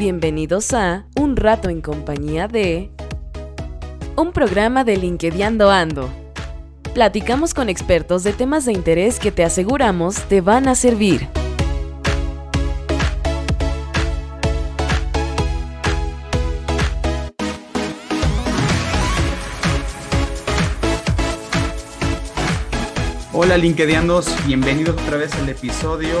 Bienvenidos 0.00 0.72
a 0.72 1.04
Un 1.14 1.36
rato 1.36 1.68
en 1.68 1.82
compañía 1.82 2.48
de... 2.48 2.90
Un 4.16 4.32
programa 4.32 4.82
de 4.82 4.96
LinkedIn 4.96 5.60
Ando. 5.60 6.08
Platicamos 6.94 7.52
con 7.52 7.68
expertos 7.68 8.24
de 8.24 8.32
temas 8.32 8.64
de 8.64 8.72
interés 8.72 9.18
que 9.18 9.30
te 9.30 9.44
aseguramos 9.44 10.16
te 10.22 10.40
van 10.40 10.68
a 10.68 10.74
servir. 10.74 11.28
Hola 23.34 23.58
LinkedIndos, 23.58 24.34
bienvenidos 24.46 24.96
otra 24.98 25.18
vez 25.18 25.34
al 25.34 25.50
episodio 25.50 26.14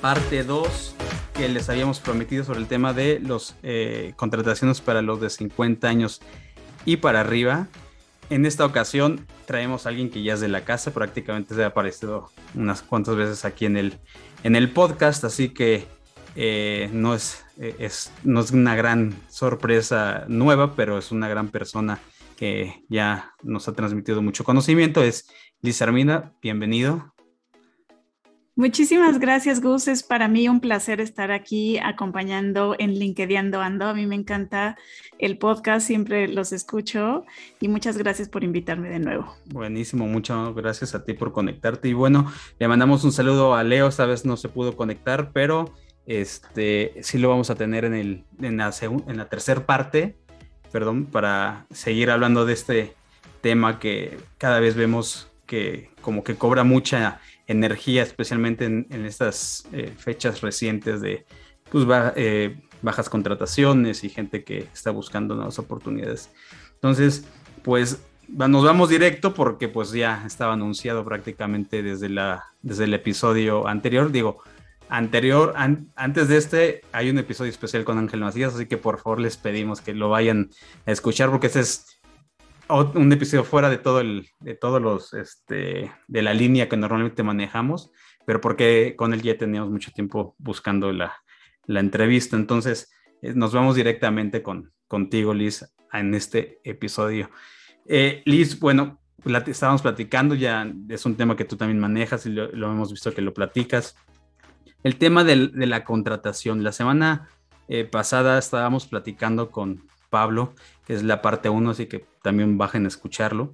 parte 0.00 0.44
2 0.44 0.94
que 1.34 1.48
les 1.48 1.68
habíamos 1.68 2.00
prometido 2.00 2.44
sobre 2.44 2.60
el 2.60 2.68
tema 2.68 2.92
de 2.92 3.20
las 3.20 3.56
eh, 3.62 4.12
contrataciones 4.16 4.80
para 4.80 5.02
los 5.02 5.20
de 5.20 5.30
50 5.30 5.86
años 5.88 6.22
y 6.84 6.98
para 6.98 7.20
arriba. 7.20 7.66
En 8.30 8.46
esta 8.46 8.64
ocasión 8.64 9.26
traemos 9.44 9.84
a 9.84 9.90
alguien 9.90 10.10
que 10.10 10.22
ya 10.22 10.34
es 10.34 10.40
de 10.40 10.48
la 10.48 10.64
casa, 10.64 10.92
prácticamente 10.92 11.54
se 11.54 11.64
ha 11.64 11.68
aparecido 11.68 12.30
unas 12.54 12.82
cuantas 12.82 13.16
veces 13.16 13.44
aquí 13.44 13.66
en 13.66 13.76
el, 13.76 13.98
en 14.44 14.56
el 14.56 14.70
podcast, 14.70 15.24
así 15.24 15.50
que 15.50 15.86
eh, 16.36 16.88
no, 16.92 17.14
es, 17.14 17.44
eh, 17.58 17.76
es, 17.80 18.12
no 18.22 18.40
es 18.40 18.52
una 18.52 18.76
gran 18.76 19.14
sorpresa 19.28 20.24
nueva, 20.28 20.74
pero 20.74 20.98
es 20.98 21.10
una 21.10 21.28
gran 21.28 21.48
persona 21.48 22.00
que 22.36 22.84
ya 22.88 23.32
nos 23.42 23.68
ha 23.68 23.74
transmitido 23.74 24.22
mucho 24.22 24.44
conocimiento. 24.44 25.02
Es 25.02 25.28
Liz 25.60 25.82
Armina, 25.82 26.32
bienvenido. 26.40 27.13
Muchísimas 28.56 29.18
gracias, 29.18 29.60
Gus. 29.60 29.88
Es 29.88 30.04
para 30.04 30.28
mí 30.28 30.48
un 30.48 30.60
placer 30.60 31.00
estar 31.00 31.32
aquí 31.32 31.78
acompañando 31.78 32.76
en 32.78 32.94
LinkedIn 32.94 33.52
Ando. 33.52 33.88
A 33.88 33.94
mí 33.94 34.06
me 34.06 34.14
encanta 34.14 34.76
el 35.18 35.38
podcast, 35.38 35.84
siempre 35.84 36.28
los 36.28 36.52
escucho 36.52 37.24
y 37.60 37.66
muchas 37.66 37.98
gracias 37.98 38.28
por 38.28 38.44
invitarme 38.44 38.90
de 38.90 39.00
nuevo. 39.00 39.34
Buenísimo, 39.46 40.06
muchas 40.06 40.54
gracias 40.54 40.94
a 40.94 41.04
ti 41.04 41.14
por 41.14 41.32
conectarte. 41.32 41.88
Y 41.88 41.94
bueno, 41.94 42.32
le 42.60 42.68
mandamos 42.68 43.02
un 43.02 43.10
saludo 43.10 43.56
a 43.56 43.64
Leo, 43.64 43.88
esta 43.88 44.06
vez 44.06 44.24
no 44.24 44.36
se 44.36 44.48
pudo 44.48 44.76
conectar, 44.76 45.32
pero 45.32 45.74
este 46.06 46.94
sí 47.02 47.18
lo 47.18 47.30
vamos 47.30 47.50
a 47.50 47.56
tener 47.56 47.84
en, 47.84 47.94
el, 47.94 48.24
en, 48.40 48.58
la, 48.58 48.72
en 48.80 49.16
la 49.16 49.28
tercera 49.28 49.66
parte, 49.66 50.16
perdón, 50.70 51.06
para 51.06 51.66
seguir 51.72 52.08
hablando 52.08 52.46
de 52.46 52.52
este 52.52 52.94
tema 53.40 53.80
que 53.80 54.16
cada 54.38 54.60
vez 54.60 54.76
vemos 54.76 55.28
que 55.44 55.90
como 56.00 56.22
que 56.22 56.36
cobra 56.36 56.64
mucha 56.64 57.20
energía, 57.46 58.02
especialmente 58.02 58.64
en, 58.64 59.06
estas 59.06 59.66
eh, 59.72 59.92
fechas 59.96 60.40
recientes 60.40 61.00
de 61.00 61.24
pues, 61.70 61.86
eh, 62.16 62.60
bajas 62.82 63.08
contrataciones 63.08 64.04
y 64.04 64.08
gente 64.08 64.44
que 64.44 64.68
está 64.72 64.90
buscando 64.90 65.34
nuevas 65.34 65.58
oportunidades. 65.58 66.30
Entonces, 66.74 67.24
pues 67.62 68.02
nos 68.28 68.64
vamos 68.64 68.88
directo 68.88 69.34
porque 69.34 69.68
pues 69.68 69.92
ya 69.92 70.24
estaba 70.26 70.54
anunciado 70.54 71.04
prácticamente 71.04 71.82
desde, 71.82 72.08
la, 72.08 72.44
desde 72.62 72.84
el 72.84 72.94
episodio 72.94 73.66
anterior. 73.66 74.10
Digo, 74.10 74.42
anterior, 74.88 75.54
antes 75.56 76.28
de 76.28 76.36
este, 76.36 76.80
hay 76.92 77.10
un 77.10 77.18
episodio 77.18 77.50
especial 77.50 77.84
con 77.84 77.98
Ángel 77.98 78.20
Macías, 78.20 78.54
así 78.54 78.66
que 78.66 78.76
por 78.76 78.98
favor 78.98 79.20
les 79.20 79.36
pedimos 79.36 79.80
que 79.80 79.94
lo 79.94 80.08
vayan 80.08 80.50
a 80.86 80.92
escuchar 80.92 81.30
porque 81.30 81.48
ese 81.48 81.60
es 81.60 81.98
un 82.68 83.12
episodio 83.12 83.44
fuera 83.44 83.68
de 83.68 83.78
todo 83.78 84.00
el, 84.00 84.28
de 84.40 84.54
todos 84.54 84.80
los, 84.80 85.12
este, 85.14 85.92
de 86.08 86.22
la 86.22 86.34
línea 86.34 86.68
que 86.68 86.76
normalmente 86.76 87.22
manejamos, 87.22 87.90
pero 88.26 88.40
porque 88.40 88.94
con 88.96 89.12
él 89.12 89.22
ya 89.22 89.36
teníamos 89.36 89.70
mucho 89.70 89.90
tiempo 89.92 90.34
buscando 90.38 90.92
la, 90.92 91.14
la 91.66 91.80
entrevista. 91.80 92.36
Entonces, 92.36 92.90
eh, 93.22 93.32
nos 93.34 93.52
vamos 93.52 93.76
directamente 93.76 94.42
con, 94.42 94.72
contigo, 94.88 95.34
Liz, 95.34 95.64
en 95.92 96.14
este 96.14 96.60
episodio. 96.64 97.30
Eh, 97.86 98.22
Liz, 98.24 98.58
bueno, 98.58 99.00
estábamos 99.46 99.82
platicando, 99.82 100.34
ya 100.34 100.70
es 100.88 101.04
un 101.06 101.16
tema 101.16 101.36
que 101.36 101.44
tú 101.44 101.56
también 101.56 101.80
manejas 101.80 102.26
y 102.26 102.30
lo, 102.30 102.50
hemos 102.52 102.90
visto 102.90 103.12
que 103.12 103.22
lo 103.22 103.34
platicas. 103.34 103.96
El 104.82 104.96
tema 104.96 105.24
de 105.24 105.36
la 105.66 105.84
contratación. 105.84 106.62
La 106.62 106.72
semana 106.72 107.28
eh, 107.68 107.84
pasada 107.84 108.38
estábamos 108.38 108.86
platicando 108.86 109.50
con, 109.50 109.86
Pablo, 110.14 110.54
que 110.86 110.94
es 110.94 111.02
la 111.02 111.20
parte 111.22 111.48
1, 111.48 111.70
así 111.70 111.86
que 111.86 112.04
también 112.24 112.56
bajen 112.56 112.86
a 112.86 112.88
escucharlo, 112.88 113.52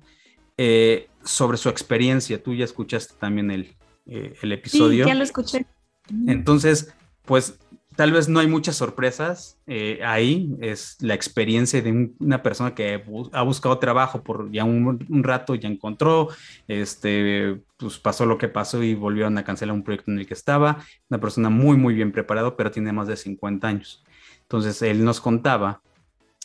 eh, 0.57 1.09
sobre 1.25 1.59
su 1.59 1.69
experiencia. 1.69 2.41
Tú 2.41 2.55
ya 2.55 2.65
escuchaste 2.65 3.15
también 3.19 3.51
el, 3.51 3.75
eh, 4.07 4.33
el 4.41 4.53
episodio. 4.53 5.05
Sí, 5.05 5.11
ya 5.11 5.15
lo 5.17 5.25
escuché. 5.25 5.67
Entonces, 6.29 6.95
pues 7.25 7.59
tal 7.97 8.13
vez 8.13 8.29
no 8.29 8.39
hay 8.39 8.47
muchas 8.47 8.77
sorpresas 8.77 9.59
eh, 9.67 9.99
ahí. 10.05 10.55
Es 10.61 10.99
la 11.01 11.15
experiencia 11.15 11.83
de 11.83 12.13
una 12.21 12.45
persona 12.45 12.77
que 12.77 13.03
ha 13.33 13.43
buscado 13.43 13.77
trabajo 13.79 14.23
por 14.23 14.53
ya 14.53 14.63
un, 14.63 15.01
rato, 15.25 15.57
ya 15.57 15.69
encontró, 15.69 16.29
este, 16.69 17.61
pues 17.77 17.99
pasó 17.99 18.25
lo 18.25 18.39
que 18.39 18.47
pasó 18.47 18.85
y 18.85 18.95
volvieron 18.95 19.37
a 19.37 19.45
cancelar 19.45 19.75
un 19.75 19.83
proyecto 19.83 20.13
en 20.13 20.21
el 20.21 20.27
que 20.29 20.35
estaba. 20.35 20.79
Una 21.09 21.21
persona 21.21 21.51
muy, 21.51 21.77
muy 21.77 21.95
bien 21.95 22.13
preparado, 22.13 22.57
pero 22.57 22.71
tiene 22.71 22.93
más 22.93 23.09
de 23.09 23.17
50 23.17 23.67
años. 23.67 24.05
Entonces, 24.43 24.81
él 24.83 25.05
nos 25.05 25.21
contaba 25.21 25.83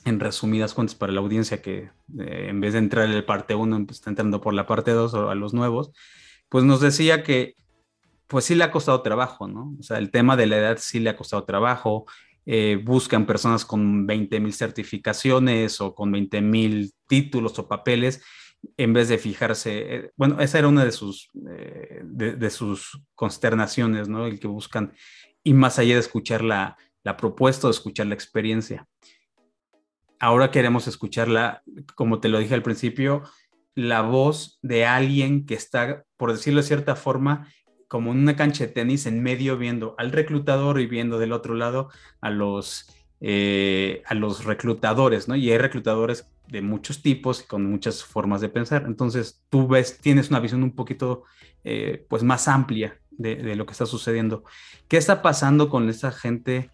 en 0.06 0.20
resumidas 0.20 0.74
cuentas 0.74 0.96
para 0.96 1.12
la 1.12 1.20
audiencia 1.20 1.62
que 1.62 1.90
eh, 2.20 2.48
en 2.50 2.62
vez 2.62 2.74
de 2.74 2.80
entrar 2.80 3.06
en 3.06 3.12
el 3.12 3.26
parte 3.26 3.56
1 3.56 3.88
está 3.90 4.12
entrando 4.12 4.40
por 4.40 4.54
la 4.54 4.68
parte 4.68 4.92
2 4.92 5.14
o 5.16 5.30
a 5.30 5.36
los 5.36 5.54
nuevos, 5.54 5.92
pues 6.48 6.64
nos 6.64 6.80
decía 6.80 7.24
que 7.24 7.56
pues 8.28 8.46
sí 8.46 8.56
le 8.56 8.64
ha 8.64 8.72
costado 8.72 9.02
trabajo, 9.02 9.48
¿no? 9.48 9.76
O 9.80 9.84
sea, 9.84 9.98
el 9.98 10.12
tema 10.12 10.38
de 10.38 10.46
la 10.48 10.58
edad 10.58 10.78
sí 10.80 11.00
le 11.00 11.10
ha 11.10 11.18
costado 11.18 11.44
trabajo. 11.44 12.06
Eh, 12.46 12.80
buscan 12.84 13.26
personas 13.26 13.66
con 13.66 14.06
20 14.06 14.40
mil 14.40 14.54
certificaciones 14.54 15.82
o 15.82 15.96
con 15.96 16.12
20 16.12 16.42
mil 16.42 16.94
títulos 17.08 17.58
o 17.58 17.68
papeles 17.68 18.24
en 18.78 18.94
vez 18.94 19.10
de 19.10 19.18
fijarse, 19.20 19.96
eh, 19.96 20.12
bueno, 20.16 20.40
esa 20.42 20.58
era 20.58 20.68
una 20.68 20.84
de 20.84 20.92
sus, 20.92 21.30
de, 21.34 22.36
de, 22.36 22.50
sus 22.50 23.00
consternaciones, 23.14 24.10
¿no? 24.10 24.26
El 24.26 24.40
que 24.40 24.48
buscan, 24.48 24.94
y 25.44 25.54
más 25.54 25.78
allá 25.78 25.94
de 25.94 26.00
escuchar 26.00 26.44
la, 26.44 26.76
la 27.04 27.16
propuesta 27.16 27.68
o 27.68 27.70
escuchar 27.70 28.08
la 28.08 28.16
experiencia 28.16 28.88
ahora 30.20 30.52
queremos 30.52 30.88
escucharla, 30.88 31.64
como 31.96 32.20
te 32.20 32.30
lo 32.30 32.40
dije 32.40 32.54
al 32.54 32.64
principio, 32.64 33.24
la 33.76 34.02
voz 34.02 34.58
de 34.62 34.86
alguien 34.86 35.46
que 35.46 35.54
está, 35.54 36.06
por 36.18 36.32
decirlo 36.32 36.62
de 36.62 36.68
cierta 36.68 36.96
forma, 36.96 37.50
como 37.88 38.12
en 38.12 38.20
una 38.20 38.36
cancha 38.36 38.66
de 38.66 38.74
tenis 38.74 39.06
en 39.06 39.22
medio 39.22 39.58
viendo 39.58 39.96
al 39.98 40.12
reclutador 40.12 40.80
y 40.80 40.88
viendo 40.88 41.20
del 41.20 41.34
otro 41.34 41.54
lado 41.54 41.90
a 42.22 42.30
los, 42.30 42.90
eh, 43.22 44.02
a 44.06 44.14
los 44.14 44.46
reclutadores, 44.46 45.28
¿no? 45.28 45.36
Y 45.36 45.52
hay 45.52 45.58
reclutadores 45.58 46.28
de 46.48 46.62
muchos 46.62 47.02
tipos 47.02 47.42
y 47.42 47.48
con 47.48 47.66
muchas 47.66 48.04
formas 48.04 48.42
de 48.42 48.50
pensar. 48.50 48.86
Entonces, 48.88 49.44
tú 49.50 49.68
ves, 49.68 50.00
tienes 50.00 50.30
una 50.30 50.40
visión 50.40 50.64
un 50.64 50.76
poquito, 50.76 51.24
eh, 51.64 52.06
pues, 52.10 52.24
más 52.24 52.48
amplia 52.48 53.00
de, 53.12 53.36
de, 53.36 53.56
lo 53.56 53.66
que 53.66 53.72
está 53.74 53.86
sucediendo. 53.86 54.44
¿Qué 54.88 54.98
está 54.98 55.22
pasando 55.22 55.70
con 55.70 55.90
esa 55.90 56.12
gente 56.12 56.70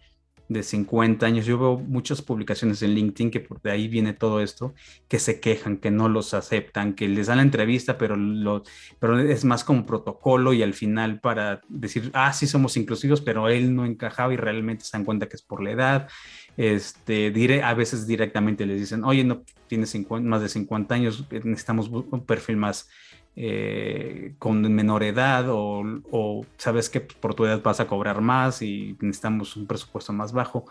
de 0.52 0.62
50 0.62 1.24
años. 1.26 1.46
Yo 1.46 1.58
veo 1.58 1.78
muchas 1.78 2.22
publicaciones 2.22 2.82
en 2.82 2.94
LinkedIn 2.94 3.30
que 3.30 3.40
por 3.40 3.60
de 3.60 3.70
ahí 3.70 3.88
viene 3.88 4.12
todo 4.12 4.40
esto, 4.40 4.74
que 5.08 5.18
se 5.18 5.40
quejan, 5.40 5.78
que 5.78 5.90
no 5.90 6.08
los 6.08 6.34
aceptan, 6.34 6.94
que 6.94 7.08
les 7.08 7.26
dan 7.26 7.38
la 7.38 7.42
entrevista, 7.42 7.98
pero, 7.98 8.16
lo, 8.16 8.62
pero 8.98 9.18
es 9.18 9.44
más 9.44 9.64
como 9.64 9.86
protocolo 9.86 10.52
y 10.52 10.62
al 10.62 10.74
final 10.74 11.20
para 11.20 11.60
decir, 11.68 12.10
ah, 12.14 12.32
sí 12.32 12.46
somos 12.46 12.76
inclusivos, 12.76 13.20
pero 13.20 13.48
él 13.48 13.74
no 13.74 13.84
encajaba 13.84 14.32
y 14.32 14.36
realmente 14.36 14.84
se 14.84 14.96
dan 14.96 15.04
cuenta 15.04 15.28
que 15.28 15.36
es 15.36 15.42
por 15.42 15.62
la 15.62 15.70
edad. 15.70 16.08
Este, 16.56 17.30
dire, 17.30 17.62
a 17.62 17.74
veces 17.74 18.06
directamente 18.06 18.66
les 18.66 18.78
dicen, 18.78 19.04
oye, 19.04 19.24
no 19.24 19.42
tienes 19.68 19.96
más 20.22 20.42
de 20.42 20.48
50 20.48 20.94
años, 20.94 21.26
necesitamos 21.30 21.88
un 21.88 22.26
perfil 22.26 22.58
más 22.58 22.88
eh, 23.34 24.34
con 24.38 24.60
menor 24.74 25.02
edad 25.02 25.46
o, 25.48 26.44
sabes 26.58 26.90
que 26.90 27.00
por 27.00 27.34
tu 27.34 27.46
edad 27.46 27.62
vas 27.62 27.80
a 27.80 27.86
cobrar 27.86 28.20
más 28.20 28.60
y 28.60 28.96
necesitamos 29.00 29.56
un 29.56 29.66
presupuesto 29.66 30.12
más 30.12 30.32
bajo. 30.32 30.66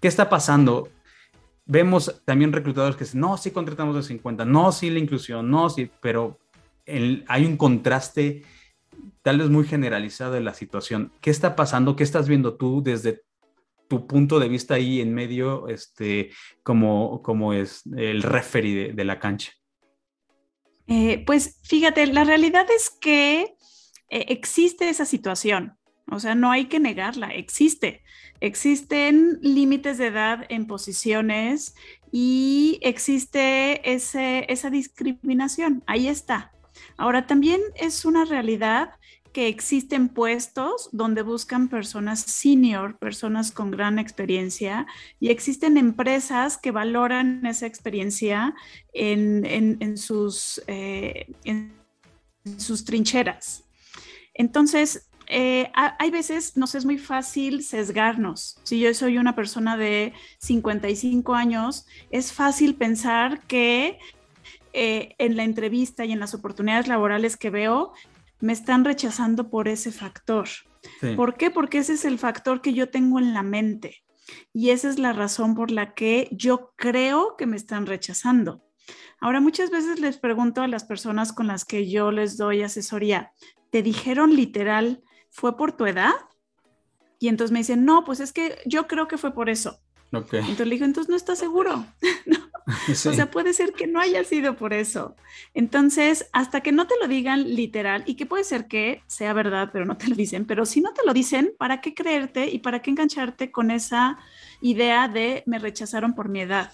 ¿Qué 0.00 0.08
está 0.08 0.28
pasando? 0.28 0.88
Vemos 1.64 2.22
también 2.24 2.52
reclutadores 2.52 2.96
que 2.96 3.04
dicen, 3.04 3.20
no, 3.20 3.36
sí 3.36 3.50
contratamos 3.50 3.96
de 3.96 4.02
50, 4.02 4.44
no, 4.44 4.70
sí 4.70 4.88
la 4.90 5.00
inclusión, 5.00 5.50
no, 5.50 5.68
sí, 5.68 5.90
pero 6.00 6.38
hay 6.86 7.44
un 7.44 7.56
contraste 7.56 8.44
tal 9.22 9.38
vez 9.38 9.50
muy 9.50 9.64
generalizado 9.64 10.32
de 10.34 10.40
la 10.40 10.54
situación. 10.54 11.12
¿Qué 11.20 11.30
está 11.30 11.56
pasando? 11.56 11.96
¿Qué 11.96 12.04
estás 12.04 12.28
viendo 12.28 12.54
tú 12.54 12.82
desde 12.84 13.22
tu 13.88 14.06
punto 14.06 14.38
de 14.38 14.48
vista 14.48 14.74
ahí 14.74 15.00
en 15.00 15.12
medio, 15.12 15.66
este, 15.68 16.30
como, 16.62 17.20
como 17.22 17.52
es 17.52 17.82
el 17.96 18.22
referee 18.22 18.92
de 18.92 19.04
la 19.04 19.18
cancha? 19.18 19.52
Eh, 20.88 21.22
pues 21.26 21.58
fíjate, 21.64 22.06
la 22.06 22.24
realidad 22.24 22.66
es 22.74 22.90
que 22.90 23.56
eh, 24.08 24.26
existe 24.28 24.88
esa 24.88 25.04
situación, 25.04 25.76
o 26.10 26.20
sea, 26.20 26.34
no 26.34 26.50
hay 26.50 26.66
que 26.66 26.80
negarla, 26.80 27.28
existe. 27.28 28.02
Existen 28.40 29.38
límites 29.40 29.98
de 29.98 30.08
edad 30.08 30.44
en 30.50 30.66
posiciones 30.66 31.74
y 32.12 32.78
existe 32.82 33.80
esa 33.92 34.70
discriminación, 34.70 35.82
ahí 35.86 36.06
está. 36.06 36.52
Ahora, 36.96 37.26
también 37.26 37.60
es 37.74 38.04
una 38.04 38.24
realidad 38.24 38.90
que 39.36 39.48
existen 39.48 40.08
puestos 40.08 40.88
donde 40.92 41.20
buscan 41.20 41.68
personas 41.68 42.20
senior, 42.20 42.96
personas 42.96 43.52
con 43.52 43.70
gran 43.70 43.98
experiencia, 43.98 44.86
y 45.20 45.28
existen 45.28 45.76
empresas 45.76 46.56
que 46.56 46.70
valoran 46.70 47.44
esa 47.44 47.66
experiencia 47.66 48.54
en, 48.94 49.98
sus, 49.98 50.62
eh, 50.68 51.26
en 51.44 51.70
sus 52.56 52.86
trincheras. 52.86 53.64
Entonces, 54.32 55.06
eh, 55.26 55.70
hay 55.74 56.10
veces 56.10 56.56
nos 56.56 56.74
es 56.74 56.86
muy 56.86 56.96
fácil 56.96 57.62
sesgarnos. 57.62 58.58
Si 58.62 58.80
yo 58.80 58.94
soy 58.94 59.18
una 59.18 59.36
persona 59.36 59.76
de 59.76 60.14
55 60.38 61.34
años, 61.34 61.84
es 62.10 62.32
fácil 62.32 62.74
pensar 62.76 63.42
que 63.42 63.98
eh, 64.72 65.14
en 65.18 65.36
la 65.36 65.44
entrevista 65.44 66.06
y 66.06 66.12
en 66.12 66.20
las 66.20 66.32
oportunidades 66.32 66.88
laborales 66.88 67.36
que 67.36 67.50
veo, 67.50 67.92
me 68.40 68.52
están 68.52 68.84
rechazando 68.84 69.50
por 69.50 69.68
ese 69.68 69.92
factor. 69.92 70.48
¿Por 71.16 71.36
qué? 71.36 71.50
Porque 71.50 71.78
ese 71.78 71.94
es 71.94 72.04
el 72.04 72.18
factor 72.18 72.60
que 72.60 72.72
yo 72.72 72.90
tengo 72.90 73.18
en 73.18 73.34
la 73.34 73.42
mente. 73.42 74.04
Y 74.52 74.70
esa 74.70 74.88
es 74.88 74.98
la 74.98 75.12
razón 75.12 75.54
por 75.54 75.70
la 75.70 75.94
que 75.94 76.28
yo 76.32 76.72
creo 76.76 77.36
que 77.36 77.46
me 77.46 77.56
están 77.56 77.86
rechazando. 77.86 78.64
Ahora, 79.20 79.40
muchas 79.40 79.70
veces 79.70 80.00
les 80.00 80.18
pregunto 80.18 80.62
a 80.62 80.68
las 80.68 80.84
personas 80.84 81.32
con 81.32 81.46
las 81.46 81.64
que 81.64 81.88
yo 81.88 82.12
les 82.12 82.36
doy 82.36 82.62
asesoría, 82.62 83.32
¿te 83.70 83.82
dijeron 83.82 84.34
literal 84.34 85.02
fue 85.30 85.56
por 85.56 85.72
tu 85.72 85.86
edad? 85.86 86.12
Y 87.18 87.28
entonces 87.28 87.52
me 87.52 87.60
dicen, 87.60 87.84
no, 87.84 88.04
pues 88.04 88.20
es 88.20 88.32
que 88.32 88.58
yo 88.66 88.86
creo 88.86 89.08
que 89.08 89.18
fue 89.18 89.32
por 89.32 89.48
eso. 89.48 89.80
Entonces 90.12 90.66
le 90.66 90.74
digo, 90.74 90.84
entonces 90.84 91.08
no 91.08 91.16
estás 91.16 91.38
seguro. 91.38 91.84
O 92.88 93.12
sea, 93.12 93.30
puede 93.30 93.52
ser 93.52 93.72
que 93.72 93.86
no 93.86 94.00
haya 94.00 94.24
sido 94.24 94.56
por 94.56 94.72
eso. 94.72 95.16
Entonces, 95.54 96.28
hasta 96.32 96.60
que 96.60 96.72
no 96.72 96.86
te 96.86 96.94
lo 97.00 97.08
digan 97.08 97.54
literal, 97.54 98.02
y 98.06 98.14
que 98.14 98.26
puede 98.26 98.44
ser 98.44 98.66
que 98.66 99.02
sea 99.06 99.32
verdad, 99.32 99.70
pero 99.72 99.84
no 99.84 99.96
te 99.96 100.08
lo 100.08 100.16
dicen, 100.16 100.46
pero 100.46 100.66
si 100.66 100.80
no 100.80 100.92
te 100.92 101.04
lo 101.06 101.12
dicen, 101.12 101.52
¿para 101.58 101.80
qué 101.80 101.94
creerte 101.94 102.48
y 102.48 102.58
para 102.58 102.82
qué 102.82 102.90
engancharte 102.90 103.50
con 103.50 103.70
esa 103.70 104.18
idea 104.60 105.08
de 105.08 105.42
me 105.46 105.58
rechazaron 105.58 106.14
por 106.14 106.28
mi 106.28 106.40
edad? 106.40 106.72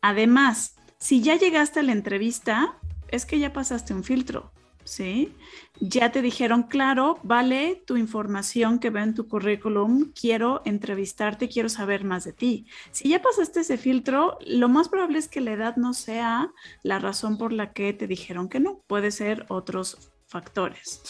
Además, 0.00 0.76
si 0.98 1.22
ya 1.22 1.36
llegaste 1.36 1.80
a 1.80 1.82
la 1.84 1.92
entrevista, 1.92 2.78
es 3.08 3.26
que 3.26 3.38
ya 3.38 3.52
pasaste 3.52 3.94
un 3.94 4.04
filtro. 4.04 4.51
¿Sí? 4.84 5.34
Ya 5.80 6.12
te 6.12 6.22
dijeron, 6.22 6.64
claro, 6.64 7.18
vale 7.22 7.82
tu 7.86 7.96
información 7.96 8.78
que 8.78 8.90
veo 8.90 9.02
en 9.02 9.14
tu 9.14 9.28
currículum, 9.28 10.12
quiero 10.12 10.62
entrevistarte, 10.64 11.48
quiero 11.48 11.68
saber 11.68 12.04
más 12.04 12.24
de 12.24 12.32
ti. 12.32 12.66
Si 12.90 13.08
ya 13.08 13.22
pasaste 13.22 13.60
ese 13.60 13.78
filtro, 13.78 14.38
lo 14.46 14.68
más 14.68 14.88
probable 14.88 15.18
es 15.18 15.28
que 15.28 15.40
la 15.40 15.52
edad 15.52 15.76
no 15.76 15.94
sea 15.94 16.52
la 16.82 16.98
razón 16.98 17.38
por 17.38 17.52
la 17.52 17.72
que 17.72 17.92
te 17.92 18.06
dijeron 18.06 18.48
que 18.48 18.60
no, 18.60 18.80
puede 18.86 19.10
ser 19.10 19.46
otros 19.48 20.12
factores. 20.26 21.02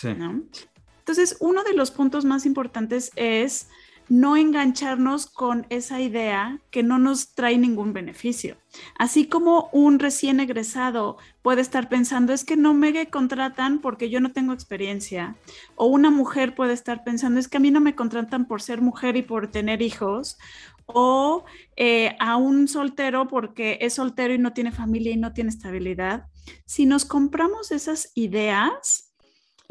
Entonces, 0.99 1.37
uno 1.41 1.65
de 1.65 1.75
los 1.75 1.91
puntos 1.91 2.25
más 2.25 2.47
importantes 2.47 3.11
es 3.17 3.69
no 4.13 4.37
engancharnos 4.37 5.25
con 5.25 5.67
esa 5.71 5.99
idea 6.03 6.61
que 6.71 6.83
no 6.83 6.99
nos 6.99 7.35
trae 7.35 7.57
ningún 7.57 7.95
beneficio. 7.95 8.59
Así 8.99 9.27
como 9.27 9.71
un 9.73 9.99
recién 9.99 10.39
egresado 10.39 11.17
puede 11.41 11.63
estar 11.63 11.89
pensando, 11.89 12.35
es 12.35 12.45
que 12.45 12.55
no 12.55 12.75
me 12.75 13.09
contratan 13.09 13.81
porque 13.81 14.11
yo 14.11 14.21
no 14.21 14.33
tengo 14.33 14.53
experiencia. 14.53 15.37
O 15.77 15.87
una 15.87 16.11
mujer 16.11 16.55
puede 16.55 16.75
estar 16.75 17.05
pensando, 17.05 17.41
es 17.41 17.49
que 17.49 17.57
a 17.57 17.61
mí 17.61 17.71
no 17.71 17.81
me 17.81 17.95
contratan 17.95 18.47
por 18.47 18.61
ser 18.61 18.83
mujer 18.83 19.17
y 19.17 19.23
por 19.23 19.51
tener 19.51 19.81
hijos. 19.81 20.37
O 20.85 21.47
eh, 21.77 22.15
a 22.21 22.37
un 22.37 22.69
soltero 22.69 23.29
porque 23.29 23.79
es 23.81 23.95
soltero 23.95 24.35
y 24.35 24.39
no 24.39 24.53
tiene 24.53 24.73
familia 24.73 25.13
y 25.13 25.17
no 25.17 25.33
tiene 25.33 25.49
estabilidad. 25.49 26.27
Si 26.67 26.85
nos 26.85 27.07
compramos 27.07 27.71
esas 27.71 28.13
ideas, 28.15 29.15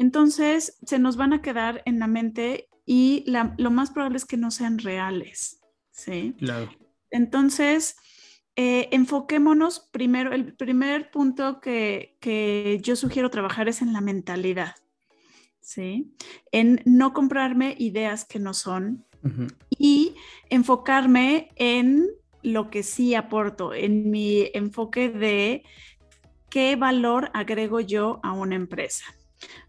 entonces 0.00 0.80
se 0.84 0.98
nos 0.98 1.16
van 1.16 1.32
a 1.32 1.42
quedar 1.42 1.80
en 1.84 2.00
la 2.00 2.08
mente 2.08 2.66
y 2.84 3.24
lo 3.26 3.70
más 3.70 3.90
probable 3.90 4.16
es 4.18 4.24
que 4.24 4.36
no 4.36 4.50
sean 4.50 4.78
reales. 4.78 5.62
¿sí? 5.92 6.34
Claro. 6.38 6.70
Entonces, 7.10 7.96
eh, 8.56 8.88
enfoquémonos 8.90 9.80
primero, 9.92 10.32
el 10.32 10.54
primer 10.54 11.10
punto 11.10 11.60
que, 11.60 12.16
que, 12.20 12.80
yo 12.82 12.96
sugiero 12.96 13.30
trabajar 13.30 13.68
es 13.68 13.82
en 13.82 13.92
la 13.92 14.00
mentalidad, 14.00 14.74
¿sí? 15.60 16.14
En 16.50 16.82
no 16.84 17.12
comprarme 17.12 17.76
ideas 17.78 18.24
que 18.24 18.38
no 18.38 18.54
son 18.54 19.06
y 19.78 20.16
enfocarme 20.50 21.50
en 21.54 22.08
lo 22.42 22.70
que 22.70 22.82
sí 22.82 23.14
aporto, 23.14 23.72
en 23.72 24.10
mi 24.10 24.50
enfoque 24.52 25.08
de 25.10 25.62
qué 26.50 26.74
valor 26.74 27.30
agrego 27.32 27.78
yo 27.80 28.18
a 28.24 28.32
una 28.32 28.56
empresa. 28.56 29.04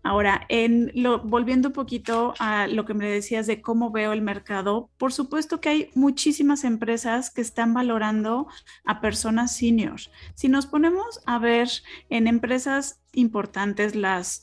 Ahora, 0.04 0.46
en 0.50 0.92
lo, 0.96 1.20
volviendo 1.20 1.70
un 1.70 1.74
poquito 1.74 2.34
a 2.40 2.68
lo 2.68 2.86
que 2.86 2.94
me 2.94 3.10
decías 3.10 3.48
de 3.48 3.62
cómo 3.62 3.92
veo 3.92 4.14
el 4.14 4.22
mercado, 4.22 4.90
por 4.98 5.14
supuesto 5.14 5.62
que 5.62 5.70
hay 5.70 5.90
muchísimas 5.96 6.64
empresas 6.64 7.32
que 7.32 7.42
están 7.42 7.74
valorando 7.74 8.48
a 8.86 9.02
personas 9.02 9.56
seniors. 9.56 10.12
Si 10.36 10.50
nos 10.50 10.66
ponemos 10.66 11.22
a 11.26 11.40
ver 11.40 11.70
en 12.10 12.28
empresas 12.28 13.00
importantes, 13.14 13.96
las 13.96 14.42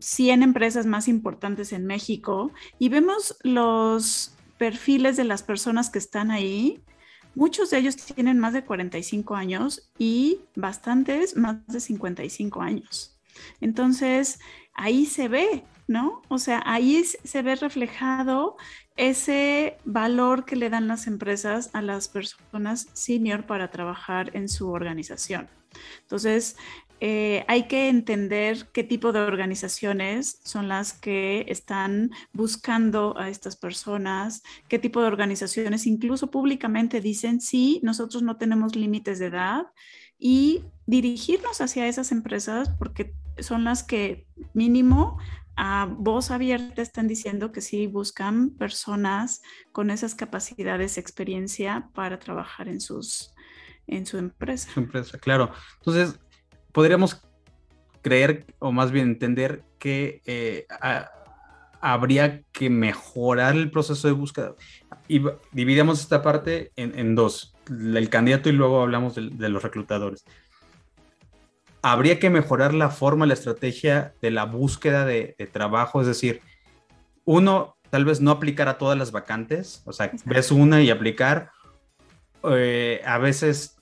100 0.00 0.42
empresas 0.42 0.86
más 0.86 1.08
importantes 1.08 1.72
en 1.72 1.86
México, 1.86 2.50
y 2.78 2.88
vemos 2.88 3.36
los 3.42 4.34
perfiles 4.58 5.16
de 5.16 5.24
las 5.24 5.42
personas 5.42 5.90
que 5.90 5.98
están 5.98 6.30
ahí, 6.30 6.82
Muchos 7.34 7.70
de 7.70 7.78
ellos 7.78 7.96
tienen 7.96 8.38
más 8.38 8.52
de 8.52 8.62
45 8.62 9.34
años 9.34 9.90
y 9.98 10.40
bastantes 10.54 11.34
más 11.34 11.66
de 11.66 11.80
55 11.80 12.60
años. 12.60 13.11
Entonces, 13.60 14.40
ahí 14.74 15.06
se 15.06 15.28
ve, 15.28 15.64
¿no? 15.86 16.22
O 16.28 16.38
sea, 16.38 16.62
ahí 16.64 17.04
se 17.04 17.42
ve 17.42 17.54
reflejado 17.56 18.56
ese 18.96 19.78
valor 19.84 20.44
que 20.44 20.56
le 20.56 20.70
dan 20.70 20.88
las 20.88 21.06
empresas 21.06 21.70
a 21.72 21.82
las 21.82 22.08
personas 22.08 22.88
senior 22.92 23.46
para 23.46 23.70
trabajar 23.70 24.34
en 24.36 24.48
su 24.48 24.70
organización. 24.70 25.48
Entonces, 26.02 26.56
eh, 27.04 27.44
hay 27.48 27.64
que 27.64 27.88
entender 27.88 28.68
qué 28.72 28.84
tipo 28.84 29.10
de 29.10 29.18
organizaciones 29.18 30.38
son 30.44 30.68
las 30.68 30.92
que 30.92 31.44
están 31.48 32.12
buscando 32.32 33.18
a 33.18 33.28
estas 33.28 33.56
personas, 33.56 34.44
qué 34.68 34.78
tipo 34.78 35.00
de 35.00 35.08
organizaciones 35.08 35.88
incluso 35.88 36.30
públicamente 36.30 37.00
dicen, 37.00 37.40
sí, 37.40 37.80
nosotros 37.82 38.22
no 38.22 38.36
tenemos 38.36 38.76
límites 38.76 39.18
de 39.18 39.26
edad 39.26 39.66
y 40.16 40.62
dirigirnos 40.86 41.60
hacia 41.60 41.88
esas 41.88 42.12
empresas 42.12 42.68
porque 42.78 43.12
son 43.42 43.64
las 43.64 43.82
que 43.82 44.26
mínimo 44.54 45.18
a 45.56 45.86
voz 45.90 46.30
abierta 46.30 46.82
están 46.82 47.08
diciendo 47.08 47.52
que 47.52 47.60
sí 47.60 47.86
buscan 47.86 48.50
personas 48.50 49.42
con 49.72 49.90
esas 49.90 50.14
capacidades, 50.14 50.98
experiencia 50.98 51.90
para 51.94 52.18
trabajar 52.18 52.68
en 52.68 52.80
sus 52.80 53.34
en 53.86 54.06
su 54.06 54.16
empresa. 54.16 54.70
Su 54.72 54.80
empresa, 54.80 55.18
claro. 55.18 55.52
Entonces, 55.78 56.18
podríamos 56.72 57.20
creer 58.00 58.46
o 58.58 58.72
más 58.72 58.90
bien 58.90 59.08
entender 59.08 59.64
que 59.78 60.22
eh, 60.24 60.66
habría 61.80 62.42
que 62.52 62.70
mejorar 62.70 63.54
el 63.54 63.70
proceso 63.70 64.08
de 64.08 64.14
búsqueda. 64.14 64.54
Y 65.08 65.22
dividimos 65.50 66.00
esta 66.00 66.22
parte 66.22 66.72
en, 66.76 67.14
dos, 67.14 67.54
el 67.68 68.08
candidato 68.08 68.48
y 68.48 68.52
luego 68.52 68.82
hablamos 68.82 69.14
de 69.16 69.48
los 69.48 69.62
reclutadores 69.62 70.24
habría 71.82 72.18
que 72.18 72.30
mejorar 72.30 72.72
la 72.72 72.90
forma, 72.90 73.26
la 73.26 73.34
estrategia 73.34 74.14
de 74.22 74.30
la 74.30 74.44
búsqueda 74.44 75.04
de, 75.04 75.34
trabajo, 75.52 76.00
es 76.00 76.06
decir, 76.06 76.40
uno, 77.24 77.76
tal 77.90 78.04
vez 78.04 78.20
no 78.20 78.30
aplicar 78.30 78.68
a 78.68 78.78
todas 78.78 78.96
las 78.96 79.12
vacantes, 79.12 79.82
o 79.84 79.92
sea, 79.92 80.12
ves 80.24 80.50
una 80.50 80.80
y 80.80 80.90
aplicar. 80.90 81.50
Eh, 82.50 83.02
a 83.04 83.18
veces, 83.18 83.76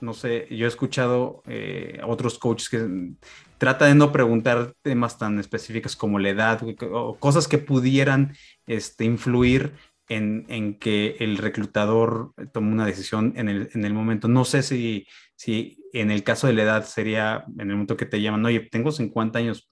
no 0.00 0.12
sé, 0.12 0.46
yo 0.50 0.66
he 0.66 0.68
escuchado 0.68 1.42
eh, 1.46 1.98
a 2.02 2.06
otros 2.06 2.38
coaches 2.38 2.68
que 2.68 3.14
trata 3.56 3.86
de 3.86 3.94
no 3.94 4.12
preguntar 4.12 4.74
temas 4.82 5.18
tan 5.18 5.38
específicos 5.38 5.96
como 5.96 6.18
la 6.18 6.28
edad 6.28 6.60
o 6.92 7.18
cosas 7.18 7.48
que 7.48 7.58
pudieran 7.58 8.36
este, 8.66 9.04
influir 9.04 9.74
en, 10.08 10.78
que 10.78 11.16
el 11.18 11.36
reclutador 11.36 12.32
tome 12.52 12.72
una 12.72 12.86
decisión 12.86 13.34
en 13.36 13.48
el, 13.48 13.70
en 13.74 13.84
el 13.84 13.92
momento. 13.92 14.28
No 14.28 14.44
sé 14.44 14.62
si, 14.62 15.06
si 15.36 15.77
en 15.92 16.10
el 16.10 16.22
caso 16.24 16.46
de 16.46 16.52
la 16.52 16.62
edad 16.62 16.84
sería 16.84 17.44
en 17.58 17.70
el 17.70 17.76
momento 17.76 17.96
que 17.96 18.06
te 18.06 18.20
llaman, 18.20 18.44
oye, 18.44 18.60
tengo 18.60 18.92
50 18.92 19.38
años, 19.38 19.70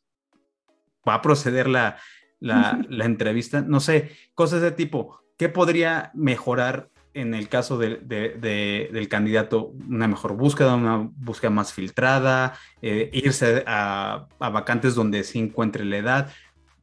¿va 1.08 1.14
a 1.14 1.22
proceder 1.22 1.68
la, 1.68 1.98
la, 2.40 2.80
la 2.88 3.04
entrevista? 3.04 3.60
No 3.62 3.80
sé, 3.80 4.10
cosas 4.34 4.62
de 4.62 4.72
tipo, 4.72 5.20
¿qué 5.36 5.48
podría 5.48 6.10
mejorar 6.14 6.88
en 7.14 7.34
el 7.34 7.48
caso 7.48 7.78
de, 7.78 7.96
de, 7.96 8.90
del 8.92 9.08
candidato? 9.08 9.72
Una 9.88 10.08
mejor 10.08 10.36
búsqueda, 10.36 10.74
una 10.74 11.08
búsqueda 11.16 11.50
más 11.50 11.72
filtrada, 11.72 12.54
eh, 12.82 13.10
irse 13.12 13.64
a, 13.66 14.26
a, 14.38 14.50
vacantes 14.50 14.94
donde 14.94 15.24
se 15.24 15.38
encuentre 15.38 15.84
la 15.84 15.96
edad. 15.98 16.32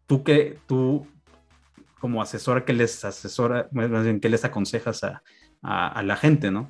Tú 0.05 0.23
que 0.23 0.57
tú 0.67 1.07
como 1.99 2.21
asesora, 2.21 2.65
¿qué 2.65 2.73
les 2.73 3.05
asesora, 3.05 3.69
más 3.71 4.03
bien, 4.03 4.19
qué 4.19 4.27
les 4.27 4.43
aconsejas 4.43 5.05
a, 5.05 5.23
a, 5.61 5.87
a 5.87 6.03
la 6.03 6.17
gente, 6.17 6.51
no? 6.51 6.67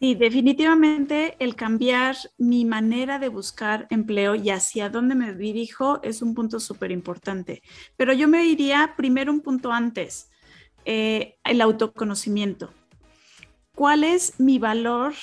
Sí, 0.00 0.14
definitivamente 0.14 1.34
el 1.40 1.56
cambiar 1.56 2.16
mi 2.36 2.64
manera 2.64 3.18
de 3.18 3.28
buscar 3.28 3.88
empleo 3.90 4.36
y 4.36 4.50
hacia 4.50 4.90
dónde 4.90 5.16
me 5.16 5.34
dirijo 5.34 6.00
es 6.04 6.22
un 6.22 6.34
punto 6.34 6.60
súper 6.60 6.92
importante. 6.92 7.62
Pero 7.96 8.12
yo 8.12 8.28
me 8.28 8.46
iría 8.46 8.94
primero 8.96 9.32
un 9.32 9.40
punto 9.40 9.72
antes, 9.72 10.30
eh, 10.84 11.36
el 11.42 11.60
autoconocimiento. 11.60 12.72
¿Cuál 13.74 14.04
es 14.04 14.38
mi 14.38 14.60
valor 14.60 15.14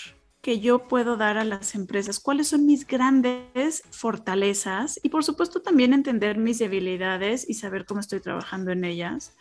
que 0.41 0.59
yo 0.59 0.89
puedo 0.89 1.15
dar 1.15 1.37
a 1.37 1.45
las 1.45 1.73
empresas? 1.73 2.19
¿Cuáles 2.19 2.49
son 2.49 2.65
mis 2.65 2.85
grandes 2.85 3.81
fortalezas? 3.91 4.99
Y 5.03 5.09
por 5.09 5.23
supuesto 5.23 5.61
también 5.61 5.93
entender 5.93 6.37
mis 6.37 6.59
debilidades 6.59 7.49
y 7.49 7.53
saber 7.53 7.85
cómo 7.85 8.01
estoy 8.01 8.19
trabajando 8.19 8.71
en 8.71 8.83
ellas. 8.83 9.37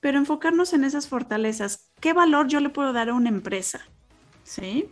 Pero 0.00 0.18
enfocarnos 0.18 0.72
en 0.72 0.82
esas 0.82 1.06
fortalezas. 1.06 1.92
¿Qué 2.00 2.12
valor 2.12 2.48
yo 2.48 2.58
le 2.58 2.70
puedo 2.70 2.92
dar 2.92 3.10
a 3.10 3.14
una 3.14 3.28
empresa? 3.28 3.80
¿Sí? 4.44 4.88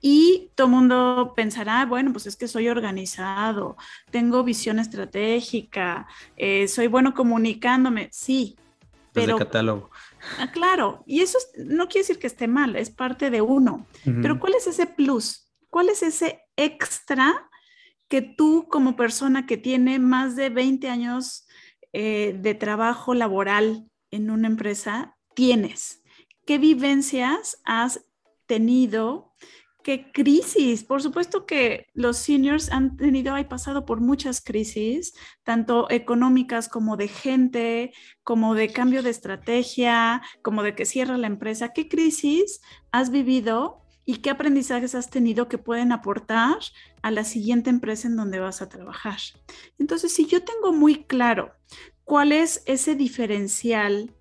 Y 0.00 0.50
todo 0.54 0.66
el 0.66 0.72
mundo 0.72 1.32
pensará, 1.34 1.86
bueno, 1.86 2.12
pues 2.12 2.26
es 2.26 2.36
que 2.36 2.48
soy 2.48 2.68
organizado, 2.68 3.76
tengo 4.10 4.44
visión 4.44 4.78
estratégica, 4.78 6.06
eh, 6.36 6.68
soy 6.68 6.88
bueno 6.88 7.14
comunicándome, 7.14 8.10
sí. 8.12 8.56
Pero, 9.12 9.38
catálogo. 9.38 9.90
Ah, 10.38 10.50
claro, 10.50 11.04
y 11.06 11.20
eso 11.20 11.38
no 11.56 11.86
quiere 11.88 12.00
decir 12.00 12.18
que 12.18 12.26
esté 12.26 12.48
mal, 12.48 12.76
es 12.76 12.90
parte 12.90 13.30
de 13.30 13.40
uno. 13.40 13.86
Pero 14.04 14.40
¿cuál 14.40 14.54
es 14.54 14.66
ese 14.66 14.86
plus? 14.86 15.50
¿Cuál 15.70 15.88
es 15.88 16.02
ese 16.02 16.42
extra 16.56 17.48
que 18.08 18.20
tú 18.22 18.66
como 18.68 18.96
persona 18.96 19.46
que 19.46 19.56
tiene 19.56 19.98
más 20.00 20.36
de 20.36 20.50
20 20.50 20.88
años 20.88 21.46
eh, 21.92 22.36
de 22.38 22.54
trabajo 22.54 23.14
laboral 23.14 23.88
en 24.10 24.30
una 24.30 24.48
empresa 24.48 25.16
tienes? 25.34 26.02
¿Qué 26.44 26.58
vivencias 26.58 27.62
has 27.64 28.04
tenido, 28.46 29.34
qué 29.84 30.10
crisis. 30.10 30.82
Por 30.82 31.02
supuesto 31.02 31.46
que 31.46 31.86
los 31.92 32.16
seniors 32.16 32.72
han 32.72 32.96
tenido, 32.96 33.34
hay 33.34 33.44
pasado 33.44 33.84
por 33.84 34.00
muchas 34.00 34.40
crisis, 34.40 35.14
tanto 35.44 35.88
económicas 35.90 36.68
como 36.68 36.96
de 36.96 37.06
gente, 37.06 37.92
como 38.24 38.54
de 38.54 38.72
cambio 38.72 39.04
de 39.04 39.10
estrategia, 39.10 40.22
como 40.42 40.64
de 40.64 40.74
que 40.74 40.86
cierra 40.86 41.18
la 41.18 41.28
empresa. 41.28 41.72
¿Qué 41.72 41.88
crisis 41.88 42.62
has 42.90 43.10
vivido 43.10 43.82
y 44.06 44.16
qué 44.16 44.30
aprendizajes 44.30 44.94
has 44.94 45.10
tenido 45.10 45.48
que 45.48 45.58
pueden 45.58 45.92
aportar 45.92 46.56
a 47.02 47.10
la 47.10 47.24
siguiente 47.24 47.70
empresa 47.70 48.08
en 48.08 48.16
donde 48.16 48.40
vas 48.40 48.62
a 48.62 48.68
trabajar? 48.68 49.18
Entonces, 49.78 50.12
si 50.12 50.26
yo 50.26 50.42
tengo 50.42 50.72
muy 50.72 51.04
claro 51.04 51.52
cuál 52.04 52.32
es 52.32 52.62
ese 52.64 52.94
diferencial, 52.94 54.14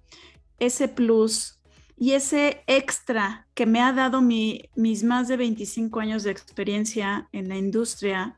ese 0.60 0.90
plus 0.90 1.63
y 2.04 2.16
ese 2.16 2.66
extra 2.68 3.48
que 3.54 3.66
me 3.66 3.80
ha 3.80 3.94
dado 3.94 4.20
mis 4.22 5.04
más 5.06 5.30
de 5.30 5.38
25 5.38 6.02
años 6.02 6.24
de 6.24 6.32
experiencia 6.32 7.30
en 7.32 7.48
la 7.48 7.56
industria 7.56 8.36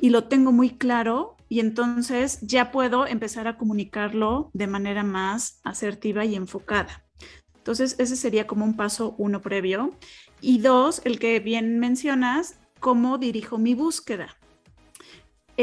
y 0.00 0.08
lo 0.08 0.28
tengo 0.28 0.50
muy 0.50 0.70
claro 0.70 1.36
y 1.50 1.60
entonces 1.60 2.38
ya 2.40 2.72
puedo 2.72 3.06
empezar 3.06 3.48
a 3.48 3.58
comunicarlo 3.58 4.48
de 4.54 4.66
manera 4.66 5.02
más 5.02 5.60
asertiva 5.62 6.24
y 6.24 6.36
enfocada. 6.36 7.04
Entonces 7.54 7.96
ese 7.98 8.16
sería 8.16 8.46
como 8.46 8.64
un 8.64 8.78
paso 8.78 9.14
uno 9.18 9.42
previo. 9.42 9.94
Y 10.40 10.60
dos, 10.60 11.02
el 11.04 11.18
que 11.18 11.38
bien 11.38 11.78
mencionas, 11.80 12.60
cómo 12.80 13.18
dirijo 13.18 13.58
mi 13.58 13.74
búsqueda 13.74 14.38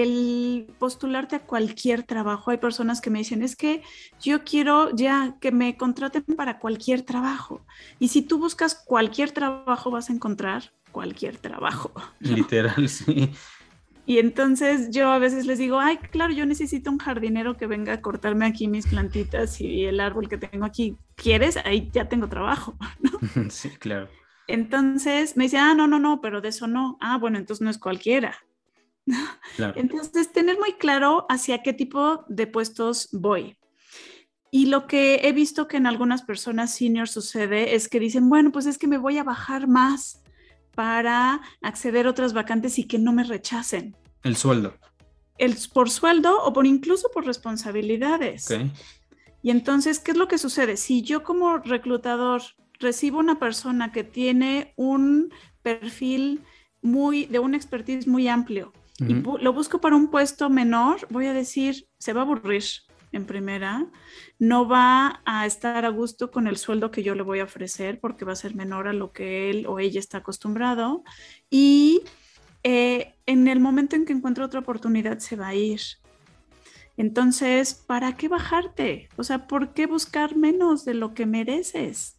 el 0.04 0.68
postularte 0.80 1.36
a 1.36 1.40
cualquier 1.40 2.04
trabajo. 2.04 2.52
Hay 2.52 2.58
personas 2.58 3.02
que 3.02 3.10
me 3.10 3.20
dicen, 3.20 3.44
es 3.44 3.56
que 3.56 3.84
yo 4.22 4.44
quiero 4.44 4.96
ya 4.96 5.36
que 5.40 5.52
me 5.52 5.78
contraten 5.78 6.24
para 6.36 6.60
cualquier 6.60 7.04
trabajo. 7.04 7.66
Y 8.00 8.10
si 8.10 8.22
tú 8.22 8.40
buscas 8.40 8.76
cualquier 8.76 9.32
trabajo, 9.32 9.92
vas 9.92 10.10
a 10.10 10.14
encontrar 10.14 10.72
cualquier 10.92 11.38
trabajo. 11.38 11.92
Literal, 12.20 12.88
sí. 12.90 13.32
Y 14.06 14.18
entonces 14.18 14.90
yo 14.90 15.10
a 15.12 15.20
veces 15.20 15.46
les 15.46 15.60
digo, 15.60 15.80
ay, 15.80 15.98
claro, 15.98 16.34
yo 16.34 16.46
necesito 16.48 16.90
un 16.90 16.98
jardinero 16.98 17.58
que 17.58 17.68
venga 17.68 17.94
a 17.94 18.02
cortarme 18.02 18.48
aquí 18.48 18.68
mis 18.68 18.88
plantitas 18.88 19.62
y 19.62 19.86
el 19.86 20.00
árbol 20.00 20.28
que 20.28 20.38
tengo 20.40 20.66
aquí. 20.66 20.98
¿Quieres? 21.16 21.58
Ahí 21.58 21.92
ya 21.94 22.10
tengo 22.10 22.28
trabajo. 22.28 22.76
Sí, 23.50 23.70
claro. 23.70 24.10
Entonces 24.48 25.38
me 25.38 25.44
dice, 25.44 25.60
ah, 25.60 25.76
no, 25.76 25.88
no, 25.88 26.00
no, 26.00 26.22
pero 26.22 26.42
de 26.42 26.50
eso 26.50 26.66
no. 26.66 26.98
Ah, 27.00 27.20
bueno, 27.20 27.38
entonces 27.38 27.62
no 27.62 27.70
es 27.70 27.78
cualquiera. 27.78 28.36
Entonces, 29.76 30.32
tener 30.32 30.58
muy 30.58 30.74
claro 30.74 31.26
hacia 31.30 31.62
qué 31.64 31.74
tipo 31.74 32.26
de 32.28 32.48
puestos 32.48 33.10
voy. 33.12 33.58
Y 34.52 34.66
lo 34.66 34.88
que 34.88 35.22
he 35.24 35.32
visto 35.32 35.68
que 35.68 35.78
en 35.78 35.86
algunas 35.86 36.24
personas 36.24 36.74
senior 36.74 37.08
sucede 37.08 37.76
es 37.76 37.88
que 37.88 38.00
dicen, 38.00 38.30
bueno, 38.30 38.52
pues 38.52 38.66
es 38.66 38.78
que 38.78 38.88
me 38.88 38.98
voy 38.98 39.18
a 39.18 39.24
bajar 39.24 39.68
más 39.68 40.24
para 40.76 41.42
acceder 41.62 42.08
a 42.08 42.10
otras 42.10 42.34
vacantes 42.34 42.80
y 42.80 42.86
que 42.86 42.98
no 42.98 43.14
me 43.14 43.24
rechacen. 43.24 43.96
El 44.24 44.36
sueldo. 44.36 44.74
El, 45.38 45.56
por 45.74 45.90
sueldo 45.90 46.44
o 46.44 46.52
por 46.52 46.66
incluso 46.66 47.10
por 47.14 47.26
responsabilidades. 47.26 48.48
Y 49.42 49.52
entonces, 49.52 50.00
¿qué 50.00 50.12
es 50.12 50.18
lo 50.18 50.28
que 50.28 50.38
sucede? 50.38 50.78
Si 50.78 51.02
yo 51.02 51.24
como 51.24 51.60
reclutador 51.60 52.42
recibo 52.80 53.20
una 53.20 53.40
persona 53.40 53.92
que 53.92 54.04
tiene 54.04 54.74
un 54.76 55.32
perfil 55.62 56.42
muy, 56.82 57.26
de 57.26 57.40
un 57.40 57.56
expertise 57.56 58.08
muy 58.08 58.28
amplio, 58.28 58.74
y 59.00 59.14
lo 59.14 59.54
busco 59.54 59.80
para 59.80 59.96
un 59.96 60.10
puesto 60.10 60.50
menor, 60.50 61.08
voy 61.10 61.28
a 61.28 61.34
decir, 61.34 61.88
se 61.98 62.14
va 62.14 62.22
a 62.22 62.24
aburrir 62.24 62.64
en 63.12 63.26
primera, 63.26 63.88
no 64.38 64.68
va 64.68 65.22
a 65.26 65.46
estar 65.46 65.86
a 65.86 65.90
gusto 65.90 66.32
con 66.32 66.48
el 66.48 66.58
sueldo 66.58 66.92
que 66.92 67.04
yo 67.04 67.16
le 67.16 67.24
voy 67.24 67.40
a 67.40 67.46
ofrecer 67.46 68.00
porque 68.00 68.26
va 68.26 68.34
a 68.34 68.36
ser 68.36 68.56
menor 68.56 68.88
a 68.88 68.94
lo 68.94 69.12
que 69.12 69.50
él 69.50 69.66
o 69.68 69.80
ella 69.80 70.00
está 70.00 70.20
acostumbrado 70.20 71.04
y 71.50 72.02
eh, 72.64 73.16
en 73.26 73.48
el 73.48 73.60
momento 73.60 73.96
en 73.96 74.06
que 74.06 74.14
encuentre 74.14 74.44
otra 74.44 74.60
oportunidad 74.60 75.20
se 75.20 75.36
va 75.36 75.50
a 75.50 75.56
ir. 75.56 75.82
Entonces, 76.98 77.74
¿para 77.74 78.18
qué 78.18 78.28
bajarte? 78.28 79.08
O 79.16 79.24
sea, 79.24 79.48
¿por 79.48 79.74
qué 79.74 79.88
buscar 79.88 80.36
menos 80.36 80.84
de 80.84 80.94
lo 80.94 81.14
que 81.14 81.26
mereces? 81.26 82.18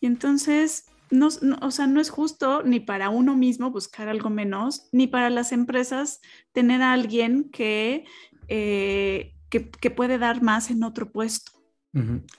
Y 0.00 0.06
entonces 0.06 0.86
no, 1.14 1.28
o 1.62 1.70
sea, 1.70 1.86
no 1.86 2.00
es 2.00 2.10
justo 2.10 2.62
ni 2.62 2.80
para 2.80 3.08
uno 3.08 3.36
mismo 3.36 3.70
buscar 3.70 4.08
algo 4.08 4.30
menos, 4.30 4.88
ni 4.92 5.06
para 5.06 5.30
las 5.30 5.52
empresas 5.52 6.20
tener 6.52 6.82
a 6.82 6.92
alguien 6.92 7.50
que, 7.50 8.04
eh, 8.48 9.34
que, 9.48 9.90
puede 9.90 10.18
dar 10.18 10.42
más 10.42 10.70
en 10.70 10.82
otro 10.82 11.10
puesto. 11.12 11.52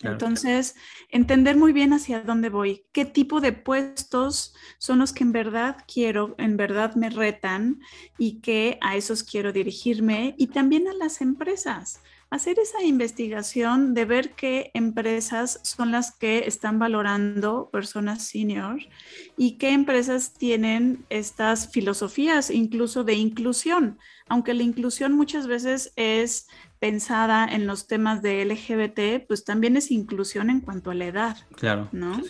Entonces, 0.02 0.76
entender 1.10 1.56
muy 1.56 1.72
bien 1.72 1.94
hacia 1.94 2.20
dónde 2.20 2.50
voy, 2.50 2.86
qué 2.92 3.06
tipo 3.06 3.40
de 3.40 3.54
puestos 3.54 4.54
son 4.80 5.00
los 5.00 5.14
que 5.14 5.24
en 5.24 5.32
verdad 5.32 5.78
quiero, 5.88 6.36
en 6.38 6.58
verdad 6.58 6.96
me 6.96 7.10
retan 7.10 7.80
y 8.18 8.42
que 8.42 8.78
a 8.82 8.98
esos 8.98 9.24
quiero 9.24 9.54
dirigirme 9.54 10.36
y 10.38 10.48
también 10.48 10.90
a 10.90 10.94
las 10.94 11.22
empresas 11.22 12.02
hacer 12.30 12.60
esa 12.60 12.84
investigación 12.84 13.94
de 13.94 14.06
ver 14.06 14.32
qué 14.32 14.72
empresas 14.74 15.60
son 15.64 15.92
las 15.92 16.16
que 16.16 16.48
están 16.48 16.80
valorando 16.80 17.70
personas 17.72 18.24
senior 18.24 18.80
y 19.38 19.58
qué 19.58 19.72
empresas 19.72 20.34
tienen 20.34 21.06
estas 21.10 21.72
filosofías 21.72 22.50
incluso 22.50 23.04
de 23.04 23.14
inclusión, 23.14 24.00
aunque 24.28 24.54
la 24.54 24.64
inclusión 24.64 25.14
muchas 25.14 25.48
veces 25.48 25.94
es 25.96 26.48
pensada 26.80 27.46
en 27.46 27.68
los 27.68 27.88
temas 27.88 28.22
de 28.22 28.44
LGBT, 28.46 29.26
pues 29.28 29.44
también 29.44 29.78
es 29.78 29.92
inclusión 29.92 30.50
en 30.50 30.62
cuanto 30.62 30.92
a 30.92 30.96
la 30.96 31.06
edad. 31.06 31.38
Claro. 31.56 31.90
¿no? 31.92 32.22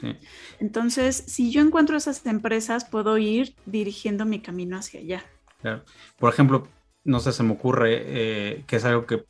Entonces, 0.59 1.15
si 1.15 1.51
yo 1.51 1.61
encuentro 1.61 1.97
esas 1.97 2.25
empresas, 2.25 2.85
puedo 2.85 3.17
ir 3.17 3.55
dirigiendo 3.65 4.25
mi 4.25 4.39
camino 4.39 4.77
hacia 4.77 4.99
allá. 4.99 5.25
Claro. 5.61 5.83
Por 6.19 6.31
ejemplo, 6.31 6.67
no 7.03 7.19
sé, 7.19 7.31
se 7.31 7.43
me 7.43 7.53
ocurre 7.53 8.01
eh, 8.05 8.63
que 8.67 8.75
es 8.75 8.85
algo 8.85 9.05
que 9.05 9.25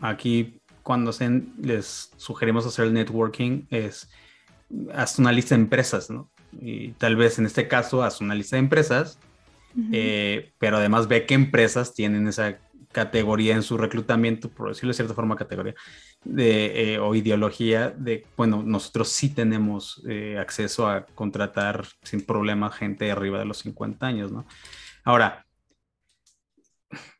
aquí 0.00 0.60
cuando 0.82 1.12
se, 1.12 1.42
les 1.60 2.12
sugerimos 2.16 2.66
hacer 2.66 2.86
el 2.86 2.94
networking 2.94 3.66
es 3.70 4.10
haz 4.94 5.18
una 5.18 5.32
lista 5.32 5.54
de 5.54 5.62
empresas, 5.62 6.10
¿no? 6.10 6.30
Y 6.52 6.92
tal 6.92 7.16
vez 7.16 7.38
en 7.38 7.46
este 7.46 7.68
caso 7.68 8.02
haz 8.02 8.20
una 8.20 8.34
lista 8.34 8.56
de 8.56 8.60
empresas, 8.60 9.18
eh, 9.92 10.52
pero 10.58 10.78
además 10.78 11.06
ve 11.06 11.26
qué 11.26 11.34
empresas 11.34 11.94
tienen 11.94 12.26
esa 12.26 12.58
categoría 12.92 13.54
en 13.54 13.62
su 13.62 13.76
reclutamiento, 13.76 14.48
por 14.48 14.68
decirlo 14.68 14.90
de 14.90 14.94
cierta 14.94 15.14
forma, 15.14 15.36
categoría 15.36 15.74
de, 16.24 16.94
eh, 16.94 16.98
o 16.98 17.14
ideología 17.14 17.90
de, 17.90 18.26
bueno, 18.36 18.62
nosotros 18.64 19.10
sí 19.10 19.32
tenemos 19.32 20.02
eh, 20.08 20.38
acceso 20.38 20.88
a 20.88 21.06
contratar 21.06 21.86
sin 22.02 22.26
problema 22.26 22.70
gente 22.70 23.10
arriba 23.10 23.38
de 23.38 23.44
los 23.44 23.58
50 23.58 24.06
años, 24.06 24.32
¿no? 24.32 24.44
Ahora, 25.04 25.46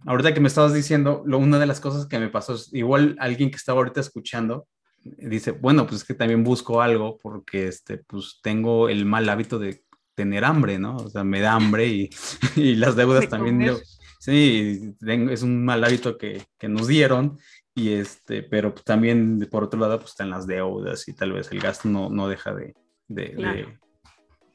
ahorita 0.07 0.35
que 0.35 0.41
me 0.41 0.49
estabas 0.49 0.75
diciendo, 0.75 1.23
lo, 1.27 1.39
una 1.39 1.59
de 1.59 1.67
las 1.67 1.81
cosas 1.81 2.07
que 2.07 2.19
me 2.19 2.29
pasó 2.29 2.55
es, 2.55 2.73
igual 2.73 3.17
alguien 3.19 3.51
que 3.51 3.57
estaba 3.57 3.79
ahorita 3.79 4.01
escuchando, 4.01 4.67
dice, 5.03 5.53
bueno, 5.53 5.87
pues 5.87 6.03
es 6.03 6.07
que 6.07 6.15
también 6.15 6.45
busco 6.45 6.83
algo 6.83 7.19
porque, 7.23 7.69
este, 7.69 7.99
pues 7.99 8.41
tengo 8.43 8.89
el 8.89 9.05
mal 9.05 9.29
hábito 9.29 9.59
de 9.59 9.83
tener 10.15 10.45
hambre, 10.45 10.79
¿no? 10.79 10.97
O 10.97 11.09
sea, 11.09 11.25
me 11.25 11.41
da 11.41 11.55
hambre 11.55 11.87
y, 11.87 12.11
y 12.57 12.75
las 12.77 12.97
deudas 12.97 13.29
también, 13.29 13.77
sí, 14.19 14.95
es 15.01 15.43
un 15.43 15.65
mal 15.65 15.83
hábito 15.85 16.19
que, 16.19 16.43
que, 16.59 16.69
nos 16.69 16.87
dieron 16.87 17.39
y 17.75 17.93
este, 17.93 18.43
pero 18.43 18.75
también 18.75 19.49
por 19.51 19.65
otro 19.65 19.81
lado, 19.81 19.99
pues 19.99 20.11
están 20.11 20.31
las 20.31 20.47
deudas 20.47 21.09
y 21.09 21.15
tal 21.15 21.33
vez 21.33 21.51
el 21.53 21.61
gasto 21.61 21.89
no, 21.89 22.11
no 22.11 22.29
deja 22.29 22.53
de, 22.55 22.75
de, 23.09 23.67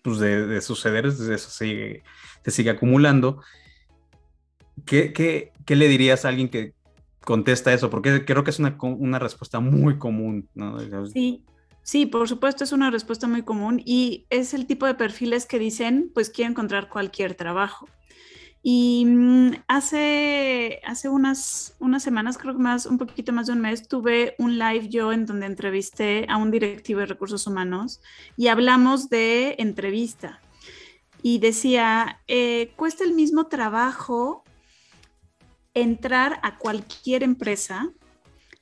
pues 0.03 0.19
de, 0.19 0.61
suceder, 0.61 1.07
eso 1.07 1.37
sigue, 1.37 2.03
se 2.43 2.51
sigue 2.51 2.69
acumulando. 2.69 3.41
¿Qué, 4.85 5.13
qué, 5.13 5.53
qué 5.65 5.75
le 5.75 5.87
dirías 5.87 6.25
a 6.25 6.29
alguien 6.29 6.49
que 6.49 6.73
contesta 7.21 7.73
eso? 7.73 7.89
Porque 7.89 8.25
creo 8.25 8.43
que 8.43 8.49
es 8.49 8.59
una, 8.59 8.77
una 8.81 9.19
respuesta 9.19 9.59
muy 9.59 9.97
común, 9.97 10.49
¿no? 10.53 10.77
Sí, 11.07 11.43
Sí, 11.85 12.07
por 12.07 12.27
supuesto, 12.27 12.63
es 12.63 12.71
una 12.71 12.89
respuesta 12.89 13.27
muy 13.27 13.43
común 13.43 13.79
y 13.85 14.25
es 14.31 14.55
el 14.55 14.65
tipo 14.65 14.87
de 14.87 14.95
perfiles 14.95 15.45
que 15.45 15.59
dicen, 15.59 16.09
pues 16.15 16.31
quiero 16.31 16.49
encontrar 16.49 16.89
cualquier 16.89 17.35
trabajo. 17.35 17.87
Y 18.63 19.05
mm, 19.05 19.51
hace, 19.67 20.81
hace 20.83 21.09
unas, 21.09 21.75
unas 21.77 22.01
semanas, 22.01 22.39
creo 22.39 22.55
que 22.55 22.63
más, 22.63 22.87
un 22.87 22.97
poquito 22.97 23.31
más 23.33 23.45
de 23.45 23.53
un 23.53 23.61
mes, 23.61 23.87
tuve 23.87 24.33
un 24.39 24.57
live 24.57 24.89
yo 24.89 25.13
en 25.13 25.27
donde 25.27 25.45
entrevisté 25.45 26.25
a 26.27 26.37
un 26.37 26.49
directivo 26.49 27.01
de 27.01 27.05
recursos 27.05 27.45
humanos 27.45 28.01
y 28.35 28.47
hablamos 28.47 29.09
de 29.09 29.53
entrevista. 29.59 30.41
Y 31.21 31.37
decía, 31.37 32.19
eh, 32.27 32.73
cuesta 32.75 33.03
el 33.03 33.13
mismo 33.13 33.45
trabajo 33.45 34.43
entrar 35.75 36.39
a 36.41 36.57
cualquier 36.57 37.21
empresa 37.21 37.91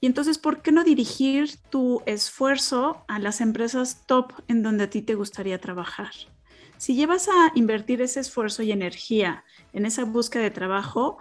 y 0.03 0.05
entonces, 0.05 0.37
¿por 0.37 0.61
qué 0.61 0.73
no 0.73 0.83
dirigir 0.83 1.57
tu 1.69 2.01
esfuerzo 2.05 3.05
a 3.07 3.19
las 3.19 3.39
empresas 3.39 4.05
top 4.05 4.33
en 4.49 4.61
donde 4.61 4.83
a 4.83 4.89
ti 4.89 5.01
te 5.01 5.15
gustaría 5.15 5.61
trabajar? 5.61 6.11
Si 6.75 6.93
llevas 6.93 7.29
a 7.29 7.53
invertir 7.55 8.01
ese 8.01 8.19
esfuerzo 8.19 8.63
y 8.63 8.73
energía 8.73 9.45
en 9.71 9.85
esa 9.85 10.03
búsqueda 10.03 10.43
de 10.43 10.51
trabajo, 10.51 11.19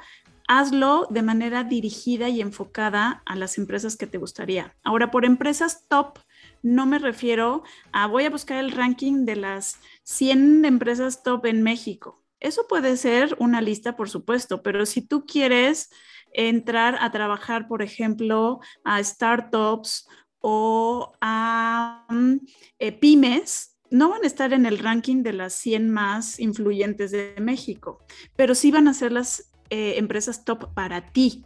hazlo 0.48 1.06
de 1.10 1.22
manera 1.22 1.62
dirigida 1.62 2.28
y 2.28 2.40
enfocada 2.40 3.22
a 3.24 3.36
las 3.36 3.56
empresas 3.56 3.96
que 3.96 4.08
te 4.08 4.18
gustaría. 4.18 4.74
Ahora, 4.82 5.12
por 5.12 5.24
empresas 5.24 5.86
top, 5.88 6.18
no 6.64 6.84
me 6.84 6.98
refiero 6.98 7.62
a 7.92 8.08
voy 8.08 8.24
a 8.24 8.30
buscar 8.30 8.58
el 8.58 8.72
ranking 8.72 9.24
de 9.24 9.36
las 9.36 9.78
100 10.02 10.64
empresas 10.64 11.22
top 11.22 11.46
en 11.46 11.62
México. 11.62 12.21
Eso 12.42 12.66
puede 12.66 12.96
ser 12.96 13.36
una 13.38 13.60
lista, 13.60 13.94
por 13.94 14.10
supuesto, 14.10 14.62
pero 14.64 14.84
si 14.84 15.00
tú 15.00 15.24
quieres 15.26 15.90
entrar 16.32 16.96
a 17.00 17.12
trabajar, 17.12 17.68
por 17.68 17.82
ejemplo, 17.82 18.58
a 18.82 19.02
startups 19.02 20.08
o 20.40 21.12
a 21.20 22.04
mm, 22.08 22.36
eh, 22.80 22.92
pymes, 22.92 23.78
no 23.90 24.08
van 24.08 24.24
a 24.24 24.26
estar 24.26 24.52
en 24.52 24.66
el 24.66 24.80
ranking 24.80 25.22
de 25.22 25.34
las 25.34 25.54
100 25.54 25.90
más 25.90 26.40
influyentes 26.40 27.12
de 27.12 27.36
México, 27.40 28.04
pero 28.34 28.56
sí 28.56 28.72
van 28.72 28.88
a 28.88 28.94
ser 28.94 29.12
las 29.12 29.52
eh, 29.70 29.94
empresas 29.98 30.44
top 30.44 30.74
para 30.74 31.12
ti, 31.12 31.44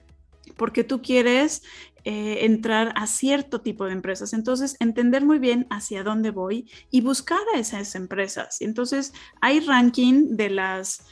porque 0.57 0.83
tú 0.83 1.03
quieres 1.03 1.63
eh, 2.09 2.47
entrar 2.47 2.95
a 2.97 3.07
cierto 3.07 3.61
tipo 3.61 3.85
de 3.85 3.93
empresas. 3.93 4.33
Entonces, 4.33 4.77
entender 4.81 5.25
muy 5.25 5.39
bien 5.39 5.67
hacia 5.69 6.03
dónde 6.03 6.31
voy 6.31 6.71
y 6.91 7.03
buscar 7.03 7.41
a 7.55 7.59
esas 7.59 7.95
empresas. 7.95 8.61
Entonces, 8.61 9.13
hay 9.41 9.61
ranking 9.61 10.37
de 10.37 10.51
las 10.51 11.07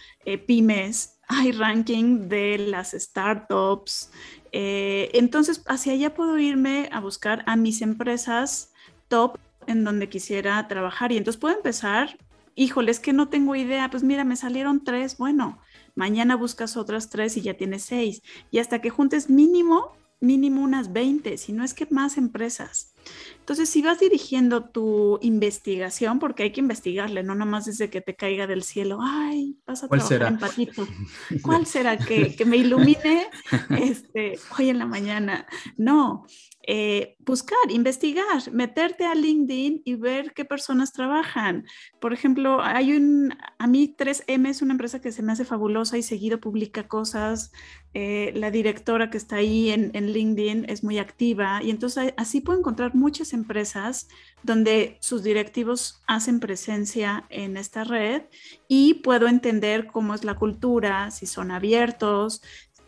pymes 0.46 1.14
hay 1.28 1.52
ranking 1.52 2.28
de 2.28 2.58
las 2.58 2.92
startups. 2.92 4.10
Eh, 4.52 5.10
entonces, 5.14 5.62
hacia 5.66 5.92
allá 5.92 6.14
puedo 6.14 6.38
irme 6.38 6.88
a 6.92 7.00
buscar 7.00 7.42
a 7.46 7.56
mis 7.56 7.82
empresas 7.82 8.72
top 9.08 9.38
en 9.66 9.84
donde 9.84 10.08
quisiera 10.08 10.66
trabajar. 10.68 11.12
Y 11.12 11.16
entonces 11.16 11.40
puedo 11.40 11.56
empezar, 11.56 12.18
híjole, 12.54 12.90
es 12.90 13.00
que 13.00 13.12
no 13.12 13.28
tengo 13.28 13.56
idea, 13.56 13.90
pues 13.90 14.02
mira, 14.02 14.24
me 14.24 14.36
salieron 14.36 14.84
tres, 14.84 15.16
bueno, 15.16 15.58
mañana 15.94 16.36
buscas 16.36 16.76
otras 16.76 17.08
tres 17.10 17.36
y 17.36 17.42
ya 17.42 17.54
tienes 17.54 17.84
seis. 17.84 18.22
Y 18.50 18.58
hasta 18.58 18.80
que 18.80 18.90
juntes 18.90 19.30
mínimo, 19.30 19.92
mínimo 20.24 20.62
unas 20.62 20.92
20, 20.92 21.38
si 21.38 21.52
no 21.52 21.64
es 21.64 21.74
que 21.74 21.86
más 21.90 22.16
empresas. 22.16 22.94
Entonces, 23.38 23.68
si 23.68 23.82
vas 23.82 24.00
dirigiendo 24.00 24.64
tu 24.64 25.18
investigación, 25.20 26.18
porque 26.18 26.44
hay 26.44 26.52
que 26.52 26.60
investigarle, 26.60 27.22
no 27.22 27.34
nomás 27.34 27.66
desde 27.66 27.90
que 27.90 28.00
te 28.00 28.16
caiga 28.16 28.46
del 28.46 28.62
cielo, 28.62 28.98
ay, 29.02 29.58
vas 29.66 29.84
a 29.84 29.88
trabajar 29.88 30.22
en 30.22 30.38
patito. 30.38 30.86
¿Cuál 31.42 31.66
será 31.66 31.98
que, 31.98 32.34
que 32.34 32.44
me 32.44 32.56
ilumine 32.56 33.28
este, 33.78 34.38
hoy 34.58 34.70
en 34.70 34.78
la 34.78 34.86
mañana? 34.86 35.46
No, 35.76 36.24
eh, 36.66 37.16
buscar, 37.18 37.58
investigar, 37.68 38.50
meterte 38.52 39.04
a 39.04 39.14
LinkedIn 39.14 39.82
y 39.84 39.96
ver 39.96 40.32
qué 40.32 40.46
personas 40.46 40.94
trabajan. 40.94 41.66
Por 42.00 42.14
ejemplo, 42.14 42.62
hay 42.62 42.96
un, 42.96 43.36
a 43.58 43.66
mí 43.66 43.94
3M 43.98 44.48
es 44.48 44.62
una 44.62 44.72
empresa 44.72 44.98
que 45.00 45.12
se 45.12 45.22
me 45.22 45.32
hace 45.32 45.44
fabulosa 45.44 45.98
y 45.98 46.02
seguido 46.02 46.40
publica 46.40 46.88
cosas. 46.88 47.52
Eh, 47.92 48.32
la 48.34 48.50
directora 48.50 49.10
que 49.10 49.18
está 49.18 49.36
ahí 49.36 49.70
en, 49.70 49.90
en, 49.92 50.12
LinkedIn 50.12 50.64
es 50.68 50.82
muy 50.82 50.98
activa 50.98 51.62
y 51.62 51.70
entonces 51.70 52.14
así 52.16 52.40
puedo 52.40 52.58
encontrar 52.58 52.94
muchas 52.94 53.34
empresas 53.34 54.08
donde 54.42 54.96
sus 55.00 55.22
directivos 55.22 56.02
hacen 56.06 56.40
presencia 56.40 57.26
en 57.28 57.58
esta 57.58 57.84
red 57.84 58.22
y 58.68 58.94
puedo 58.94 59.28
entender 59.28 59.86
cómo 59.86 60.14
es 60.14 60.24
la 60.24 60.34
cultura, 60.34 61.10
si 61.10 61.26
son 61.26 61.50
abiertos, 61.50 62.42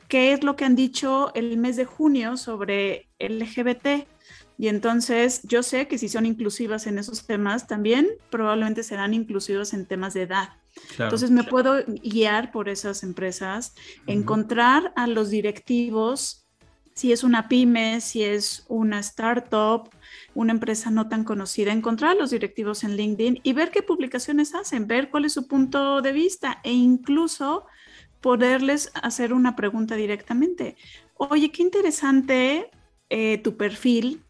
qué 0.09 0.33
es 0.33 0.43
lo 0.43 0.57
que 0.57 0.65
han 0.65 0.77
dicho 0.77 1.33
el 1.35 1.57
mes 1.59 1.77
de 1.77 1.85
junio 1.85 2.37
sobre 2.37 3.06
LGBT. 3.19 4.07
Y 4.59 4.69
entonces 4.69 5.43
yo 5.45 5.63
sé 5.63 5.87
que 5.87 5.99
si 5.99 6.09
son 6.09 6.25
inclusivas 6.27 6.87
en 6.87 6.99
esos 6.99 7.27
temas, 7.27 7.67
también 7.67 8.09
probablemente 8.31 8.83
serán 8.83 9.13
inclusivas 9.13 9.75
en 9.75 9.87
temas 9.87 10.15
de 10.15 10.23
edad. 10.23 10.51
entonces 10.99 11.31
me 11.31 11.45
puedo 11.45 11.85
guiar 11.87 12.53
por 12.53 12.69
esas 12.69 13.03
empresas, 13.03 13.75
encontrar 14.07 14.93
a 14.97 15.07
los 15.07 15.31
directivos, 15.31 16.47
si 16.95 17.13
es 17.13 17.23
una 17.23 17.49
pyme, 17.49 18.01
si 18.01 18.25
es 18.25 18.65
una 18.69 18.99
startup, 19.01 19.91
una 20.35 20.53
empresa 20.53 20.91
no 20.91 21.09
tan 21.11 21.25
conocida, 21.25 21.71
encontrar 21.71 22.13
a 22.13 22.15
los 22.15 22.31
directivos 22.31 22.85
en 22.85 22.97
LinkedIn 22.97 23.41
y 23.43 23.53
ver 23.53 23.71
qué 23.71 23.83
publicaciones 23.83 24.55
hacen, 24.55 24.87
ver 24.87 25.11
cuál 25.11 25.27
es 25.27 25.35
su 25.35 25.47
punto 25.47 26.01
de 26.01 26.13
vista 26.13 26.61
e 26.65 26.73
incluso 26.73 27.67
poderles 28.23 28.91
hacer 28.95 29.35
una 29.35 29.57
pregunta 29.57 29.95
directamente. 29.95 30.77
Oye, 31.19 31.51
qué 31.51 31.63
interesante 31.63 32.71
eh, 33.09 33.39
tu 33.39 33.57
perfil. 33.57 34.23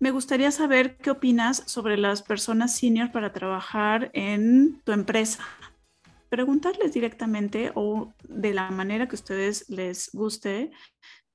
Me 0.00 0.10
gustaría 0.10 0.50
saber 0.50 0.96
qué 0.96 1.10
opinas 1.10 1.62
sobre 1.66 1.96
las 1.96 2.22
personas 2.22 2.76
senior 2.76 3.12
para 3.12 3.32
trabajar 3.32 4.10
en 4.12 4.80
tu 4.84 4.92
empresa. 4.92 5.44
Preguntarles 6.28 6.92
directamente 6.92 7.70
o 7.74 8.12
de 8.28 8.54
la 8.54 8.70
manera 8.70 9.06
que 9.06 9.14
a 9.14 9.20
ustedes 9.20 9.68
les 9.68 10.10
guste, 10.12 10.72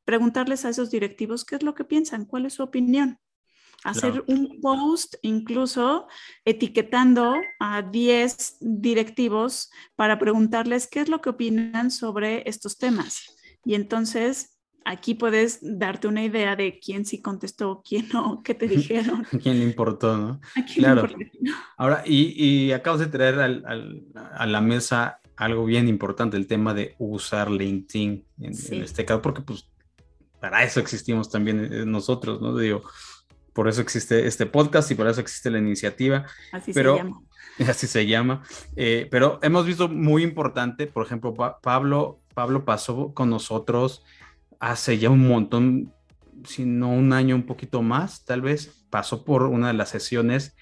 preguntarles 0.03 0.65
a 0.65 0.69
esos 0.69 0.91
directivos 0.91 1.45
qué 1.45 1.55
es 1.55 1.63
lo 1.63 1.73
que 1.73 1.85
piensan, 1.85 2.25
cuál 2.25 2.45
es 2.45 2.53
su 2.53 2.63
opinión 2.63 3.19
hacer 3.83 4.23
un 4.27 4.59
post 4.61 5.15
incluso 5.21 6.07
etiquetando 6.45 7.35
a 7.59 7.81
10 7.81 8.57
directivos 8.59 9.69
para 9.95 10.19
preguntarles 10.19 10.87
qué 10.87 11.01
es 11.01 11.09
lo 11.09 11.21
que 11.21 11.29
opinan 11.29 11.91
sobre 11.91 12.47
estos 12.47 12.77
temas. 12.77 13.35
Y 13.63 13.75
entonces 13.75 14.58
aquí 14.89 15.13
puedes 15.13 15.59
darte 15.61 16.07
una 16.07 16.23
idea 16.23 16.55
de 16.55 16.79
quién 16.79 17.05
sí 17.05 17.21
contestó, 17.21 17.83
quién 17.87 18.09
no, 18.11 18.41
qué 18.43 18.55
te 18.55 18.67
dijeron. 18.67 19.25
quién 19.41 19.59
le 19.59 19.65
importó, 19.65 20.17
¿no? 20.17 20.41
claro. 20.73 21.07
Ahora, 21.77 22.03
y, 22.05 22.71
acabas 22.71 22.99
de 22.99 23.07
traer 23.07 23.39
a 23.39 24.45
la 24.47 24.61
mesa 24.61 25.19
algo 25.35 25.63
bien 25.63 25.87
importante, 25.87 26.37
el 26.37 26.47
tema 26.47 26.73
de 26.73 26.95
usar 26.97 27.51
LinkedIn 27.51 28.25
en, 28.41 28.53
en, 28.71 28.83
este 28.83 29.05
caso, 29.05 29.21
porque 29.21 29.41
pues 29.41 29.69
para 30.39 30.63
eso 30.63 30.79
existimos 30.79 31.29
también 31.29 31.71
eh, 31.71 31.85
nosotros, 31.85 32.41
¿no? 32.41 32.57
Digo, 32.57 32.81
por 33.53 33.67
eso 33.67 33.81
existe 33.81 34.25
este 34.25 34.47
podcast 34.47 34.89
y 34.91 34.95
por 34.95 35.07
eso 35.07 35.21
existe 35.21 35.51
la 35.51 35.59
iniciativa. 35.59 36.25
Así 36.51 36.73
se 36.73 36.83
llama. 36.83 37.21
Así 37.69 37.87
se 37.87 38.07
llama. 38.07 38.43
Eh, 38.75 39.07
pero 39.11 39.39
hemos 39.43 39.65
visto 39.65 39.87
muy 39.87 40.23
importante, 40.23 40.87
por 40.87 41.05
ejemplo, 41.05 41.33
Pablo, 41.61 42.19
Pablo 42.33 42.65
pasó 42.65 43.13
con 43.13 43.29
nosotros 43.29 44.03
hace 44.59 44.97
ya 44.97 45.09
un 45.09 45.27
montón, 45.27 45.93
si 46.45 46.65
no 46.65 46.89
un 46.89 47.13
año, 47.13 47.35
un 47.35 47.45
poquito 47.45 47.81
más, 47.81 48.25
tal 48.25 48.41
vez, 48.41 48.85
pasó 48.89 49.23
por 49.23 49.43
una 49.43 49.67
de 49.67 49.73
las 49.73 49.89
sesiones 49.89 50.55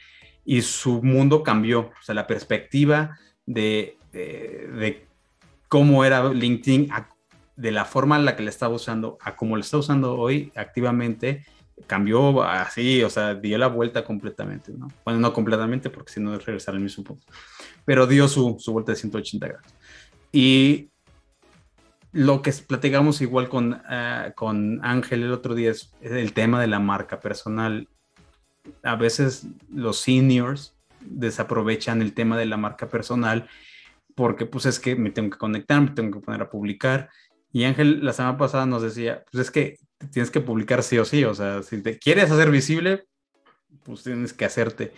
y 0.45 0.62
su 0.62 1.01
mundo 1.03 1.43
cambió. 1.43 1.81
O 1.81 2.03
sea, 2.03 2.15
la 2.15 2.27
perspectiva 2.27 3.17
de, 3.45 3.97
de, 4.12 5.05
cómo 5.67 6.05
era 6.05 6.31
LinkedIn, 6.31 6.89
de 7.55 7.71
la 7.71 7.86
forma 7.86 8.15
en 8.15 8.25
la 8.25 8.36
que 8.36 8.43
le 8.43 8.49
estaba 8.49 8.75
usando, 8.75 9.17
a 9.21 9.36
cómo 9.36 9.55
le 9.55 9.62
está 9.62 9.77
usando 9.77 10.15
hoy 10.15 10.51
activamente 10.55 11.45
cambió 11.86 12.41
así, 12.41 13.03
o 13.03 13.10
sea, 13.10 13.36
dio 13.36 13.57
la 13.57 13.67
vuelta 13.67 14.03
completamente, 14.03 14.71
¿no? 14.73 14.88
Bueno, 15.05 15.19
no 15.19 15.31
completamente, 15.31 15.89
porque 15.89 16.12
si 16.12 16.19
no 16.19 16.33
es 16.33 16.43
regresar 16.43 16.73
al 16.73 16.81
mismo 16.81 17.03
punto, 17.03 17.27
pero 17.86 18.07
dio 18.07 18.27
su, 18.27 18.57
su, 18.60 18.73
vuelta 18.73 18.93
de 18.93 18.97
180 18.97 19.47
grados. 19.47 19.75
Y 20.31 20.89
lo 22.17 22.41
que 22.41 22.51
platicamos 22.51 23.21
igual 23.21 23.47
con, 23.47 23.73
uh, 23.73 24.34
con 24.34 24.84
Ángel 24.84 25.21
el 25.21 25.32
otro 25.32 25.53
día 25.53 25.69
es 25.69 25.93
el 26.01 26.34
tema 26.34 26.60
de 26.60 26.65
la 26.65 26.80
marca 26.80 27.19
personal. 27.19 27.88
A 28.82 28.95
veces 28.95 29.45
los 29.71 29.99
seniors 29.99 30.75
desaprovechan 30.99 32.01
el 32.01 32.15
tema 32.15 32.36
de 32.36 32.47
la 32.47 32.58
marca 32.58 32.89
personal 32.89 33.47
porque 34.15 34.47
pues 34.47 34.65
es 34.65 34.80
que 34.80 34.95
me 34.95 35.12
tengo 35.12 35.30
que 35.30 35.38
conectar, 35.38 35.80
me 35.80 35.91
tengo 35.91 36.19
que 36.19 36.25
poner 36.25 36.41
a 36.41 36.49
publicar. 36.49 37.12
Y 37.51 37.65
Ángel 37.65 38.03
la 38.03 38.13
semana 38.13 38.36
pasada 38.36 38.65
nos 38.65 38.82
decía, 38.82 39.23
pues 39.32 39.45
es 39.45 39.51
que 39.51 39.77
tienes 40.12 40.32
que 40.32 40.41
publicar 40.41 40.82
sí 40.82 40.97
o 40.97 41.06
sí, 41.06 41.23
o 41.23 41.36
sea, 41.36 41.62
si 41.62 41.84
te 41.84 41.99
quieres 41.99 42.32
hacer 42.32 42.49
visible, 42.49 43.06
pues 43.84 44.01
tienes 44.01 44.34
que 44.34 44.45
hacerte. 44.45 44.91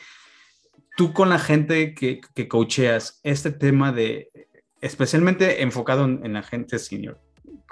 tú 0.96 1.12
con 1.12 1.28
la 1.28 1.40
gente 1.40 1.94
que, 1.94 2.22
que 2.34 2.48
coacheas, 2.48 3.20
este 3.24 3.52
tema 3.52 3.92
de, 3.92 4.32
especialmente 4.82 5.62
enfocado 5.62 6.06
en, 6.06 6.34
la 6.34 6.44
gente 6.44 6.80
senior, 6.80 7.20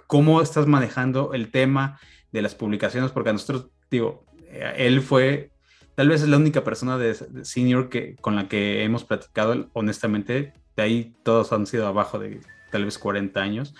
¿cómo 0.07 0.41
estás 0.41 0.67
manejando 0.67 1.33
el 1.33 1.51
tema 1.51 1.99
de 2.31 2.41
las 2.41 2.55
publicaciones? 2.55 3.11
Porque 3.11 3.29
a 3.29 3.33
nosotros, 3.33 3.69
digo, 3.89 4.25
él 4.49 5.01
fue, 5.01 5.51
tal 5.95 6.09
vez 6.09 6.21
es 6.21 6.29
la 6.29 6.37
única 6.37 6.63
persona 6.63 6.97
de, 6.97 7.15
senior 7.45 7.89
que, 7.89 8.15
con 8.15 8.35
la 8.35 8.47
que 8.47 8.83
hemos 8.83 9.03
platicado, 9.03 9.69
honestamente, 9.73 10.53
de 10.75 10.83
ahí 10.83 11.15
todos 11.23 11.51
han 11.53 11.65
sido 11.65 11.87
abajo 11.87 12.19
de 12.19 12.41
tal 12.71 12.85
vez 12.85 12.97
40 12.97 13.41
años. 13.41 13.73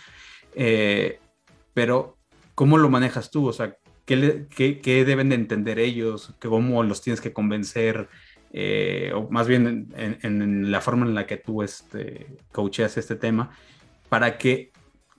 Eh, 0.55 1.19
pero, 1.73 2.17
¿cómo 2.55 2.77
lo 2.77 2.89
manejas 2.89 3.29
tú? 3.29 3.47
O 3.47 3.53
sea, 3.53 3.77
¿qué, 4.05 4.47
qué, 4.49 5.05
deben 5.05 5.29
de 5.29 5.35
entender 5.35 5.79
ellos? 5.79 6.33
¿Cómo 6.41 6.81
los 6.83 7.01
tienes 7.01 7.21
que 7.21 7.33
convencer? 7.33 8.09
Eh, 8.51 9.12
o 9.13 9.29
más 9.29 9.47
bien 9.47 9.89
en, 9.95 10.71
la 10.71 10.81
forma 10.81 11.05
en 11.05 11.13
la 11.13 11.27
que 11.27 11.38
tú 11.38 11.63
este, 11.63 12.27
coacheas 12.51 12.97
este 12.97 13.15
tema, 13.15 13.51
para 14.10 14.38
que 14.38 14.71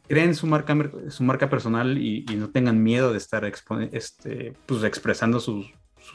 creen 0.07 0.35
su 0.35 0.47
marca, 0.47 0.75
su 1.11 1.23
marca 1.23 1.51
personal 1.51 1.99
y, 1.99 2.25
no 2.37 2.51
tengan 2.51 2.83
miedo 2.83 3.13
de 3.13 3.19
estar 3.19 3.45
este, 3.45 4.55
pues, 4.67 4.83
expresando 4.83 5.41
sus, 5.41 5.71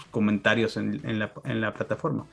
comentarios 0.10 0.76
en, 0.78 1.19
la, 1.19 1.32
en, 1.43 1.62
la, 1.62 1.73
plataforma. 1.73 2.26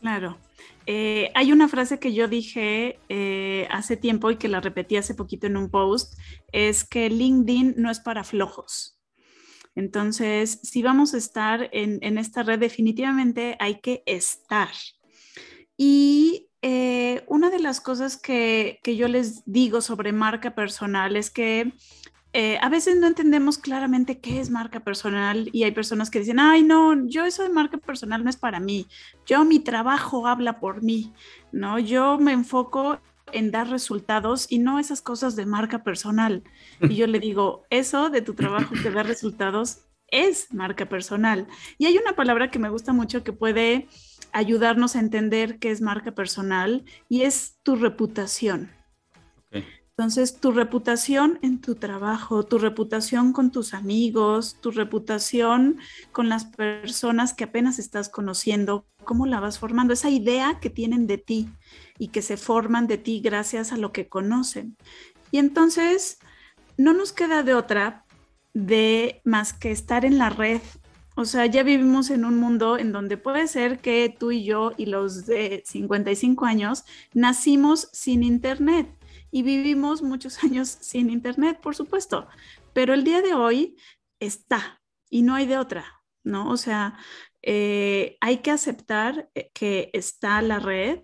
Claro. 0.00 0.38
Eh, 0.86 1.30
hay 1.34 1.52
una 1.52 1.68
frase 1.68 2.00
que 2.00 2.12
yo 2.12 2.26
dije 2.26 2.98
eh, 3.08 3.68
hace 3.70 3.96
tiempo 3.96 4.30
y 4.30 4.36
que 4.36 4.48
la 4.48 4.60
repetí 4.60 4.96
hace 4.96 5.14
poquito 5.14 5.46
en 5.46 5.56
un 5.56 5.70
post, 5.70 6.18
es 6.52 6.84
que 6.84 7.08
LinkedIn 7.08 7.74
no 7.76 7.90
es 7.90 8.00
para 8.00 8.24
flojos. 8.24 8.99
Entonces, 9.80 10.60
si 10.62 10.82
vamos 10.82 11.14
a 11.14 11.16
estar 11.16 11.70
en, 11.72 12.18
esta 12.18 12.42
red, 12.42 12.58
definitivamente 12.58 13.56
hay 13.58 13.80
que 13.80 14.02
estar. 14.04 14.68
Y 15.76 16.48
eh, 16.60 17.24
una 17.26 17.48
de 17.48 17.60
las 17.60 17.80
cosas 17.80 18.18
que, 18.18 18.78
yo 18.84 19.08
les 19.08 19.42
digo 19.46 19.80
sobre 19.80 20.12
marca 20.12 20.54
personal 20.54 21.16
es 21.16 21.30
que 21.30 21.72
a 22.60 22.68
veces 22.68 22.96
no 22.96 23.08
entendemos 23.08 23.58
claramente 23.58 24.20
qué 24.20 24.40
es 24.40 24.50
marca 24.50 24.80
personal 24.80 25.48
y 25.52 25.64
hay 25.64 25.72
personas 25.72 26.10
que 26.10 26.20
dicen, 26.20 26.38
ay, 26.38 26.62
no, 26.62 27.08
yo 27.08 27.24
eso 27.24 27.42
de 27.42 27.48
marca 27.48 27.78
personal 27.78 28.22
no 28.22 28.30
es 28.30 28.36
para 28.36 28.60
mí, 28.60 28.86
yo 29.26 29.44
mi 29.44 29.58
trabajo 29.58 30.28
habla 30.28 30.60
por 30.60 30.82
mí, 30.82 31.12
¿no? 31.50 31.80
Yo 31.80 32.18
me 32.18 32.32
enfoco 32.32 33.00
en 33.32 33.50
dar 33.50 33.68
resultados 33.68 34.46
y 34.48 34.58
no 34.58 34.78
esas 34.78 35.02
cosas 35.02 35.36
de 35.36 35.46
marca 35.46 35.82
personal. 35.82 36.42
Y 36.80 36.96
yo 36.96 37.06
le 37.06 37.20
digo, 37.20 37.64
eso 37.70 38.10
de 38.10 38.22
tu 38.22 38.34
trabajo 38.34 38.74
que 38.82 38.90
da 38.90 39.02
resultados 39.02 39.82
es 40.08 40.52
marca 40.52 40.88
personal. 40.88 41.46
Y 41.78 41.86
hay 41.86 41.98
una 41.98 42.14
palabra 42.14 42.50
que 42.50 42.58
me 42.58 42.70
gusta 42.70 42.92
mucho 42.92 43.22
que 43.22 43.32
puede 43.32 43.88
ayudarnos 44.32 44.96
a 44.96 45.00
entender 45.00 45.58
qué 45.58 45.70
es 45.70 45.80
marca 45.80 46.12
personal 46.12 46.84
y 47.08 47.22
es 47.22 47.58
tu 47.62 47.76
reputación. 47.76 48.70
Entonces, 50.00 50.40
tu 50.40 50.50
reputación 50.50 51.38
en 51.42 51.60
tu 51.60 51.74
trabajo, 51.74 52.44
tu 52.44 52.56
reputación 52.56 53.34
con 53.34 53.50
tus 53.50 53.74
amigos, 53.74 54.56
tu 54.62 54.70
reputación 54.70 55.78
con 56.10 56.30
las 56.30 56.46
personas 56.46 57.34
que 57.34 57.44
apenas 57.44 57.78
estás 57.78 58.08
conociendo, 58.08 58.86
cómo 59.04 59.26
la 59.26 59.40
vas 59.40 59.58
formando, 59.58 59.92
esa 59.92 60.08
idea 60.08 60.58
que 60.58 60.70
tienen 60.70 61.06
de 61.06 61.18
ti 61.18 61.50
y 62.00 62.08
que 62.08 62.22
se 62.22 62.36
forman 62.36 62.86
de 62.86 62.98
ti 62.98 63.20
gracias 63.20 63.72
a 63.72 63.76
lo 63.76 63.92
que 63.92 64.08
conocen. 64.08 64.76
Y 65.30 65.38
entonces, 65.38 66.18
no 66.78 66.94
nos 66.94 67.12
queda 67.12 67.42
de 67.42 67.54
otra 67.54 68.06
de 68.54 69.20
más 69.24 69.52
que 69.52 69.70
estar 69.70 70.06
en 70.06 70.16
la 70.16 70.30
red. 70.30 70.62
O 71.14 71.26
sea, 71.26 71.44
ya 71.44 71.62
vivimos 71.62 72.08
en 72.08 72.24
un 72.24 72.38
mundo 72.38 72.78
en 72.78 72.90
donde 72.90 73.18
puede 73.18 73.46
ser 73.46 73.80
que 73.80 74.12
tú 74.18 74.32
y 74.32 74.44
yo 74.44 74.72
y 74.78 74.86
los 74.86 75.26
de 75.26 75.62
55 75.66 76.46
años 76.46 76.84
nacimos 77.12 77.90
sin 77.92 78.22
internet 78.22 78.88
y 79.30 79.42
vivimos 79.42 80.02
muchos 80.02 80.42
años 80.44 80.68
sin 80.80 81.10
Internet, 81.10 81.60
por 81.60 81.76
supuesto, 81.76 82.28
pero 82.72 82.94
el 82.94 83.04
día 83.04 83.20
de 83.22 83.34
hoy 83.34 83.76
está 84.20 84.80
y 85.10 85.22
no 85.22 85.34
hay 85.34 85.46
de 85.46 85.58
otra, 85.58 85.84
¿no? 86.24 86.50
O 86.50 86.56
sea, 86.56 86.98
eh, 87.42 88.16
hay 88.20 88.38
que 88.38 88.50
aceptar 88.50 89.30
eh, 89.34 89.50
que 89.54 89.90
está 89.92 90.40
la 90.42 90.58
red 90.58 91.00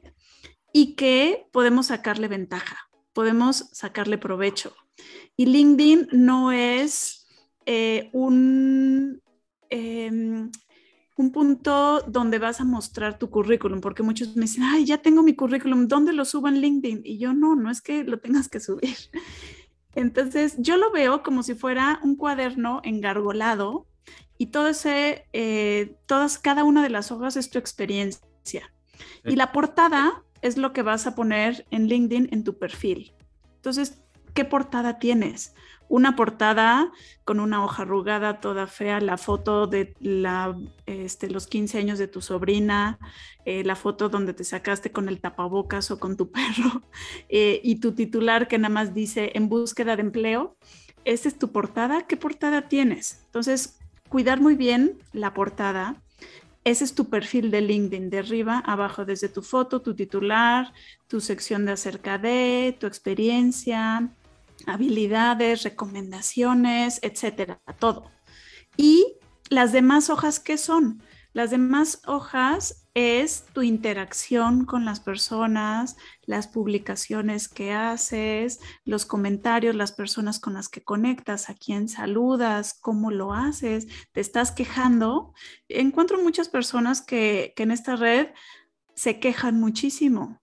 y 0.77 0.95
que 0.95 1.49
podemos 1.53 1.87
sacarle 1.87 2.29
ventaja, 2.29 2.77
podemos 3.15 3.71
sacarle 3.73 4.19
provecho. 4.19 4.77
Y 5.35 5.47
LinkedIn 5.47 6.09
no 6.13 6.53
es 6.53 7.27
eh, 7.65 8.11
un 8.13 9.23
em, 9.71 10.51
un 11.17 11.33
punto 11.33 12.03
donde 12.03 12.39
vas 12.39 12.61
a 12.61 12.65
mostrar 12.65 13.19
tu 13.19 13.31
currículum, 13.31 13.81
porque 13.81 14.03
muchos 14.03 14.37
me 14.37 14.43
dicen, 14.43 14.65
ay, 14.65 14.85
ya 14.85 14.99
tengo 14.99 15.23
mi 15.23 15.35
currículum, 15.35 15.89
¿dónde 15.89 16.13
lo 16.13 16.27
subo 16.27 16.49
en 16.49 16.61
LinkedIn? 16.61 17.01
Y 17.05 17.17
yo 17.17 17.33
no, 17.33 17.57
no 17.57 17.71
es 17.71 17.81
que 17.81 18.05
lo 18.05 18.19
tengas 18.19 18.51
que 18.51 18.61
subir. 18.61 18.99
Entonces, 19.95 20.57
yo 20.59 20.77
lo 20.77 20.93
veo 20.93 21.23
como 21.23 21.43
si 21.43 21.55
fuera 21.55 22.01
un 22.03 22.17
cuaderno 22.17 22.83
engargolado 22.85 23.87
y 24.37 24.49
todo 24.49 24.69
ese, 24.69 25.27
eh, 25.33 25.97
todas, 26.05 26.39
cada 26.39 26.65
una 26.65 26.83
de 26.83 26.91
las 26.91 27.11
hojas 27.11 27.37
es 27.37 27.49
tu 27.49 27.59
experiencia. 27.59 28.71
Y 29.25 29.37
la 29.37 29.53
portada 29.53 30.23
es 30.47 30.57
lo 30.57 30.73
que 30.73 30.83
vas 30.83 31.07
a 31.07 31.15
poner 31.15 31.67
en 31.71 31.89
LinkedIn 31.89 32.29
en 32.33 32.45
tu 32.45 32.59
perfil. 32.59 33.15
Entonces, 33.57 34.03
¿qué 34.35 34.45
portada 34.45 34.99
tienes? 34.99 35.55
una 35.89 36.17
portada 36.17 36.93
con 37.25 37.41
una 37.41 37.65
hoja 37.65 37.83
arrugada 37.83 38.41
toda 38.41 38.67
fea, 38.67 39.01
la 39.01 39.17
foto 39.17 39.67
de 39.67 39.95
la, 40.01 40.57
este, 40.87 41.31
los 41.31 41.47
15 41.47 41.79
años 41.79 41.99
de 41.99 42.09
tu 42.09 42.21
sobrina, 42.21 42.99
eh, 43.45 43.65
la 43.65 43.77
foto 43.77 44.09
donde 44.09 44.35
te 44.35 44.45
sacaste 44.45 44.91
con 44.91 45.09
el 45.09 45.21
tapabocas 45.21 45.91
o 45.91 45.99
con 45.99 46.17
tu 46.17 46.31
perro, 46.33 46.83
eh, 47.29 47.61
y 47.63 47.81
tu 47.81 47.93
titular 47.93 48.49
que 48.49 48.59
nada 48.59 48.73
más 48.73 48.95
dice 48.95 49.33
en 49.35 49.49
búsqueda 49.49 49.97
de 49.97 50.03
empleo. 50.03 50.57
Esa 51.05 51.29
es 51.29 51.39
tu 51.39 51.53
portada. 51.53 52.07
¿Qué 52.09 52.17
portada 52.17 52.69
tienes? 52.69 53.23
Entonces, 53.27 53.79
cuidar 54.09 54.41
muy 54.41 54.57
bien 54.57 54.99
la 55.13 55.35
portada. 55.35 56.03
Ese 56.67 56.83
es 56.83 56.97
tu 56.97 57.09
perfil 57.09 57.53
de 57.53 57.61
LinkedIn, 57.61 58.11
de 58.11 58.19
arriba 58.19 58.59
abajo, 58.59 59.05
desde 59.05 59.29
tu 59.29 59.41
foto, 59.41 59.83
tu 59.83 59.95
titular, 59.95 60.73
tu 61.07 61.21
sección 61.21 61.65
de 61.65 61.71
acerca 61.71 62.19
de, 62.19 62.77
tu 62.81 62.89
experiencia, 62.89 64.11
habilidades, 64.67 65.63
recomendaciones, 65.63 66.99
etcétera, 67.03 67.61
todo. 67.79 68.11
Y 68.77 69.15
las 69.49 69.71
demás 69.71 70.11
hojas, 70.11 70.41
¿qué 70.41 70.59
son? 70.59 71.01
Las 71.37 71.51
demás 71.51 72.01
hojas 72.07 72.89
es 72.95 73.45
tu 73.53 73.61
interacción 73.61 74.65
con 74.65 74.87
las 74.87 75.01
personas, 75.01 75.99
las 76.23 76.49
publicaciones 76.49 77.51
que 77.51 77.75
haces, 77.75 78.59
los 78.87 79.05
comentarios, 79.05 79.75
las 79.75 79.93
personas 79.93 80.41
con 80.41 80.55
las 80.55 80.71
que 80.71 80.83
conectas, 80.83 81.51
a 81.51 81.55
quién 81.55 81.91
saludas, 81.91 82.79
cómo 82.81 83.11
lo 83.11 83.35
haces, 83.35 83.87
te 84.13 84.23
estás 84.23 84.51
quejando. 84.51 85.35
Encuentro 85.69 86.23
muchas 86.23 86.49
personas 86.49 87.03
que, 87.03 87.53
que 87.55 87.65
en 87.65 87.71
esta 87.71 87.97
red 87.97 88.29
se 88.95 89.21
quejan 89.21 89.61
muchísimo 89.61 90.41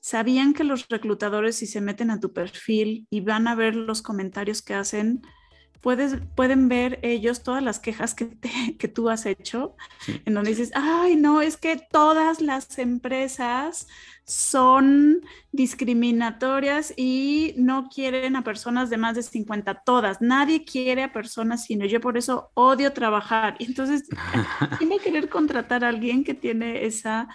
¿Sabían 0.00 0.54
que 0.54 0.64
los 0.64 0.88
reclutadores 0.88 1.56
si 1.56 1.66
se 1.66 1.82
meten 1.82 2.10
a 2.10 2.18
tu 2.18 2.32
perfil 2.32 3.06
y 3.10 3.20
van 3.20 3.46
a 3.46 3.54
ver 3.54 3.76
los 3.76 4.00
comentarios 4.00 4.62
que 4.62 4.72
hacen, 4.72 5.20
puedes, 5.80 6.16
pueden 6.34 6.68
ver 6.68 6.98
ellos 7.02 7.42
todas 7.42 7.62
las 7.62 7.78
quejas 7.78 8.14
que, 8.14 8.30
que 8.78 8.88
tú 8.88 9.08
has 9.08 9.26
hecho, 9.26 9.76
en 10.24 10.34
donde 10.34 10.50
dices, 10.50 10.72
ay, 10.74 11.16
no, 11.16 11.42
es 11.42 11.56
que 11.56 11.80
todas 11.90 12.40
las 12.40 12.78
empresas 12.78 13.86
son 14.24 15.22
discriminatorias 15.50 16.94
y 16.96 17.54
no 17.56 17.88
quieren 17.88 18.36
a 18.36 18.44
personas 18.44 18.88
de 18.88 18.96
más 18.96 19.16
de 19.16 19.22
50, 19.22 19.82
todas. 19.84 20.20
Nadie 20.20 20.64
quiere 20.64 21.02
a 21.02 21.12
personas 21.12 21.64
sino 21.64 21.84
yo 21.84 22.00
por 22.00 22.16
eso 22.16 22.50
odio 22.54 22.92
trabajar. 22.92 23.56
Y 23.58 23.64
entonces, 23.64 24.08
¿quién 24.78 24.90
va 24.90 24.96
a 24.96 24.98
querer 25.02 25.28
contratar 25.28 25.84
a 25.84 25.88
alguien 25.88 26.22
que 26.22 26.34
tiene 26.34 26.84
esa 26.84 27.28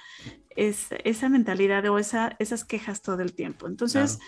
es, 0.56 0.88
esa 1.04 1.30
mentalidad 1.30 1.86
o 1.86 2.00
esa, 2.00 2.36
esas 2.40 2.64
quejas 2.64 3.02
todo 3.02 3.22
el 3.22 3.34
tiempo. 3.34 3.68
Entonces, 3.68 4.20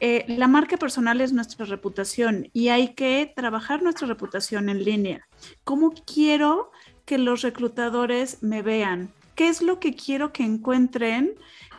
eh, 0.00 0.24
la 0.28 0.48
marca 0.48 0.76
personal 0.76 1.20
es 1.20 1.32
nuestra 1.32 1.64
reputación 1.66 2.48
y 2.52 2.68
hay 2.68 2.94
que 2.94 3.32
trabajar 3.34 3.82
nuestra 3.82 4.06
reputación 4.06 4.68
en 4.68 4.84
línea. 4.84 5.26
¿Cómo 5.64 5.92
quiero 5.92 6.70
que 7.04 7.18
los 7.18 7.42
reclutadores 7.42 8.42
me 8.42 8.62
vean? 8.62 9.12
¿Qué 9.34 9.48
es 9.48 9.62
lo 9.62 9.80
que 9.80 9.94
quiero 9.94 10.32
que 10.32 10.44
encuentren 10.44 11.34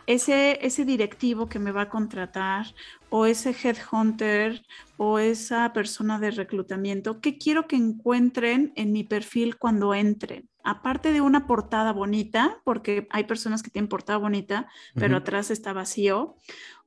ese, 0.08 0.60
ese 0.65 0.86
directivo 0.86 1.47
que 1.47 1.60
me 1.60 1.71
va 1.71 1.84
a 1.84 1.89
contratar 1.89 2.67
o 3.10 3.25
ese 3.25 3.56
headhunter 3.63 4.63
o 4.97 5.19
esa 5.19 5.71
persona 5.73 6.19
de 6.19 6.32
reclutamiento? 6.32 7.21
¿Qué 7.21 7.38
quiero 7.38 7.67
que 7.67 7.75
encuentren 7.75 8.71
en 8.75 8.91
mi 8.91 9.04
perfil 9.04 9.58
cuando 9.58 9.93
entren? 9.93 10.49
aparte 10.65 11.13
de 11.13 11.21
una 11.21 11.45
portada 11.45 11.93
bonita, 11.93 12.60
porque 12.63 13.08
hay 13.12 13.23
personas 13.25 13.62
que 13.62 13.69
tienen 13.69 13.88
portada 13.88 14.17
bonita, 14.17 14.67
pero 14.95 15.17
atrás 15.17 15.51
está 15.51 15.73
vacío, 15.73 16.36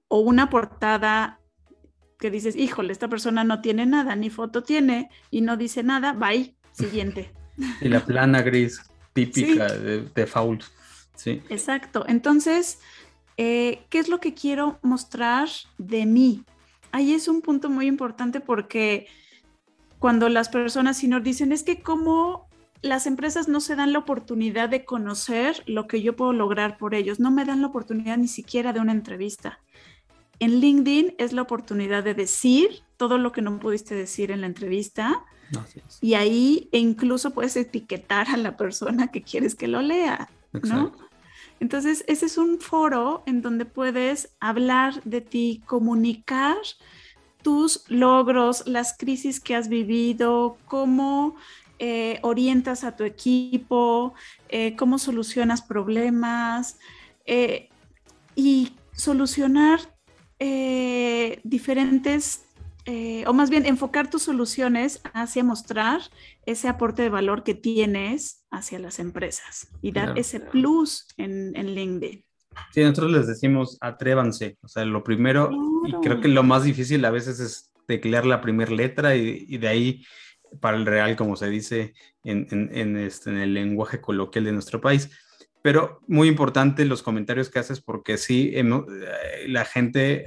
o 0.08 0.20
una 0.20 0.50
portada 0.50 1.40
que 2.18 2.30
dices, 2.30 2.56
híjole, 2.56 2.92
esta 2.92 3.08
persona 3.08 3.44
no 3.44 3.60
tiene 3.60 3.86
nada, 3.86 4.16
ni 4.16 4.30
foto 4.30 4.62
tiene 4.62 5.08
y 5.30 5.40
no 5.40 5.56
dice 5.56 5.82
nada, 5.82 6.12
bye, 6.12 6.56
siguiente. 6.72 7.32
Y 7.80 7.88
la 7.88 8.04
plana 8.04 8.40
gris 8.42 8.80
típica 9.12 9.66
de, 9.66 10.02
de 10.02 10.28
Sí. 11.16 11.42
Exacto. 11.48 12.04
Entonces, 12.06 12.78
eh, 13.36 13.84
¿qué 13.90 13.98
es 13.98 14.08
lo 14.08 14.20
que 14.20 14.34
quiero 14.34 14.78
mostrar 14.82 15.48
de 15.76 16.06
mí? 16.06 16.44
Ahí 16.92 17.12
es 17.12 17.26
un 17.26 17.42
punto 17.42 17.68
muy 17.68 17.86
importante 17.86 18.38
porque 18.38 19.08
cuando 19.98 20.28
las 20.28 20.48
personas 20.48 21.02
nos 21.02 21.24
dicen, 21.24 21.50
es 21.50 21.64
que 21.64 21.82
como 21.82 22.48
las 22.80 23.06
empresas 23.06 23.48
no 23.48 23.60
se 23.60 23.74
dan 23.74 23.92
la 23.92 23.98
oportunidad 23.98 24.68
de 24.68 24.84
conocer 24.84 25.62
lo 25.66 25.88
que 25.88 26.02
yo 26.02 26.14
puedo 26.14 26.32
lograr 26.32 26.78
por 26.78 26.94
ellos, 26.94 27.18
no 27.18 27.30
me 27.30 27.44
dan 27.44 27.60
la 27.60 27.68
oportunidad 27.68 28.16
ni 28.18 28.28
siquiera 28.28 28.72
de 28.72 28.80
una 28.80 28.92
entrevista. 28.92 29.58
En 30.40 30.60
LinkedIn 30.60 31.14
es 31.18 31.32
la 31.32 31.42
oportunidad 31.42 32.04
de 32.04 32.14
decir 32.14 32.82
todo 32.96 33.18
lo 33.18 33.32
que 33.32 33.42
no 33.42 33.58
pudiste 33.58 33.94
decir 33.94 34.30
en 34.30 34.40
la 34.42 34.46
entrevista. 34.46 35.24
y 36.02 36.14
ahí 36.14 36.68
e 36.72 36.78
incluso 36.78 37.32
puedes 37.32 37.56
etiquetar 37.56 38.28
a 38.28 38.36
la 38.36 38.56
persona 38.56 39.10
que 39.10 39.22
quieres 39.22 39.54
que 39.54 39.66
lo 39.66 39.80
lea, 39.80 40.28
¿no? 40.52 40.92
Entonces, 41.60 42.04
ese 42.06 42.26
es 42.26 42.38
un 42.38 42.60
foro 42.60 43.22
en 43.26 43.42
donde 43.42 43.64
puedes 43.64 44.36
hablar 44.40 45.02
de 45.04 45.20
ti, 45.20 45.62
comunicar 45.66 46.56
tus 47.42 47.84
logros, 47.88 48.66
las 48.66 48.96
crisis 48.96 49.40
que 49.40 49.56
has 49.56 49.68
vivido, 49.68 50.56
cómo 50.66 51.36
eh, 51.78 52.18
orientas 52.22 52.84
a 52.84 52.96
tu 52.96 53.04
equipo, 53.04 54.14
eh, 54.48 54.76
cómo 54.76 54.98
solucionas 54.98 55.62
problemas 55.62 56.78
eh, 57.24 57.68
y 58.34 58.72
solucionar 58.92 59.80
diferentes, 60.38 62.44
o 63.26 63.32
más 63.32 63.50
bien 63.50 63.66
enfocar 63.66 64.08
tus 64.08 64.22
soluciones 64.22 65.00
hacia 65.12 65.44
mostrar 65.44 66.00
ese 66.46 66.68
aporte 66.68 67.02
de 67.02 67.08
valor 67.08 67.42
que 67.42 67.54
tienes 67.54 68.44
hacia 68.50 68.78
las 68.78 68.98
empresas 68.98 69.68
y 69.82 69.92
dar 69.92 70.18
ese 70.18 70.40
plus 70.40 71.06
en, 71.16 71.54
en 71.56 71.74
LinkedIn. 71.74 72.24
Sí, 72.72 72.82
nosotros 72.82 73.10
les 73.10 73.26
decimos 73.26 73.78
atrévanse. 73.80 74.58
O 74.62 74.68
sea, 74.68 74.84
lo 74.84 75.02
primero, 75.02 75.50
y 75.86 75.92
creo 76.02 76.20
que 76.20 76.28
lo 76.28 76.42
más 76.42 76.64
difícil 76.64 77.04
a 77.04 77.10
veces 77.10 77.40
es 77.40 77.72
teclear 77.86 78.26
la 78.26 78.40
primera 78.40 78.70
letra 78.70 79.16
y, 79.16 79.56
de 79.56 79.68
ahí 79.68 80.04
para 80.60 80.76
el 80.76 80.86
real, 80.86 81.16
como 81.16 81.36
se 81.36 81.48
dice 81.48 81.94
en, 82.24 82.46
en, 82.50 82.96
este, 82.96 83.30
en, 83.30 83.38
el 83.38 83.54
lenguaje 83.54 84.00
coloquial 84.00 84.44
de 84.44 84.52
nuestro 84.52 84.80
país. 84.80 85.10
Pero 85.62 86.00
muy 86.06 86.28
importante 86.28 86.84
los 86.84 87.02
comentarios 87.02 87.50
que 87.50 87.58
haces 87.58 87.80
porque 87.80 88.16
sí, 88.16 88.52
eh, 88.54 88.64
la 89.48 89.64
gente, 89.64 90.26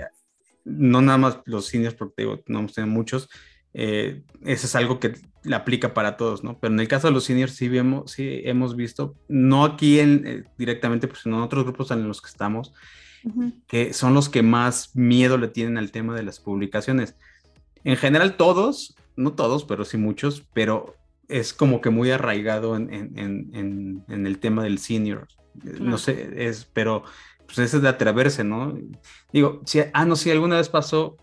no 0.66 1.02
nada 1.02 1.18
más 1.18 1.40
los 1.46 1.68
cines, 1.68 1.94
porque 1.94 2.26
no 2.48 2.60
hemos 2.60 2.74
tenido 2.74 2.94
muchos, 2.94 3.30
eh, 3.74 4.24
eso 4.44 4.68
es 4.68 4.76
algo 4.76 5.00
que 5.00 5.14
le 5.44 5.56
aplica 5.56 5.94
para 5.94 6.18
todos, 6.18 6.44
¿no? 6.44 6.60
Pero 6.60 6.74
en 6.74 6.80
el 6.80 6.88
caso 6.88 7.08
de 7.08 7.14
los 7.14 7.24
seniors 7.24 7.54
sí, 7.54 7.70
vemos, 7.70 8.12
sí 8.12 8.42
hemos 8.44 8.76
visto, 8.76 9.16
no 9.28 9.64
aquí 9.64 10.00
en, 10.00 10.28
eh, 10.28 10.44
directamente, 10.58 11.08
pues 11.08 11.26
en 11.26 11.34
otros 11.34 11.64
grupos 11.64 11.92
en 11.92 12.08
los 12.08 12.22
que 12.22 12.30
estamos, 12.30 12.74
que 13.68 13.94
son 13.94 14.16
los 14.16 14.30
que 14.30 14.42
más 14.42 14.96
miedo 14.96 15.38
le 15.38 15.48
tienen 15.48 15.78
al 15.78 15.92
tema 15.92 16.16
de 16.16 16.24
las 16.24 16.40
publicaciones. 16.40 17.16
En 17.84 17.96
general 17.96 18.36
todos, 18.36 18.96
no 19.16 19.34
todos, 19.34 19.64
pero 19.64 19.86
sí 19.86 19.98
muchos, 19.98 20.44
pero 20.54 20.96
es 21.32 21.54
como 21.54 21.82
que 21.82 21.90
muy 21.90 22.12
arraigado 22.12 22.76
en, 22.76 22.92
en, 22.94 24.04
en, 24.08 24.28
el 24.28 24.40
tema 24.40 24.64
del 24.64 24.78
senior. 24.80 25.28
No 25.64 25.98
sé, 25.98 26.48
es, 26.48 26.66
pero 26.66 27.04
pues 27.46 27.58
ese 27.60 27.78
es 27.78 27.84
de 27.84 27.90
atreverse, 27.90 28.44
¿no? 28.44 28.78
Digo, 29.32 29.62
si, 29.66 29.82
ah, 29.94 30.06
no, 30.06 30.16
si 30.16 30.30
alguna 30.32 30.58
vez 30.58 30.70
pasó 30.70 31.18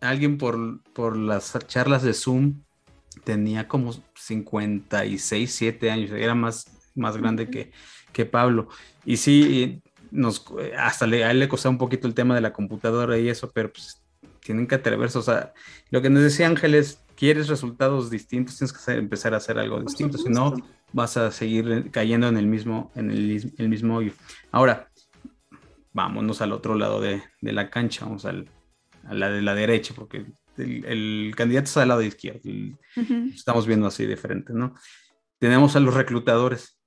alguien 0.00 0.38
por, 0.38 0.82
por 0.92 1.16
las 1.16 1.58
charlas 1.66 2.02
de 2.02 2.14
Zoom, 2.14 2.62
tenía 3.24 3.66
como 3.66 3.94
56, 4.14 5.50
7 5.50 5.90
años, 5.90 6.10
era 6.12 6.34
más, 6.34 6.66
más 6.94 7.16
grande 7.16 7.50
que, 7.50 7.72
que 8.12 8.26
Pablo. 8.26 8.68
Y 9.04 9.16
sí, 9.16 9.82
nos, 10.10 10.44
hasta 10.78 11.06
le, 11.06 11.24
a 11.24 11.30
él 11.30 11.40
le 11.40 11.48
costaba 11.48 11.72
un 11.72 11.78
poquito 11.78 12.06
el 12.06 12.14
tema 12.14 12.34
de 12.34 12.40
la 12.40 12.52
computadora 12.52 13.18
y 13.18 13.28
eso, 13.28 13.50
pero 13.52 13.72
pues 13.72 14.02
tienen 14.40 14.66
que 14.66 14.76
atreverse. 14.76 15.18
O 15.18 15.22
sea, 15.22 15.52
lo 15.90 16.02
que 16.02 16.10
nos 16.10 16.22
decía 16.22 16.46
Ángeles, 16.46 17.00
quieres 17.16 17.48
resultados 17.48 18.10
distintos, 18.10 18.58
tienes 18.58 18.72
que 18.72 18.92
empezar 18.92 19.34
a 19.34 19.38
hacer 19.38 19.58
algo 19.58 19.80
distinto, 19.80 20.18
si 20.18 20.28
no 20.28 20.54
vas 20.92 21.16
a 21.16 21.32
seguir 21.32 21.90
cayendo 21.90 22.28
en 22.28 22.36
el 22.36 22.46
mismo, 22.46 22.92
en 22.94 23.10
el, 23.10 23.68
mismo 23.68 23.96
hoyo. 23.96 24.12
Ahora, 24.52 24.90
vámonos 25.92 26.40
al 26.42 26.52
otro 26.52 26.74
lado 26.74 27.00
de, 27.00 27.22
la 27.40 27.70
cancha, 27.70 28.04
vamos 28.04 28.24
al, 28.24 28.48
a 29.04 29.14
la 29.14 29.30
de 29.30 29.42
la 29.42 29.54
derecha, 29.54 29.94
porque 29.96 30.26
el, 30.56 31.32
candidato 31.36 31.66
está 31.66 31.82
al 31.82 31.88
lado 31.88 32.02
izquierdo. 32.02 32.40
Estamos 33.34 33.66
viendo 33.66 33.86
así 33.86 34.06
diferente, 34.06 34.52
¿no? 34.52 34.74
Tenemos 35.38 35.76
a 35.76 35.80
los 35.80 35.94
reclutadores. 35.94 36.78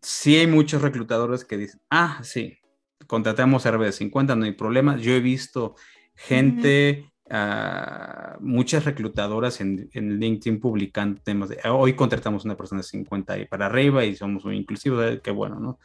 Sí 0.00 0.36
hay 0.36 0.46
muchos 0.46 0.80
reclutadores 0.80 1.44
que 1.44 1.56
dicen, 1.56 1.80
ah, 1.90 2.20
sí, 2.22 2.58
contratamos 3.06 3.66
RB50, 3.66 4.38
no 4.38 4.44
hay 4.44 4.52
problema. 4.52 4.96
Yo 4.96 5.12
he 5.12 5.20
visto 5.20 5.74
gente, 6.14 7.10
ah, 7.30 8.36
muchas 8.40 8.84
reclutadoras 8.84 9.60
en, 9.60 9.88
LinkedIn 9.92 10.60
publicando 10.60 11.20
temas 11.22 11.48
de, 11.48 11.58
hoy 11.68 11.94
contratamos 11.94 12.44
una 12.44 12.56
persona 12.56 12.80
de 12.80 12.88
50 12.88 13.38
y 13.38 13.46
para 13.46 13.66
arriba 13.66 14.04
y 14.04 14.16
somos 14.16 14.44
muy 14.44 14.56
inclusivos, 14.56 15.04
eh, 15.04 15.20
qué 15.22 15.30
bueno, 15.30 15.60
¿no? 15.60 15.78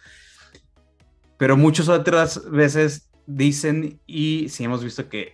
Pero 1.38 1.58
muchas 1.58 1.90
otras 1.90 2.50
veces 2.50 3.10
dicen 3.26 4.00
y 4.06 4.50
sí 4.50 4.64
hemos 4.64 4.84
visto 4.84 5.10
que, 5.10 5.34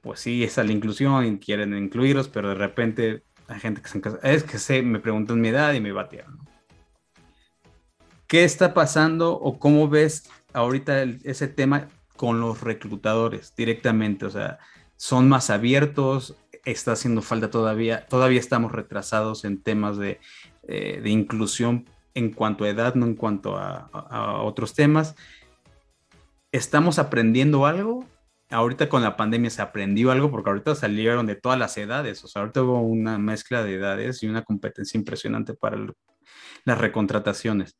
pues 0.00 0.20
sí, 0.20 0.44
está 0.44 0.64
la 0.64 0.72
inclusión 0.72 1.26
y 1.26 1.38
quieren 1.38 1.76
incluirlos, 1.76 2.28
pero 2.28 2.50
de 2.50 2.54
repente 2.54 3.22
hay 3.46 3.60
gente 3.60 3.80
que 3.80 3.88
se 3.88 4.00
es 4.22 4.44
que 4.44 4.58
sé, 4.58 4.82
me 4.82 5.00
preguntan 5.00 5.40
mi 5.40 5.48
edad 5.48 5.72
y 5.74 5.80
me 5.80 5.92
batean, 5.92 6.36
¿no? 6.36 6.44
¿Qué 8.26 8.44
está 8.44 8.74
pasando 8.74 9.32
o 9.32 9.58
cómo 9.58 9.88
ves 9.88 10.30
ahorita 10.52 11.02
ese 11.24 11.48
tema 11.48 11.88
con 12.18 12.40
los 12.40 12.60
reclutadores 12.60 13.54
directamente, 13.56 14.26
o 14.26 14.30
sea, 14.30 14.58
son 14.98 15.28
más 15.28 15.48
abiertos, 15.48 16.36
está 16.64 16.92
haciendo 16.92 17.22
falta 17.22 17.50
todavía, 17.50 18.04
todavía 18.06 18.40
estamos 18.40 18.72
retrasados 18.72 19.44
en 19.44 19.62
temas 19.62 19.96
de, 19.96 20.20
eh, 20.66 21.00
inclusión 21.06 21.88
en 22.14 22.32
cuanto 22.32 22.64
a 22.64 22.68
edad, 22.68 22.94
no 22.96 23.06
en 23.06 23.14
cuanto 23.14 23.56
a, 23.56 24.42
otros 24.42 24.74
temas. 24.74 25.14
¿Estamos 26.50 26.98
aprendiendo 26.98 27.64
algo? 27.64 28.04
Ahorita 28.50 28.88
con 28.88 29.02
la 29.02 29.16
pandemia 29.16 29.50
se 29.50 29.62
aprendió 29.62 30.10
algo 30.10 30.30
porque 30.30 30.50
ahorita 30.50 30.74
salieron 30.74 31.26
de 31.26 31.36
todas 31.36 31.58
las 31.58 31.76
edades, 31.78 32.24
o 32.24 32.28
sea, 32.28 32.42
ahorita 32.42 32.62
hubo 32.62 32.80
una 32.80 33.18
mezcla 33.18 33.62
de 33.62 33.74
edades 33.74 34.22
y 34.22 34.26
una 34.26 34.42
competencia 34.42 34.98
impresionante 34.98 35.54
para 35.54 35.78
las 36.64 36.78
recontrataciones 36.78 37.76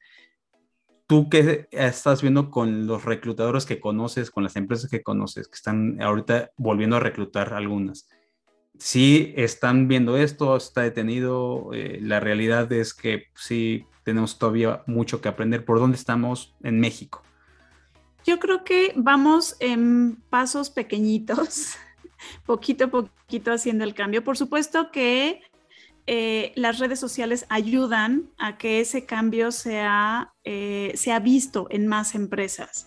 tú 1.08 1.30
qué 1.30 1.68
estás 1.72 2.20
viendo 2.20 2.50
con 2.50 2.86
los 2.86 3.04
reclutadores 3.04 3.64
que 3.64 3.80
conoces, 3.80 4.30
con 4.30 4.44
las 4.44 4.56
empresas 4.56 4.90
que 4.90 5.02
conoces, 5.02 5.48
que 5.48 5.54
están 5.54 6.00
ahorita 6.00 6.52
volviendo 6.58 6.96
a 6.96 7.00
reclutar 7.00 7.54
algunas. 7.54 8.08
Sí 8.78 9.32
están 9.36 9.88
viendo 9.88 10.18
esto, 10.18 10.54
está 10.56 10.82
detenido, 10.82 11.70
eh, 11.72 11.98
la 12.02 12.20
realidad 12.20 12.70
es 12.72 12.92
que 12.94 13.24
sí 13.34 13.86
tenemos 14.04 14.38
todavía 14.38 14.82
mucho 14.86 15.20
que 15.20 15.28
aprender. 15.28 15.64
¿Por 15.64 15.80
dónde 15.80 15.96
estamos 15.96 16.54
en 16.62 16.78
México? 16.78 17.22
Yo 18.26 18.38
creo 18.38 18.62
que 18.62 18.92
vamos 18.94 19.56
en 19.60 20.16
pasos 20.28 20.68
pequeñitos, 20.68 21.76
poquito 22.44 22.84
a 22.84 22.88
poquito 22.88 23.50
haciendo 23.50 23.82
el 23.82 23.94
cambio. 23.94 24.22
Por 24.22 24.36
supuesto 24.36 24.90
que 24.92 25.40
eh, 26.10 26.52
las 26.54 26.78
redes 26.78 26.98
sociales 26.98 27.44
ayudan 27.50 28.30
a 28.38 28.56
que 28.56 28.80
ese 28.80 29.04
cambio 29.04 29.52
sea, 29.52 30.32
eh, 30.42 30.92
sea 30.94 31.20
visto 31.20 31.66
en 31.68 31.86
más 31.86 32.14
empresas. 32.14 32.86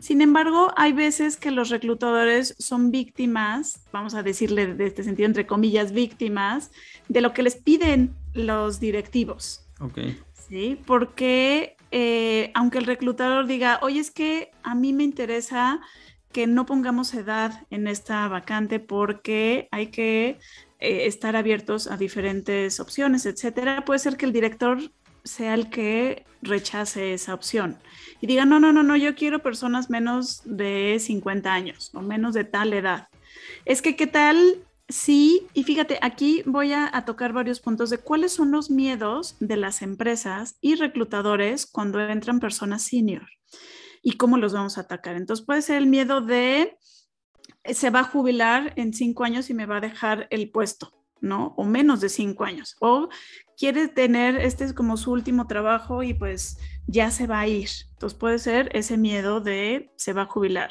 Sin 0.00 0.20
embargo, 0.20 0.70
hay 0.76 0.92
veces 0.92 1.38
que 1.38 1.50
los 1.50 1.70
reclutadores 1.70 2.54
son 2.58 2.90
víctimas, 2.90 3.86
vamos 3.90 4.12
a 4.12 4.22
decirle 4.22 4.74
de 4.74 4.86
este 4.86 5.02
sentido, 5.02 5.24
entre 5.24 5.46
comillas, 5.46 5.92
víctimas, 5.92 6.70
de 7.08 7.22
lo 7.22 7.32
que 7.32 7.42
les 7.42 7.56
piden 7.56 8.14
los 8.34 8.80
directivos. 8.80 9.66
Sí, 10.34 10.78
porque 10.84 11.74
eh, 11.90 12.50
aunque 12.52 12.76
el 12.76 12.84
reclutador 12.84 13.46
diga, 13.46 13.78
oye, 13.80 14.00
es 14.00 14.10
que 14.10 14.50
a 14.62 14.74
mí 14.74 14.92
me 14.92 15.04
interesa 15.04 15.80
que 16.32 16.46
no 16.46 16.66
pongamos 16.66 17.14
edad 17.14 17.66
en 17.70 17.88
esta 17.88 18.28
vacante 18.28 18.78
porque 18.78 19.68
hay 19.70 19.86
que 19.86 20.38
eh, 20.80 21.06
estar 21.06 21.36
abiertos 21.36 21.88
a 21.88 21.96
diferentes 21.96 22.80
opciones, 22.80 23.26
etcétera, 23.26 23.84
puede 23.84 23.98
ser 23.98 24.16
que 24.16 24.26
el 24.26 24.32
director 24.32 24.78
sea 25.24 25.54
el 25.54 25.70
que 25.70 26.24
rechace 26.40 27.12
esa 27.12 27.34
opción 27.34 27.78
y 28.20 28.26
diga, 28.26 28.44
no, 28.44 28.60
no, 28.60 28.72
no, 28.72 28.82
no, 28.82 28.96
yo 28.96 29.14
quiero 29.14 29.42
personas 29.42 29.90
menos 29.90 30.42
de 30.44 30.98
50 31.00 31.52
años 31.52 31.90
o 31.94 32.00
menos 32.00 32.34
de 32.34 32.44
tal 32.44 32.72
edad. 32.72 33.08
Es 33.64 33.82
que, 33.82 33.96
¿qué 33.96 34.06
tal? 34.06 34.64
Sí, 34.88 35.46
y 35.52 35.64
fíjate, 35.64 35.98
aquí 36.00 36.42
voy 36.46 36.72
a, 36.72 36.88
a 36.96 37.04
tocar 37.04 37.32
varios 37.32 37.60
puntos 37.60 37.90
de 37.90 37.98
cuáles 37.98 38.32
son 38.32 38.50
los 38.50 38.70
miedos 38.70 39.36
de 39.38 39.56
las 39.56 39.82
empresas 39.82 40.56
y 40.60 40.76
reclutadores 40.76 41.66
cuando 41.66 42.00
entran 42.00 42.40
personas 42.40 42.82
senior 42.82 43.26
y 44.02 44.12
cómo 44.12 44.38
los 44.38 44.52
vamos 44.52 44.78
a 44.78 44.82
atacar. 44.82 45.16
Entonces 45.16 45.44
puede 45.44 45.62
ser 45.62 45.76
el 45.76 45.86
miedo 45.86 46.20
de 46.20 46.78
se 47.74 47.90
va 47.90 48.00
a 48.00 48.04
jubilar 48.04 48.72
en 48.76 48.92
cinco 48.92 49.24
años 49.24 49.50
y 49.50 49.54
me 49.54 49.66
va 49.66 49.78
a 49.78 49.80
dejar 49.80 50.26
el 50.30 50.50
puesto. 50.50 50.92
¿no? 51.20 51.54
O 51.56 51.64
menos 51.64 52.00
de 52.00 52.08
cinco 52.08 52.44
años. 52.44 52.76
O 52.80 53.08
quiere 53.56 53.88
tener, 53.88 54.36
este 54.36 54.64
es 54.64 54.72
como 54.72 54.96
su 54.96 55.12
último 55.12 55.46
trabajo 55.46 56.02
y 56.02 56.14
pues 56.14 56.58
ya 56.86 57.10
se 57.10 57.26
va 57.26 57.40
a 57.40 57.48
ir. 57.48 57.68
Entonces 57.92 58.18
puede 58.18 58.38
ser 58.38 58.70
ese 58.74 58.96
miedo 58.96 59.40
de 59.40 59.90
se 59.96 60.12
va 60.12 60.22
a 60.22 60.26
jubilar. 60.26 60.70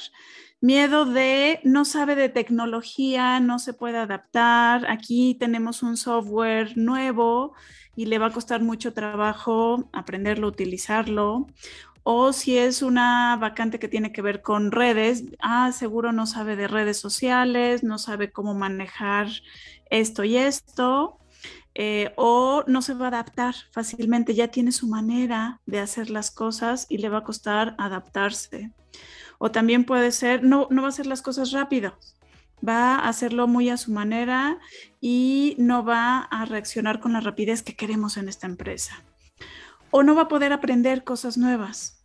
Miedo 0.59 1.05
de 1.05 1.59
no 1.63 1.85
sabe 1.85 2.15
de 2.15 2.29
tecnología, 2.29 3.39
no 3.39 3.59
se 3.59 3.73
puede 3.73 3.97
adaptar. 3.97 4.89
Aquí 4.89 5.35
tenemos 5.39 5.83
un 5.83 5.97
software 5.97 6.75
nuevo 6.77 7.53
y 7.95 8.05
le 8.05 8.17
va 8.17 8.27
a 8.27 8.33
costar 8.33 8.61
mucho 8.61 8.93
trabajo 8.93 9.89
aprenderlo, 9.93 10.47
utilizarlo. 10.47 11.47
O 12.09 12.31
si 12.31 12.57
es 12.57 12.83
una 12.83 13.35
vacante 13.35 13.79
que 13.79 13.89
tiene 13.89 14.13
que 14.13 14.21
ver 14.21 14.41
con 14.41 14.71
redes, 14.71 15.25
ah, 15.39 15.73
seguro 15.73 16.13
no 16.13 16.25
sabe 16.25 16.55
de 16.55 16.69
redes 16.69 16.97
sociales, 16.97 17.83
no 17.83 17.97
sabe 17.97 18.31
cómo 18.31 18.53
manejar 18.53 19.27
esto 19.89 20.23
y 20.23 20.37
esto. 20.37 21.19
Eh, 21.75 22.13
o 22.15 22.63
no 22.65 22.81
se 22.81 22.93
va 22.93 23.07
a 23.07 23.09
adaptar 23.09 23.55
fácilmente, 23.71 24.35
ya 24.35 24.47
tiene 24.47 24.71
su 24.71 24.87
manera 24.87 25.59
de 25.65 25.79
hacer 25.79 26.09
las 26.09 26.31
cosas 26.31 26.85
y 26.87 26.99
le 26.99 27.09
va 27.09 27.17
a 27.17 27.23
costar 27.25 27.75
adaptarse. 27.77 28.71
O 29.37 29.51
también 29.51 29.83
puede 29.83 30.13
ser, 30.13 30.45
no, 30.45 30.69
no 30.71 30.83
va 30.83 30.87
a 30.87 30.91
hacer 30.91 31.07
las 31.07 31.21
cosas 31.21 31.51
rápido, 31.51 31.99
va 32.65 32.95
a 32.95 33.09
hacerlo 33.09 33.49
muy 33.49 33.67
a 33.69 33.75
su 33.75 33.91
manera 33.91 34.59
y 35.01 35.57
no 35.59 35.83
va 35.83 36.19
a 36.19 36.45
reaccionar 36.45 37.01
con 37.01 37.11
la 37.11 37.19
rapidez 37.19 37.63
que 37.63 37.75
queremos 37.75 38.15
en 38.15 38.29
esta 38.29 38.47
empresa. 38.47 39.03
O 39.91 40.03
no 40.03 40.15
va 40.15 40.23
a 40.23 40.27
poder 40.29 40.53
aprender 40.53 41.03
cosas 41.03 41.37
nuevas. 41.37 41.96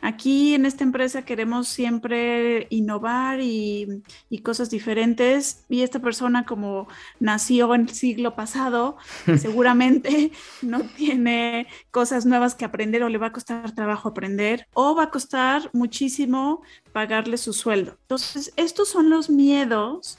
Aquí 0.00 0.54
en 0.54 0.64
esta 0.64 0.84
empresa 0.84 1.24
queremos 1.24 1.68
siempre 1.68 2.66
innovar 2.70 3.40
y, 3.40 4.02
cosas 4.42 4.70
diferentes 4.70 5.64
y 5.68 5.82
esta 5.82 5.98
persona 5.98 6.46
como 6.46 6.88
nació 7.18 7.74
en 7.74 7.82
el 7.82 7.90
siglo 7.90 8.36
pasado, 8.36 8.96
seguramente 9.38 10.30
no 10.62 10.80
tiene 10.80 11.66
cosas 11.90 12.24
nuevas 12.24 12.54
que 12.54 12.64
aprender 12.64 13.02
o 13.02 13.08
le 13.08 13.18
va 13.18 13.28
a 13.28 13.32
costar 13.32 13.72
trabajo 13.74 14.08
aprender 14.08 14.66
o 14.74 14.94
va 14.94 15.04
a 15.04 15.10
costar 15.10 15.68
muchísimo 15.72 16.62
pagarle 16.92 17.36
su 17.36 17.52
sueldo. 17.52 17.98
Entonces, 18.02 18.52
estos 18.56 18.88
son 18.88 19.10
los 19.10 19.28
miedos, 19.28 20.18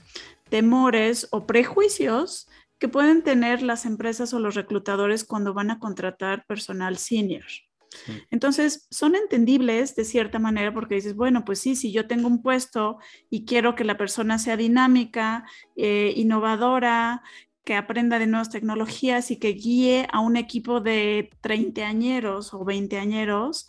temores 0.50 1.28
o 1.32 1.46
prejuicios 1.46 2.50
que 2.80 2.88
pueden 2.88 3.24
tener 3.24 3.62
las 3.62 3.86
empresas 3.86 4.34
o 4.34 4.40
los 4.40 4.56
reclutadores 4.56 5.24
cuando 5.24 5.54
van 5.54 5.72
a 5.72 5.80
contratar 5.80 6.46
personal 6.46 6.98
senior. 6.98 7.46
Entonces, 8.30 8.88
son 8.92 9.16
entendibles 9.16 9.96
de 9.96 10.06
cierta 10.06 10.40
manera 10.40 10.74
porque 10.74 10.96
dices, 10.96 11.16
bueno, 11.16 11.44
pues 11.46 11.60
sí, 11.60 11.76
si 11.76 11.92
yo 11.92 12.08
tengo 12.08 12.28
un 12.28 12.42
puesto 12.42 12.98
y 13.30 13.46
quiero 13.46 13.76
que 13.76 13.84
la 13.84 13.98
persona 13.98 14.40
sea 14.40 14.58
dinámica, 14.58 15.46
eh, 15.76 16.14
innovadora, 16.16 17.24
que 17.64 17.76
aprenda 17.76 18.20
de 18.20 18.28
nuevas 18.28 18.50
tecnologías 18.50 19.32
y 19.32 19.38
que 19.38 19.50
guíe 19.50 20.08
a 20.12 20.20
un 20.20 20.38
equipo 20.38 20.82
de 20.82 21.30
30 21.42 21.88
añeros 21.88 22.54
o 22.54 22.66
20 22.66 22.98
añeros, 22.98 23.68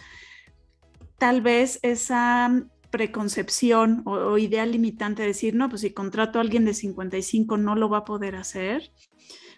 tal 1.18 1.42
vez 1.42 1.78
esa 1.83 2.64
preconcepción 2.90 4.02
o, 4.06 4.12
o, 4.12 4.38
idea 4.38 4.66
limitante 4.66 5.22
de 5.22 5.28
decir, 5.28 5.54
no, 5.54 5.68
pues 5.68 5.83
si 5.83 5.92
contrato 5.92 6.38
a 6.38 6.42
alguien 6.42 6.64
de 6.64 6.74
55 6.74 7.56
no 7.56 7.74
lo 7.74 7.88
va 7.88 7.98
a 7.98 8.04
poder 8.04 8.37
hacer, 8.37 8.90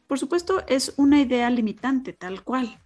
por 0.07 0.18
supuesto 0.18 0.64
es 0.66 0.92
una 0.96 1.20
idea 1.20 1.48
limitante 1.48 2.12
tal 2.12 2.42
cual. 2.42 2.79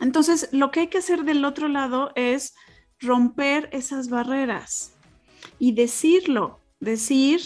Entonces, 0.00 0.48
lo 0.52 0.70
que 0.70 0.80
hay 0.80 0.86
que 0.88 0.98
hacer 0.98 1.24
del 1.24 1.44
otro 1.44 1.68
lado 1.68 2.12
es 2.14 2.54
romper 3.00 3.68
esas 3.72 4.08
barreras 4.08 4.94
y 5.58 5.72
decirlo, 5.72 6.60
decir, 6.80 7.40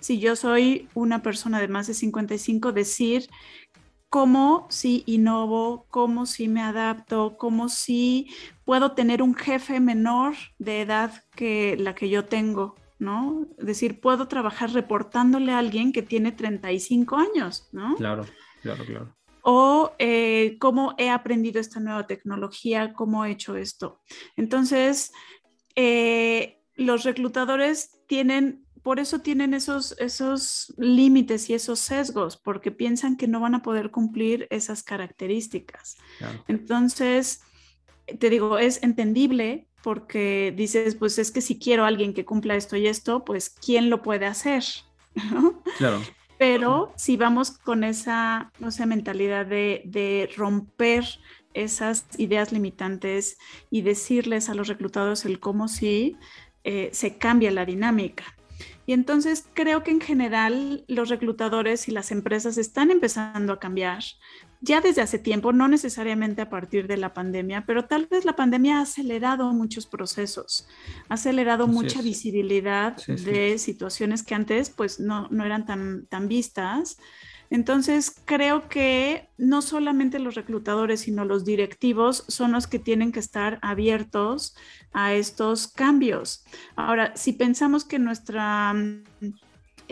si 0.00 0.18
yo 0.18 0.36
soy 0.36 0.88
una 0.94 1.22
persona 1.22 1.60
de 1.60 1.68
más 1.68 1.86
de 1.86 1.94
55, 1.94 2.72
decir 2.72 3.28
cómo 4.08 4.66
si 4.68 5.04
innovo, 5.06 5.86
cómo 5.88 6.26
si 6.26 6.48
me 6.48 6.60
adapto, 6.60 7.36
cómo 7.38 7.68
si 7.68 8.28
puedo 8.64 8.92
tener 8.92 9.22
un 9.22 9.34
jefe 9.34 9.80
menor 9.80 10.34
de 10.58 10.82
edad 10.82 11.24
que 11.34 11.76
la 11.78 11.94
que 11.94 12.10
yo 12.10 12.26
tengo, 12.26 12.74
¿no? 12.98 13.46
Es 13.58 13.66
decir, 13.66 14.00
puedo 14.00 14.28
trabajar 14.28 14.72
reportándole 14.72 15.52
a 15.52 15.58
alguien 15.58 15.92
que 15.92 16.02
tiene 16.02 16.32
35 16.32 17.16
años, 17.16 17.68
¿no? 17.72 17.94
Claro, 17.96 18.26
claro, 18.62 18.84
claro 18.84 19.21
o 19.42 19.92
eh, 19.98 20.56
cómo 20.58 20.94
he 20.98 21.10
aprendido 21.10 21.60
esta 21.60 21.80
nueva 21.80 22.06
tecnología, 22.06 22.94
cómo 22.94 23.24
he 23.24 23.32
hecho 23.32 23.56
esto. 23.56 24.00
Entonces, 24.36 25.12
eh, 25.74 26.60
los 26.76 27.04
reclutadores 27.04 28.00
tienen, 28.06 28.64
por 28.82 29.00
eso 29.00 29.20
tienen 29.20 29.54
esos, 29.54 29.96
esos 29.98 30.72
límites 30.78 31.50
y 31.50 31.54
esos 31.54 31.80
sesgos, 31.80 32.36
porque 32.36 32.70
piensan 32.70 33.16
que 33.16 33.28
no 33.28 33.40
van 33.40 33.54
a 33.54 33.62
poder 33.62 33.90
cumplir 33.90 34.46
esas 34.50 34.82
características. 34.82 35.96
Entonces, 36.46 37.42
te 38.18 38.30
digo, 38.30 38.58
es 38.58 38.82
entendible 38.82 39.68
porque 39.82 40.54
dices, 40.56 40.94
pues 40.94 41.18
es 41.18 41.32
que 41.32 41.40
si 41.40 41.58
quiero 41.58 41.84
a 41.84 41.88
alguien 41.88 42.14
que 42.14 42.24
cumpla 42.24 42.54
esto 42.54 42.76
y 42.76 42.86
esto, 42.86 43.24
pues 43.24 43.50
¿quién 43.50 43.90
lo 43.90 44.02
puede 44.02 44.26
hacer? 44.26 44.64
Claro. 45.78 46.00
Pero 46.42 46.92
si 46.96 47.16
vamos 47.16 47.52
con 47.52 47.84
esa, 47.84 48.50
mentalidad 48.84 49.46
de, 49.46 50.28
romper 50.36 51.04
esas 51.54 52.04
ideas 52.18 52.50
limitantes 52.50 53.38
y 53.70 53.82
decirles 53.82 54.48
a 54.48 54.54
los 54.54 54.66
reclutados 54.66 55.24
el 55.24 55.38
cómo 55.38 55.68
sí, 55.68 56.16
eh, 56.64 56.90
se 56.92 57.16
cambia 57.16 57.52
la 57.52 57.64
dinámica. 57.64 58.24
Y 58.86 58.92
entonces 58.92 59.46
creo 59.54 59.84
que 59.84 59.92
en 59.92 60.00
general 60.00 60.84
los 60.88 61.10
reclutadores 61.10 61.86
y 61.86 61.92
las 61.92 62.10
empresas 62.10 62.58
están 62.58 62.90
empezando 62.90 63.52
a 63.52 63.60
cambiar 63.60 64.02
ya 64.62 64.80
desde 64.80 65.02
hace 65.02 65.18
tiempo, 65.18 65.52
no 65.52 65.66
necesariamente 65.66 66.40
a 66.40 66.48
partir 66.48 66.86
de 66.86 66.96
la 66.96 67.12
pandemia, 67.12 67.64
pero 67.66 67.86
tal 67.86 68.06
vez 68.06 68.24
la 68.24 68.36
pandemia 68.36 68.78
ha 68.78 68.82
acelerado 68.82 69.52
muchos 69.52 69.86
procesos, 69.86 70.68
ha 71.08 71.14
acelerado 71.14 71.66
mucha 71.66 72.00
visibilidad 72.00 72.96
de 73.06 73.58
situaciones 73.58 74.22
que 74.22 74.36
antes 74.36 74.70
pues 74.70 75.00
no, 75.00 75.26
no 75.30 75.44
eran 75.44 75.66
tan, 75.66 76.06
tan 76.06 76.28
vistas. 76.28 76.96
Entonces, 77.50 78.14
creo 78.24 78.68
que 78.68 79.28
no 79.36 79.60
solamente 79.60 80.18
los 80.18 80.36
reclutadores, 80.36 81.00
sino 81.00 81.26
los 81.26 81.44
directivos 81.44 82.24
son 82.28 82.52
los 82.52 82.66
que 82.66 82.78
tienen 82.78 83.12
que 83.12 83.20
estar 83.20 83.58
abiertos 83.60 84.56
a 84.92 85.12
estos 85.12 85.66
cambios. 85.66 86.44
Ahora, 86.76 87.14
si 87.14 87.34
pensamos 87.34 87.84
que 87.84 87.98
nuestra 87.98 88.74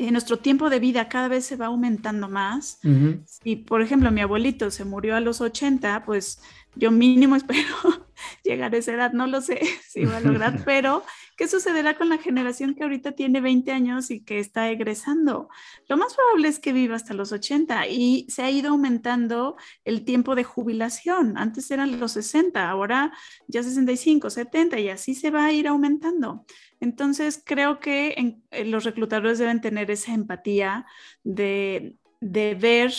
eh, 0.01 0.11
nuestro 0.11 0.39
tiempo 0.39 0.71
de 0.71 0.81
vida 0.81 1.11
cada 1.11 1.29
vez 1.29 1.45
se 1.45 1.57
va 1.57 1.67
aumentando 1.67 2.27
más. 2.27 2.81
Si, 3.27 3.57
por 3.57 3.83
ejemplo, 3.83 4.11
mi 4.11 4.23
abuelito 4.23 4.71
se 4.71 4.87
murió 4.87 5.15
a 5.15 5.21
los 5.21 5.43
80, 5.43 6.05
pues 6.07 6.41
yo 6.75 6.91
mínimo 6.91 7.37
espero 7.37 8.07
llegar 8.45 8.75
a 8.75 8.79
esa 8.79 8.93
edad, 8.93 9.13
no 9.13 9.27
lo 9.27 9.41
sé 9.41 9.61
si 9.89 10.05
va 10.05 10.19
a 10.19 10.21
lograr, 10.21 10.63
pero 10.65 11.05
¿qué 11.37 11.49
sucederá 11.49 11.97
con 11.97 12.09
la 12.09 12.19
generación 12.19 12.75
que 12.75 12.83
ahorita 12.83 13.13
tiene 13.13 13.41
20 13.41 13.71
años 13.73 14.11
y 14.11 14.23
que 14.23 14.39
está 14.39 14.71
egresando? 14.71 15.49
Lo 15.89 15.97
más 15.97 16.15
probable 16.15 16.49
es 16.49 16.59
que 16.59 16.73
viva 16.73 16.97
hasta 16.97 17.15
los 17.15 17.33
80 17.33 17.87
y 17.89 18.27
se 18.29 18.43
ha 18.43 18.51
ido 18.51 18.71
aumentando 18.71 19.57
el 19.85 20.05
tiempo 20.05 20.35
de 20.35 20.45
jubilación. 20.45 21.37
Antes 21.37 21.71
eran 21.71 21.99
los 21.99 22.13
60, 22.13 22.69
ahora 22.69 23.13
ya 23.47 23.63
65, 23.63 24.31
70 24.31 24.79
y 24.79 24.89
así 24.89 25.15
se 25.15 25.31
va 25.31 25.47
a 25.47 25.53
ir 25.53 25.69
aumentando. 25.69 26.45
Entonces, 26.81 27.43
creo 27.45 27.79
que 27.79 28.39
eh, 28.51 28.65
los 28.65 28.85
reclutadores 28.85 29.39
deben 29.39 29.61
tener 29.61 29.91
esa 29.91 30.15
empatía 30.15 30.87
de, 31.23 31.95
ver 32.21 32.93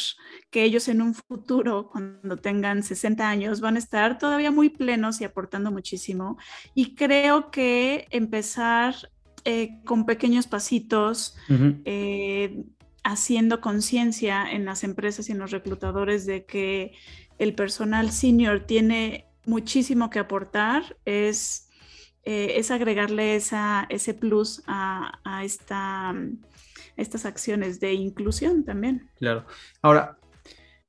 que 0.49 0.63
ellos 0.63 0.87
en 0.87 1.01
un 1.01 1.13
futuro, 1.13 1.89
cuando 1.91 2.37
tengan 2.37 2.83
60 2.83 3.27
años, 3.27 3.61
van 3.61 3.75
a 3.75 3.79
estar 3.79 4.17
todavía 4.17 4.51
muy 4.51 4.69
plenos 4.69 5.21
y 5.21 5.23
aportando 5.23 5.71
muchísimo. 5.71 6.37
Y 6.73 6.95
creo 6.95 7.51
que 7.51 8.07
empezar 8.09 8.95
eh, 9.45 9.79
con 9.85 10.05
pequeños 10.05 10.47
pasitos, 10.47 11.35
eh, 11.85 12.63
haciendo 13.03 13.61
conciencia 13.61 14.51
en 14.51 14.65
las 14.65 14.83
empresas 14.83 15.29
y 15.29 15.31
en 15.31 15.39
los 15.39 15.51
reclutadores 15.51 16.25
de 16.25 16.45
que 16.45 16.93
el 17.39 17.55
personal 17.55 18.11
senior 18.11 18.61
tiene 18.61 19.25
muchísimo 19.45 20.09
que 20.09 20.19
aportar, 20.19 20.97
es 21.05 21.67
eh, 22.23 22.59
es 22.59 22.69
agregarle 22.69 23.35
esa, 23.35 23.87
ese 23.89 24.13
plus 24.13 24.61
a, 24.67 25.41
esta, 25.43 26.13
estas 27.01 27.25
acciones 27.25 27.79
de 27.79 27.93
inclusión 27.93 28.63
también. 28.63 29.09
Claro. 29.17 29.45
Ahora, 29.81 30.17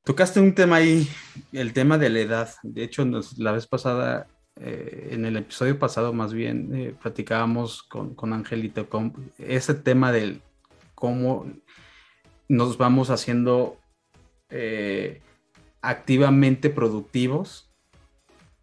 tocaste 0.04 0.40
un 0.40 0.54
tema 0.54 0.76
ahí, 0.76 1.08
el 1.52 1.72
tema 1.72 1.98
de 1.98 2.10
la 2.10 2.20
edad. 2.20 2.50
De 2.62 2.84
hecho, 2.84 3.04
la 3.38 3.52
vez 3.52 3.66
pasada, 3.66 4.26
eh, 4.56 5.08
en 5.12 5.24
el 5.24 5.36
episodio 5.36 5.78
pasado 5.78 6.12
más 6.12 6.32
bien, 6.32 6.74
eh, 6.74 6.94
platicábamos 7.00 7.82
con, 7.82 8.14
con 8.14 8.32
Angelito 8.32 8.88
con 8.88 9.32
ese 9.38 9.74
tema 9.74 10.12
del 10.12 10.40
cómo 10.94 11.50
nos 12.48 12.78
vamos 12.78 13.10
haciendo 13.10 13.78
activamente 15.80 16.68
productivos 16.68 17.72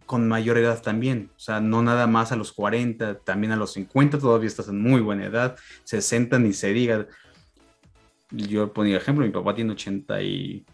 con 0.09 0.27
mayor 0.27 0.57
edad 0.57 0.81
también, 0.81 1.29
o 1.35 1.39
sea, 1.39 1.59
no 1.59 1.83
nada 1.83 2.07
más 2.07 2.31
a 2.31 2.35
los 2.35 2.51
40, 2.51 3.19
también 3.19 3.51
a 3.51 3.55
los 3.55 3.73
50 3.73 4.17
todavía 4.17 4.47
estás 4.47 4.67
en 4.67 4.81
muy 4.81 5.01
buena 5.01 5.25
edad, 5.25 5.55
60 5.83 6.39
ni 6.39 6.51
se 6.51 6.73
diga. 6.73 7.05
Yo 8.31 8.71
ponía 8.73 8.97
ejemplo, 8.97 9.25
mi 9.25 9.31
papá 9.31 9.55
tiene 9.55 9.73
80 9.73 10.21
y... 10.21 10.65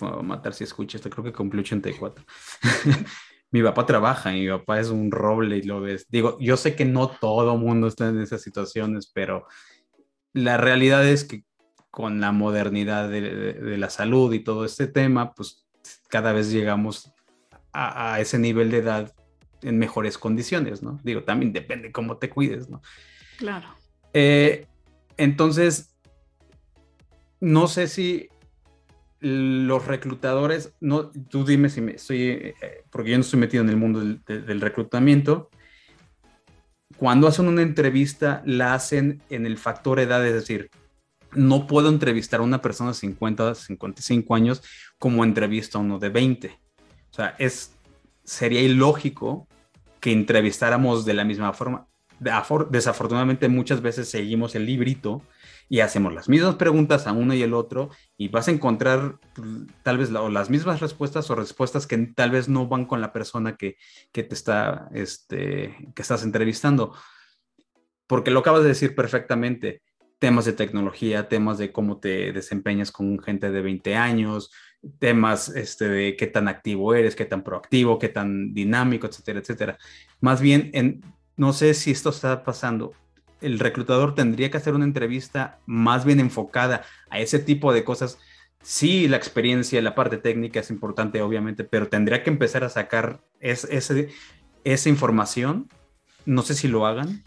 Bueno, 0.00 0.20
a 0.20 0.22
matar 0.22 0.54
si 0.54 0.64
escucha 0.64 0.96
esto, 0.96 1.10
creo 1.10 1.24
que 1.24 1.32
cumplió 1.32 1.60
84. 1.60 2.24
mi 3.50 3.62
papá 3.62 3.84
trabaja 3.84 4.34
y 4.34 4.40
mi 4.40 4.48
papá 4.48 4.80
es 4.80 4.88
un 4.88 5.10
roble 5.10 5.58
y 5.58 5.62
lo 5.62 5.82
ves. 5.82 6.06
Digo, 6.08 6.38
yo 6.40 6.56
sé 6.56 6.74
que 6.74 6.86
no 6.86 7.08
todo 7.08 7.58
mundo 7.58 7.86
está 7.86 8.08
en 8.08 8.20
esas 8.20 8.40
situaciones, 8.40 9.10
pero 9.12 9.46
la 10.32 10.56
realidad 10.56 11.06
es 11.06 11.24
que 11.24 11.44
con 11.90 12.22
la 12.22 12.32
modernidad 12.32 13.10
de, 13.10 13.76
la 13.76 13.90
salud 13.90 14.32
y 14.32 14.40
todo 14.40 14.64
este 14.64 14.86
tema, 14.86 15.34
pues 15.34 15.66
cada 16.08 16.32
vez 16.32 16.50
llegamos 16.50 17.12
a, 17.74 18.18
ese 18.18 18.38
nivel 18.38 18.70
de 18.70 18.78
edad 18.78 19.14
en 19.60 19.78
mejores 19.78 20.16
condiciones, 20.16 20.82
¿no? 20.82 21.00
Digo, 21.04 21.22
también 21.24 21.52
depende 21.52 21.92
cómo 21.92 22.16
te 22.16 22.30
cuides, 22.30 22.70
¿no? 22.70 22.80
Claro. 23.36 23.68
Eh, 24.14 24.66
entonces, 25.18 25.91
no 27.42 27.66
sé 27.66 27.88
si 27.88 28.28
los 29.18 29.84
reclutadores, 29.84 30.74
no, 30.78 31.10
tú 31.10 31.44
dime 31.44 31.70
si 31.70 31.80
me 31.80 31.92
estoy, 31.92 32.22
eh, 32.22 32.54
porque 32.88 33.10
yo 33.10 33.16
no 33.16 33.22
estoy 33.22 33.40
metido 33.40 33.64
en 33.64 33.68
el 33.68 33.76
mundo 33.76 34.00
del, 34.00 34.60
reclutamiento, 34.60 35.50
cuando 36.96 37.26
hacen 37.26 37.48
una 37.48 37.62
entrevista 37.62 38.42
la 38.46 38.74
hacen 38.74 39.22
en 39.28 39.44
el 39.44 39.58
factor 39.58 39.98
edad, 39.98 40.24
es 40.24 40.34
decir, 40.34 40.70
no 41.32 41.66
puedo 41.66 41.88
entrevistar 41.88 42.38
a 42.38 42.44
una 42.44 42.62
persona 42.62 42.90
de 42.90 42.94
50, 42.94 43.56
55 43.56 44.34
años 44.36 44.62
como 44.98 45.24
entrevista 45.24 45.78
a 45.78 45.80
uno 45.80 45.98
de 45.98 46.10
20. 46.10 46.60
O 47.10 47.14
sea, 47.14 47.34
es, 47.40 47.74
sería 48.22 48.60
ilógico 48.60 49.48
que 49.98 50.12
entrevistáramos 50.12 51.04
de 51.04 51.14
la 51.14 51.24
misma 51.24 51.52
forma. 51.52 51.88
Desafortunadamente 52.70 53.48
muchas 53.48 53.80
veces 53.82 54.08
seguimos 54.08 54.54
el 54.54 54.64
librito 54.64 55.22
y 55.72 55.80
hacemos 55.80 56.12
las 56.12 56.28
mismas 56.28 56.56
preguntas 56.56 57.06
a 57.06 57.12
uno 57.12 57.32
y 57.32 57.42
el 57.42 57.54
otro 57.54 57.88
y 58.18 58.28
vas 58.28 58.46
a 58.46 58.50
encontrar 58.50 59.18
pues, 59.34 59.48
tal 59.82 59.96
vez 59.96 60.10
las 60.10 60.50
mismas 60.50 60.80
respuestas 60.80 61.30
o 61.30 61.34
respuestas 61.34 61.86
que 61.86 61.96
tal 62.14 62.30
vez 62.30 62.46
no 62.46 62.66
van 62.66 62.84
con 62.84 63.00
la 63.00 63.10
persona 63.10 63.56
que, 63.56 63.78
que 64.12 64.22
te 64.22 64.34
está, 64.34 64.90
este, 64.92 65.74
que 65.94 66.02
estás 66.02 66.24
entrevistando. 66.24 66.94
Porque 68.06 68.30
lo 68.30 68.40
acabas 68.40 68.64
de 68.64 68.68
decir 68.68 68.94
perfectamente 68.94 69.80
temas 70.18 70.44
de 70.44 70.52
tecnología, 70.52 71.30
temas 71.30 71.56
de 71.56 71.72
cómo 71.72 72.00
te 72.00 72.32
desempeñas 72.32 72.92
con 72.92 73.18
gente 73.22 73.50
de 73.50 73.62
20 73.62 73.96
años, 73.96 74.52
temas 74.98 75.48
este, 75.48 75.88
de 75.88 76.16
qué 76.16 76.26
tan 76.26 76.48
activo 76.48 76.92
eres, 76.92 77.16
qué 77.16 77.24
tan 77.24 77.42
proactivo, 77.42 77.98
qué 77.98 78.10
tan 78.10 78.52
dinámico, 78.52 79.06
etcétera, 79.06 79.40
etcétera. 79.40 79.78
Más 80.20 80.42
bien, 80.42 80.68
en, 80.74 81.00
no 81.38 81.54
sé 81.54 81.72
si 81.72 81.92
esto 81.92 82.10
está 82.10 82.44
pasando. 82.44 82.92
El 83.42 83.58
reclutador 83.58 84.14
tendría 84.14 84.50
que 84.50 84.56
hacer 84.56 84.74
una 84.74 84.84
entrevista 84.84 85.58
más 85.66 86.04
bien 86.04 86.20
enfocada 86.20 86.84
a 87.10 87.18
ese 87.20 87.38
tipo 87.38 87.72
de 87.72 87.84
cosas. 87.84 88.18
Sí, 88.62 89.08
la 89.08 89.16
experiencia, 89.16 89.82
la 89.82 89.94
parte 89.94 90.18
técnica 90.18 90.60
es 90.60 90.70
importante, 90.70 91.20
obviamente, 91.20 91.64
pero 91.64 91.88
tendría 91.88 92.22
que 92.22 92.30
empezar 92.30 92.62
a 92.64 92.68
sacar 92.68 93.20
esa 93.40 94.88
información. 94.88 95.68
No 96.24 96.42
sé 96.42 96.54
si 96.54 96.68
lo 96.68 96.86
hagan. 96.86 97.24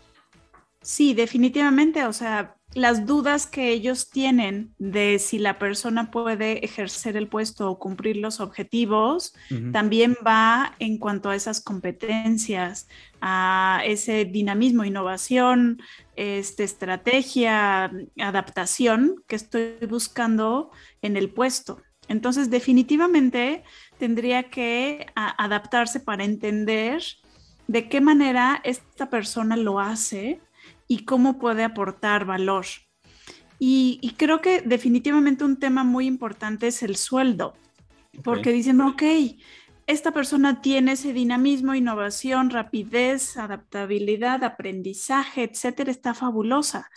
Sí, 0.81 1.13
definitivamente. 1.13 2.05
O 2.05 2.13
sea, 2.13 2.55
las 2.75 3.05
dudas 3.05 3.47
que 3.47 3.71
ellos 3.71 4.09
tienen 4.09 4.75
de 4.77 5.17
si 5.17 5.39
la 5.39 5.57
persona 5.57 6.11
puede 6.11 6.63
ejercer 6.63 7.15
el 7.15 7.29
puesto 7.29 7.71
o 7.71 7.79
cumplir 7.79 8.17
los 8.17 8.41
objetivos, 8.41 9.33
también 9.71 10.17
va 10.25 10.75
en 10.79 10.97
cuanto 10.97 11.29
a 11.29 11.37
esas 11.37 11.61
competencias, 11.61 12.89
a 13.21 13.81
ese 13.85 14.25
dinamismo, 14.25 14.83
innovación, 14.83 15.81
este, 16.17 16.65
estrategia, 16.65 17.91
adaptación 18.19 19.23
que 19.25 19.37
estoy 19.37 19.77
buscando 19.89 20.69
en 21.01 21.15
el 21.15 21.29
puesto. 21.29 21.81
Entonces, 22.09 22.49
definitivamente 22.49 23.63
tendría 23.97 24.49
que 24.49 25.07
adaptarse 25.15 26.01
para 26.01 26.25
entender 26.25 27.01
de 27.67 27.87
qué 27.87 28.01
manera 28.01 28.59
esta 28.65 29.09
persona 29.09 29.55
lo 29.55 29.79
hace 29.79 30.41
y 30.87 31.05
cómo 31.05 31.39
puede 31.39 31.63
aportar 31.63 32.25
valor. 32.25 32.65
Y, 33.57 34.13
creo 34.17 34.41
que 34.41 34.61
definitivamente 34.61 35.43
un 35.43 35.57
tema 35.57 35.83
muy 35.83 36.05
importante 36.07 36.67
es 36.67 36.83
el 36.83 36.97
sueldo, 36.97 37.55
porque 38.23 38.51
dicen, 38.51 38.81
ok, 38.81 39.03
esta 39.87 40.11
persona 40.11 40.61
tiene 40.61 40.93
ese 40.93 41.13
dinamismo, 41.13 41.73
innovación, 41.73 42.49
rapidez, 42.49 43.37
adaptabilidad, 43.37 44.43
aprendizaje, 44.43 45.43
etcétera, 45.43 45.91
está 45.91 46.13
fabulosa, 46.13 46.89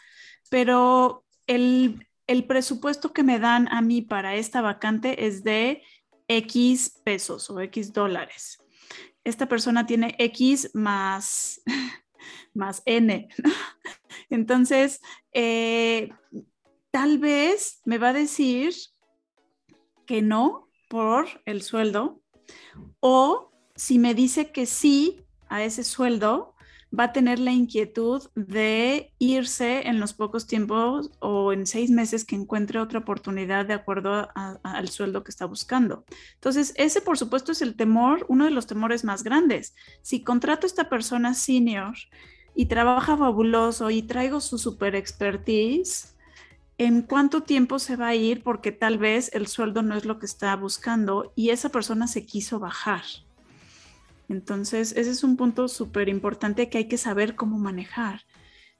pero 0.50 1.24
el, 1.46 2.06
el 2.26 2.44
presupuesto 2.44 3.12
que 3.12 3.22
me 3.22 3.38
dan 3.38 3.68
a 3.68 3.80
mí 3.80 4.02
para 4.02 4.34
esta 4.34 4.60
vacante 4.60 5.26
es 5.26 5.44
de 5.44 5.82
X 6.28 7.00
pesos 7.04 7.50
o 7.50 7.60
X 7.60 7.92
dólares. 7.92 8.58
Esta 9.22 9.46
persona 9.46 9.86
tiene 9.86 10.14
X 10.18 10.70
más 10.74 11.62
más 12.58 12.82
N. 12.84 13.28
Entonces, 14.30 15.00
eh, 15.32 16.10
tal 16.90 17.18
vez 17.18 17.80
me 17.84 17.98
va 17.98 18.08
a 18.08 18.12
decir 18.12 18.74
que 20.06 20.20
no 20.20 20.68
por 20.88 21.26
el 21.44 21.62
sueldo 21.62 22.20
o 23.00 23.52
si 23.74 23.98
me 23.98 24.14
dice 24.14 24.50
que 24.50 24.66
sí 24.66 25.20
a 25.48 25.62
ese 25.62 25.84
sueldo, 25.84 26.54
va 26.96 27.04
a 27.04 27.12
tener 27.12 27.38
la 27.38 27.52
inquietud 27.52 28.22
de 28.34 29.12
irse 29.18 29.86
en 29.88 30.00
los 30.00 30.14
pocos 30.14 30.46
tiempos 30.46 31.10
o 31.20 31.52
en 31.52 31.66
seis 31.66 31.90
meses 31.90 32.24
que 32.24 32.34
encuentre 32.34 32.80
otra 32.80 33.00
oportunidad 33.00 33.66
de 33.66 33.74
acuerdo 33.74 34.28
al 34.34 34.88
sueldo 34.88 35.22
que 35.22 35.30
está 35.30 35.44
buscando. 35.44 36.04
Entonces, 36.34 36.72
ese 36.76 37.00
por 37.00 37.18
supuesto 37.18 37.52
es 37.52 37.62
el 37.62 37.76
temor, 37.76 38.24
uno 38.28 38.46
de 38.46 38.50
los 38.50 38.66
temores 38.66 39.04
más 39.04 39.22
grandes. 39.22 39.74
Si 40.02 40.24
contrato 40.24 40.66
a 40.66 40.68
esta 40.68 40.88
persona 40.88 41.34
senior 41.34 41.94
y 42.58 42.66
trabaja 42.66 43.16
fabuloso 43.16 43.88
y 43.88 44.02
traigo 44.02 44.40
su 44.40 44.58
super 44.58 44.96
expertise, 44.96 46.16
¿en 46.76 47.02
cuánto 47.02 47.44
tiempo 47.44 47.78
se 47.78 47.94
va 47.94 48.08
a 48.08 48.16
ir? 48.16 48.42
Porque 48.42 48.72
tal 48.72 48.98
vez 48.98 49.30
el 49.32 49.46
sueldo 49.46 49.82
no 49.82 49.96
es 49.96 50.04
lo 50.04 50.18
que 50.18 50.26
está 50.26 50.56
buscando 50.56 51.32
y 51.36 51.50
esa 51.50 51.68
persona 51.68 52.08
se 52.08 52.26
quiso 52.26 52.58
bajar. 52.58 53.04
Entonces, 54.28 54.90
ese 54.96 55.12
es 55.12 55.22
un 55.22 55.36
punto 55.36 55.68
súper 55.68 56.08
importante 56.08 56.68
que 56.68 56.78
hay 56.78 56.88
que 56.88 56.98
saber 56.98 57.36
cómo 57.36 57.60
manejar. 57.60 58.22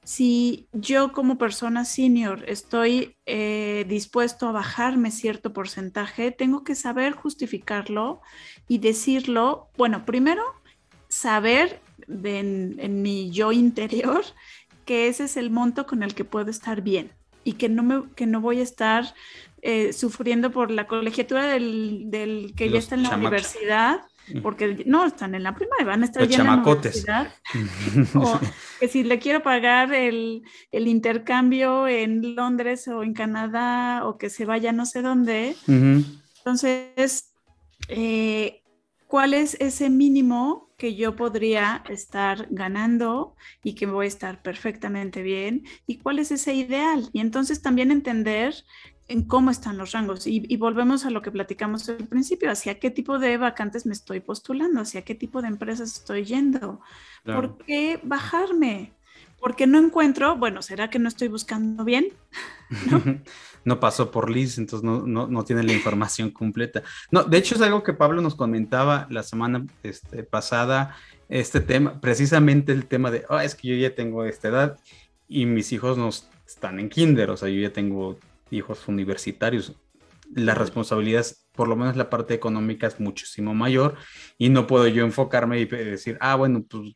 Si 0.02 0.66
yo 0.72 1.12
como 1.12 1.38
persona 1.38 1.84
senior 1.84 2.42
estoy 2.48 3.16
eh, 3.26 3.86
dispuesto 3.88 4.48
a 4.48 4.52
bajarme 4.52 5.12
cierto 5.12 5.52
porcentaje, 5.52 6.32
tengo 6.32 6.64
que 6.64 6.74
saber 6.74 7.12
justificarlo 7.12 8.22
y 8.66 8.78
decirlo, 8.78 9.68
bueno, 9.76 10.04
primero, 10.04 10.42
saber 11.08 11.80
en, 12.08 13.02
mi 13.02 13.30
yo 13.30 13.52
interior 13.52 14.24
que 14.84 15.08
ese 15.08 15.24
es 15.24 15.36
el 15.36 15.50
monto 15.50 15.86
con 15.86 16.02
el 16.02 16.14
que 16.14 16.24
puedo 16.24 16.50
estar 16.50 16.80
bien 16.80 17.12
y 17.44 17.54
que 17.54 17.68
no, 17.68 17.82
me, 17.82 18.02
que 18.14 18.26
no 18.26 18.40
voy 18.40 18.60
a 18.60 18.62
estar 18.62 19.14
eh, 19.62 19.92
sufriendo 19.92 20.50
por 20.50 20.70
la 20.70 20.86
colegiatura 20.86 21.46
del, 21.46 22.52
que 22.56 22.70
ya 22.70 22.78
está 22.78 22.94
en 22.94 23.02
la 23.02 23.16
universidad, 23.16 24.00
porque 24.42 24.84
no 24.86 25.04
están 25.04 25.34
en 25.34 25.42
la 25.42 25.54
primaria, 25.54 25.86
van 25.86 26.02
a 26.02 26.06
estar 26.06 26.26
ya 26.26 26.38
en 26.38 26.46
la 26.46 26.56
universidad. 26.56 27.32
o 28.14 28.40
que 28.80 28.88
si 28.88 29.02
le 29.02 29.18
quiero 29.18 29.42
pagar 29.42 29.92
el, 29.92 30.42
intercambio 30.72 31.88
en 31.88 32.34
Londres 32.34 32.86
o 32.88 33.02
en 33.02 33.14
Canadá 33.14 34.06
o 34.06 34.16
que 34.16 34.30
se 34.30 34.44
vaya 34.44 34.72
no 34.72 34.86
sé 34.86 35.02
dónde. 35.02 35.56
Entonces, 35.66 37.32
eh, 37.88 38.62
¿cuál 39.06 39.34
es 39.34 39.56
ese 39.60 39.90
mínimo 39.90 40.67
que 40.78 40.94
yo 40.94 41.16
podría 41.16 41.82
estar 41.90 42.46
ganando 42.50 43.34
y 43.62 43.74
que 43.74 43.86
voy 43.86 44.06
a 44.06 44.08
estar 44.08 44.40
perfectamente 44.42 45.22
bien 45.22 45.64
y 45.86 45.98
cuál 45.98 46.20
es 46.20 46.30
ese 46.30 46.54
ideal. 46.54 47.10
Y 47.12 47.20
entonces 47.20 47.60
también 47.60 47.90
entender 47.90 48.54
en 49.08 49.24
cómo 49.24 49.50
están 49.50 49.76
los 49.76 49.92
rangos. 49.92 50.26
Y, 50.26 50.56
volvemos 50.56 51.04
a 51.04 51.10
lo 51.10 51.20
que 51.20 51.32
platicamos 51.32 51.88
al 51.88 52.06
principio, 52.08 52.50
hacia 52.50 52.78
qué 52.78 52.90
tipo 52.90 53.18
de 53.18 53.38
vacantes 53.38 53.86
me 53.86 53.92
estoy 53.92 54.20
postulando, 54.20 54.80
hacia 54.80 55.02
qué 55.02 55.14
tipo 55.14 55.42
de 55.42 55.48
empresas 55.48 55.96
estoy 55.96 56.24
yendo. 56.24 56.80
¿Por 57.24 57.58
qué 57.58 58.00
bajarme? 58.04 58.94
Porque 59.40 59.66
no 59.66 59.78
encuentro, 59.78 60.36
bueno, 60.36 60.62
¿será 60.62 60.90
que 60.90 60.98
no 60.98 61.08
estoy 61.08 61.28
buscando 61.28 61.84
bien? 61.84 62.08
¿No? 63.64 63.80
pasó 63.80 64.10
por 64.10 64.30
Liz, 64.30 64.58
entonces 64.58 64.82
no, 64.82 65.44
tiene 65.44 65.62
la 65.62 65.72
información 65.72 66.30
completa. 66.30 66.82
No, 67.10 67.22
de 67.24 67.36
hecho 67.38 67.54
es 67.54 67.60
algo 67.60 67.82
que 67.82 67.92
Pablo 67.92 68.22
nos 68.22 68.34
comentaba 68.34 69.06
la 69.10 69.22
semana 69.22 69.66
este, 69.82 70.22
pasada, 70.22 70.96
este 71.28 71.60
tema, 71.60 72.00
precisamente 72.00 72.72
el 72.72 72.86
tema 72.86 73.10
de, 73.10 73.24
oh, 73.28 73.38
es 73.38 73.54
que 73.54 73.68
yo 73.68 73.74
ya 73.74 73.94
tengo 73.94 74.24
esta 74.24 74.48
edad 74.48 74.78
y 75.28 75.44
mis 75.44 75.72
hijos 75.72 75.98
no 75.98 76.08
están 76.08 76.80
en 76.80 76.88
kinder, 76.88 77.30
o 77.30 77.36
sea, 77.36 77.48
yo 77.48 77.60
ya 77.60 77.72
tengo 77.72 78.18
hijos 78.50 78.88
universitarios. 78.88 79.76
La 80.34 80.54
responsabilidad, 80.54 81.26
por 81.52 81.68
lo 81.68 81.76
menos 81.76 81.96
la 81.96 82.10
parte 82.10 82.34
económica, 82.34 82.86
es 82.86 83.00
muchísimo 83.00 83.54
mayor 83.54 83.96
y 84.38 84.48
no 84.48 84.66
puedo 84.66 84.86
yo 84.88 85.04
enfocarme 85.04 85.60
y 85.60 85.66
decir, 85.66 86.16
ah, 86.20 86.36
bueno, 86.36 86.64
pues 86.68 86.94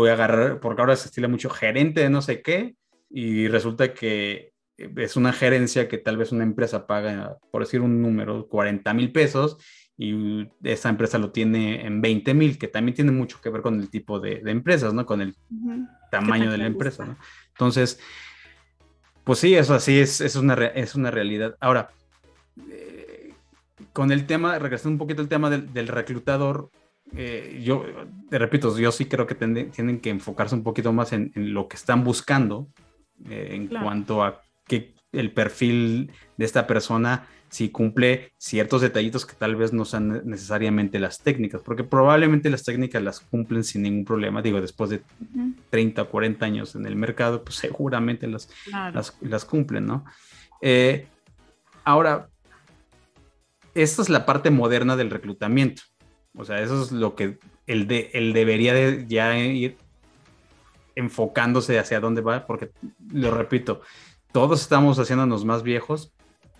voy 0.00 0.10
a 0.10 0.14
agarrar, 0.14 0.60
porque 0.60 0.80
ahora 0.80 0.96
se 0.96 1.08
estila 1.08 1.28
mucho 1.28 1.50
gerente 1.50 2.00
de 2.00 2.10
no 2.10 2.22
sé 2.22 2.42
qué, 2.42 2.74
y 3.10 3.48
resulta 3.48 3.94
que 3.94 4.52
es 4.76 5.16
una 5.16 5.32
gerencia 5.32 5.88
que 5.88 5.98
tal 5.98 6.16
vez 6.16 6.32
una 6.32 6.44
empresa 6.44 6.86
paga, 6.86 7.36
por 7.50 7.62
decir 7.62 7.80
un 7.80 8.00
número, 8.00 8.46
40 8.48 8.94
mil 8.94 9.12
pesos 9.12 9.58
y 9.96 10.46
esa 10.62 10.88
empresa 10.88 11.18
lo 11.18 11.32
tiene 11.32 11.84
en 11.84 12.00
20 12.00 12.32
mil, 12.32 12.56
que 12.56 12.68
también 12.68 12.94
tiene 12.94 13.10
mucho 13.10 13.40
que 13.40 13.50
ver 13.50 13.62
con 13.62 13.80
el 13.80 13.90
tipo 13.90 14.20
de, 14.20 14.40
empresas, 14.46 14.94
¿no? 14.94 15.04
Con 15.04 15.20
el 15.20 15.34
tamaño 16.12 16.52
de 16.52 16.58
la 16.58 16.66
empresa, 16.66 17.04
¿no? 17.04 17.18
Entonces, 17.48 17.98
pues 19.24 19.40
sí, 19.40 19.56
eso 19.56 19.74
así 19.74 19.98
es, 19.98 20.20
es, 20.20 20.36
una, 20.36 20.54
es 20.54 20.94
una 20.94 21.10
realidad. 21.10 21.56
Ahora, 21.58 21.90
eh, 22.70 23.34
con 23.92 24.12
el 24.12 24.24
tema, 24.26 24.56
regresando 24.60 24.94
un 24.94 24.98
poquito 24.98 25.20
al 25.20 25.28
tema 25.28 25.50
del, 25.50 25.88
reclutador, 25.88 26.70
eh, 27.16 27.60
yo, 27.64 27.84
te 28.28 28.38
repito, 28.38 28.76
yo 28.78 28.92
sí 28.92 29.06
creo 29.06 29.26
que 29.26 29.34
tienen 29.34 30.00
que 30.00 30.10
enfocarse 30.10 30.54
un 30.54 30.62
poquito 30.62 30.92
más 30.92 31.12
en, 31.12 31.32
lo 31.34 31.68
que 31.68 31.76
están 31.76 32.04
buscando 32.04 32.68
eh, 33.28 33.50
en 33.52 33.68
cuanto 33.68 34.22
a 34.22 34.42
que 34.66 34.94
el 35.12 35.32
perfil 35.32 36.12
de 36.36 36.44
esta 36.44 36.66
persona 36.66 37.26
si 37.50 37.70
cumple 37.70 38.32
ciertos 38.36 38.82
detallitos 38.82 39.24
que 39.24 39.34
tal 39.34 39.56
vez 39.56 39.72
no 39.72 39.84
sean 39.84 40.22
necesariamente 40.24 40.98
las 40.98 41.20
técnicas, 41.20 41.62
porque 41.62 41.84
probablemente 41.84 42.50
las 42.50 42.64
técnicas 42.64 43.02
las 43.02 43.20
cumplen 43.20 43.64
sin 43.64 43.82
ningún 43.82 44.04
problema, 44.04 44.42
digo, 44.42 44.60
después 44.60 44.90
de 44.90 45.02
30 45.70 46.02
o 46.02 46.08
40 46.08 46.44
años 46.44 46.74
en 46.74 46.86
el 46.86 46.96
mercado, 46.96 47.42
pues 47.42 47.56
seguramente 47.56 48.26
las, 48.26 48.50
las, 49.22 49.44
cumplen, 49.44 49.86
¿no? 49.86 50.04
Eh, 50.60 51.06
ahora, 51.84 52.28
esta 53.74 54.02
es 54.02 54.08
la 54.08 54.26
parte 54.26 54.50
moderna 54.50 54.96
del 54.96 55.10
reclutamiento, 55.10 55.82
o 56.36 56.44
sea, 56.44 56.60
eso 56.60 56.82
es 56.82 56.92
lo 56.92 57.14
que 57.14 57.38
él, 57.66 57.86
de, 57.86 58.10
él 58.14 58.32
debería 58.32 58.74
de 58.74 59.06
ya 59.06 59.36
ir 59.38 59.76
enfocándose 60.94 61.78
hacia 61.78 62.00
dónde 62.00 62.20
va, 62.20 62.46
porque, 62.46 62.72
lo 63.12 63.30
repito, 63.30 63.82
todos 64.32 64.60
estamos 64.60 64.98
haciéndonos 64.98 65.44
más 65.44 65.62
viejos, 65.62 66.12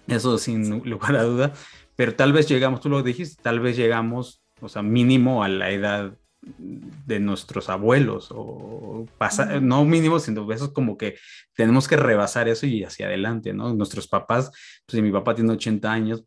eso 0.06 0.38
sin 0.38 0.88
lugar 0.88 1.16
a 1.16 1.24
duda, 1.24 1.52
pero 1.96 2.14
tal 2.14 2.32
vez 2.32 2.48
llegamos, 2.48 2.80
tú 2.80 2.88
lo 2.88 3.02
dijiste, 3.02 3.42
tal 3.42 3.60
vez 3.60 3.76
llegamos, 3.76 4.42
o 4.60 4.68
sea, 4.68 4.82
mínimo 4.82 5.42
a 5.42 5.48
la 5.48 5.70
edad 5.70 6.16
de 6.40 7.18
nuestros 7.18 7.68
abuelos, 7.68 8.28
o 8.30 9.06
pasa, 9.18 9.60
no 9.60 9.84
mínimo, 9.84 10.20
sino 10.20 10.50
eso 10.52 10.66
es 10.66 10.70
como 10.70 10.96
que 10.96 11.16
tenemos 11.54 11.88
que 11.88 11.96
rebasar 11.96 12.48
eso 12.48 12.66
y 12.66 12.84
hacia 12.84 13.06
adelante, 13.06 13.52
¿no? 13.52 13.74
Nuestros 13.74 14.06
papás, 14.06 14.50
pues 14.86 14.96
si 14.96 15.02
mi 15.02 15.10
papá 15.10 15.34
tiene 15.34 15.52
80 15.52 15.90
años, 15.90 16.24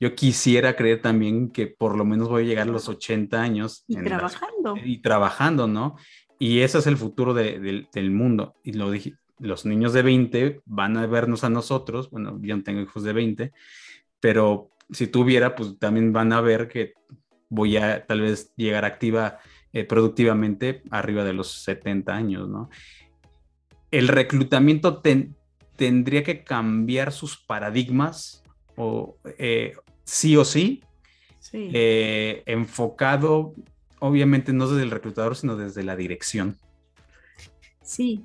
yo 0.00 0.14
quisiera 0.14 0.74
creer 0.76 1.02
también 1.02 1.50
que 1.50 1.66
por 1.66 1.96
lo 1.96 2.06
menos 2.06 2.28
voy 2.28 2.44
a 2.44 2.46
llegar 2.46 2.68
a 2.68 2.72
los 2.72 2.88
80 2.88 3.40
años. 3.40 3.84
Y 3.86 3.96
trabajando. 3.96 4.74
y 4.82 4.98
trabajando, 4.98 5.68
¿no? 5.68 5.96
Y 6.38 6.60
ese 6.60 6.78
es 6.78 6.86
el 6.86 6.96
futuro 6.96 7.34
del 7.34 8.10
mundo. 8.10 8.54
Y 8.64 8.72
lo 8.72 8.90
dije, 8.90 9.14
los 9.38 9.66
niños 9.66 9.92
de 9.92 10.02
20 10.02 10.62
van 10.64 10.96
a 10.96 11.06
vernos 11.06 11.44
a 11.44 11.50
nosotros, 11.50 12.10
bueno, 12.10 12.38
yo 12.40 12.56
no 12.56 12.62
tengo 12.62 12.80
hijos 12.80 13.02
de 13.02 13.12
20, 13.12 13.52
pero 14.20 14.70
si 14.90 15.06
tuviera, 15.06 15.54
pues 15.54 15.78
también 15.78 16.14
van 16.14 16.32
a 16.32 16.40
ver 16.40 16.68
que 16.68 16.94
voy 17.50 17.76
a 17.76 18.06
tal 18.06 18.22
vez 18.22 18.54
llegar 18.56 18.86
activa 18.86 19.38
eh, 19.72 19.84
productivamente 19.84 20.82
arriba 20.90 21.24
de 21.24 21.34
los 21.34 21.62
70 21.62 22.14
años, 22.14 22.48
¿no? 22.48 22.70
El 23.90 24.08
reclutamiento 24.08 25.02
tendría 25.76 26.22
que 26.22 26.42
cambiar 26.42 27.12
sus 27.12 27.36
paradigmas 27.36 28.42
o 28.76 29.18
eh, 29.36 29.74
sí 30.10 30.36
o 30.36 30.44
sí, 30.44 30.82
sí. 31.38 31.70
Eh, 31.72 32.42
enfocado 32.46 33.54
obviamente 34.00 34.52
no 34.52 34.68
desde 34.68 34.82
el 34.82 34.90
reclutador, 34.90 35.36
sino 35.36 35.56
desde 35.56 35.84
la 35.84 35.94
dirección. 35.94 36.56
Sí, 37.82 38.24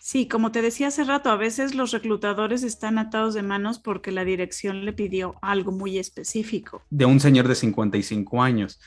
Sí, 0.00 0.28
como 0.28 0.52
te 0.52 0.60
decía 0.60 0.88
hace 0.88 1.02
rato, 1.02 1.30
a 1.30 1.36
veces 1.36 1.74
los 1.74 1.90
reclutadores 1.90 2.62
están 2.62 2.98
atados 2.98 3.32
de 3.32 3.42
manos 3.42 3.78
porque 3.78 4.12
la 4.12 4.22
dirección 4.26 4.84
le 4.84 4.92
pidió 4.92 5.36
algo 5.40 5.72
muy 5.72 5.96
específico. 5.96 6.82
De 6.90 7.06
un 7.06 7.20
señor 7.20 7.48
de 7.48 7.54
55 7.54 8.42
años, 8.42 8.78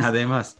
además. 0.00 0.56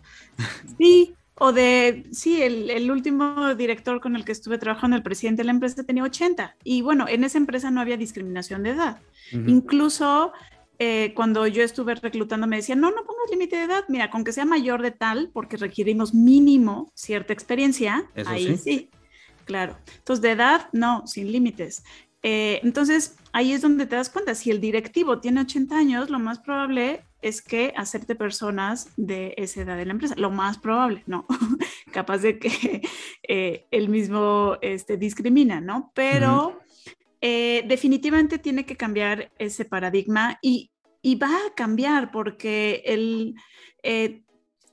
Sí, 0.78 1.14
o 1.36 1.52
de, 1.52 2.08
sí, 2.10 2.42
el, 2.42 2.90
último 2.90 3.54
director 3.54 4.00
con 4.00 4.16
el 4.16 4.24
que 4.24 4.32
estuve 4.32 4.58
trabajando, 4.58 4.96
el 4.96 5.04
presidente 5.04 5.42
de 5.42 5.46
la 5.46 5.52
empresa, 5.52 5.84
tenía 5.84 6.02
80. 6.02 6.56
Y 6.64 6.82
bueno, 6.82 7.06
en 7.08 7.22
esa 7.22 7.38
empresa 7.38 7.70
no 7.70 7.80
había 7.80 7.96
discriminación 7.96 8.64
de 8.64 8.70
edad. 8.70 9.00
Incluso 9.46 10.32
eh, 10.78 11.12
cuando 11.14 11.46
yo 11.46 11.62
estuve 11.62 11.94
reclutando 11.94 12.46
me 12.46 12.56
decían, 12.56 12.80
no, 12.80 12.90
no 12.90 13.04
pongas 13.04 13.30
límite 13.30 13.56
de 13.56 13.64
edad, 13.64 13.84
mira, 13.88 14.10
con 14.10 14.24
que 14.24 14.32
sea 14.32 14.44
mayor 14.44 14.82
de 14.82 14.90
tal, 14.90 15.30
porque 15.32 15.56
requerimos 15.56 16.14
mínimo 16.14 16.90
cierta 16.94 17.32
experiencia, 17.32 18.08
ahí 18.26 18.56
sí 18.56 18.90
Claro. 19.44 19.76
Entonces, 19.98 20.22
de 20.22 20.30
edad, 20.30 20.68
no, 20.72 21.06
sin 21.06 21.30
límites. 21.30 21.84
Eh, 22.22 22.60
entonces, 22.62 23.16
ahí 23.32 23.52
es 23.52 23.60
donde 23.60 23.86
te 23.86 23.96
das 23.96 24.08
cuenta, 24.08 24.34
si 24.34 24.50
el 24.50 24.60
directivo 24.60 25.20
tiene 25.20 25.42
80 25.42 25.76
años, 25.76 26.10
lo 26.10 26.18
más 26.18 26.38
probable 26.38 27.04
es 27.20 27.42
que 27.42 27.72
acepte 27.76 28.14
personas 28.14 28.88
de 28.96 29.34
esa 29.36 29.62
edad 29.62 29.76
de 29.76 29.84
la 29.86 29.92
empresa. 29.92 30.14
Lo 30.16 30.30
más 30.30 30.58
probable, 30.58 31.02
¿no? 31.06 31.26
Capaz 31.92 32.18
de 32.18 32.38
que 32.38 32.82
eh, 33.22 33.66
él 33.70 33.88
mismo 33.88 34.56
este, 34.62 34.96
discrimina, 34.96 35.60
¿no? 35.60 35.90
Pero 35.94 36.60
eh, 37.26 37.64
definitivamente 37.66 38.38
tiene 38.38 38.66
que 38.66 38.76
cambiar 38.76 39.32
ese 39.38 39.64
paradigma 39.64 40.38
y, 40.42 40.70
va 41.22 41.28
a 41.28 41.54
cambiar 41.54 42.10
porque 42.10 42.82
el 42.84 43.34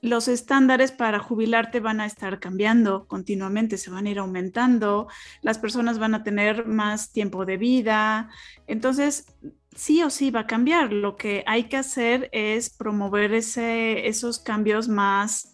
los 0.02 0.26
estándares 0.26 0.90
para 0.90 1.20
jubilarte 1.20 1.78
van 1.78 2.00
a 2.00 2.06
estar 2.06 2.40
cambiando 2.40 3.06
continuamente, 3.06 3.78
se 3.78 3.90
van 3.90 4.06
a 4.06 4.10
ir 4.10 4.18
aumentando, 4.18 5.06
las 5.42 5.58
personas 5.58 5.98
van 6.00 6.14
a 6.14 6.24
tener 6.24 6.66
más 6.66 7.12
tiempo 7.12 7.46
de 7.46 7.56
vida, 7.56 8.28
entonces 8.66 9.26
sí 9.74 10.02
o 10.02 10.10
sí 10.10 10.30
va 10.30 10.40
a 10.40 10.46
cambiar. 10.46 10.92
Lo 10.92 11.16
que 11.16 11.44
hay 11.46 11.64
que 11.64 11.76
hacer 11.76 12.28
es 12.32 12.68
promover 12.68 13.32
esos 13.32 14.40
cambios 14.40 14.88
más 14.88 15.51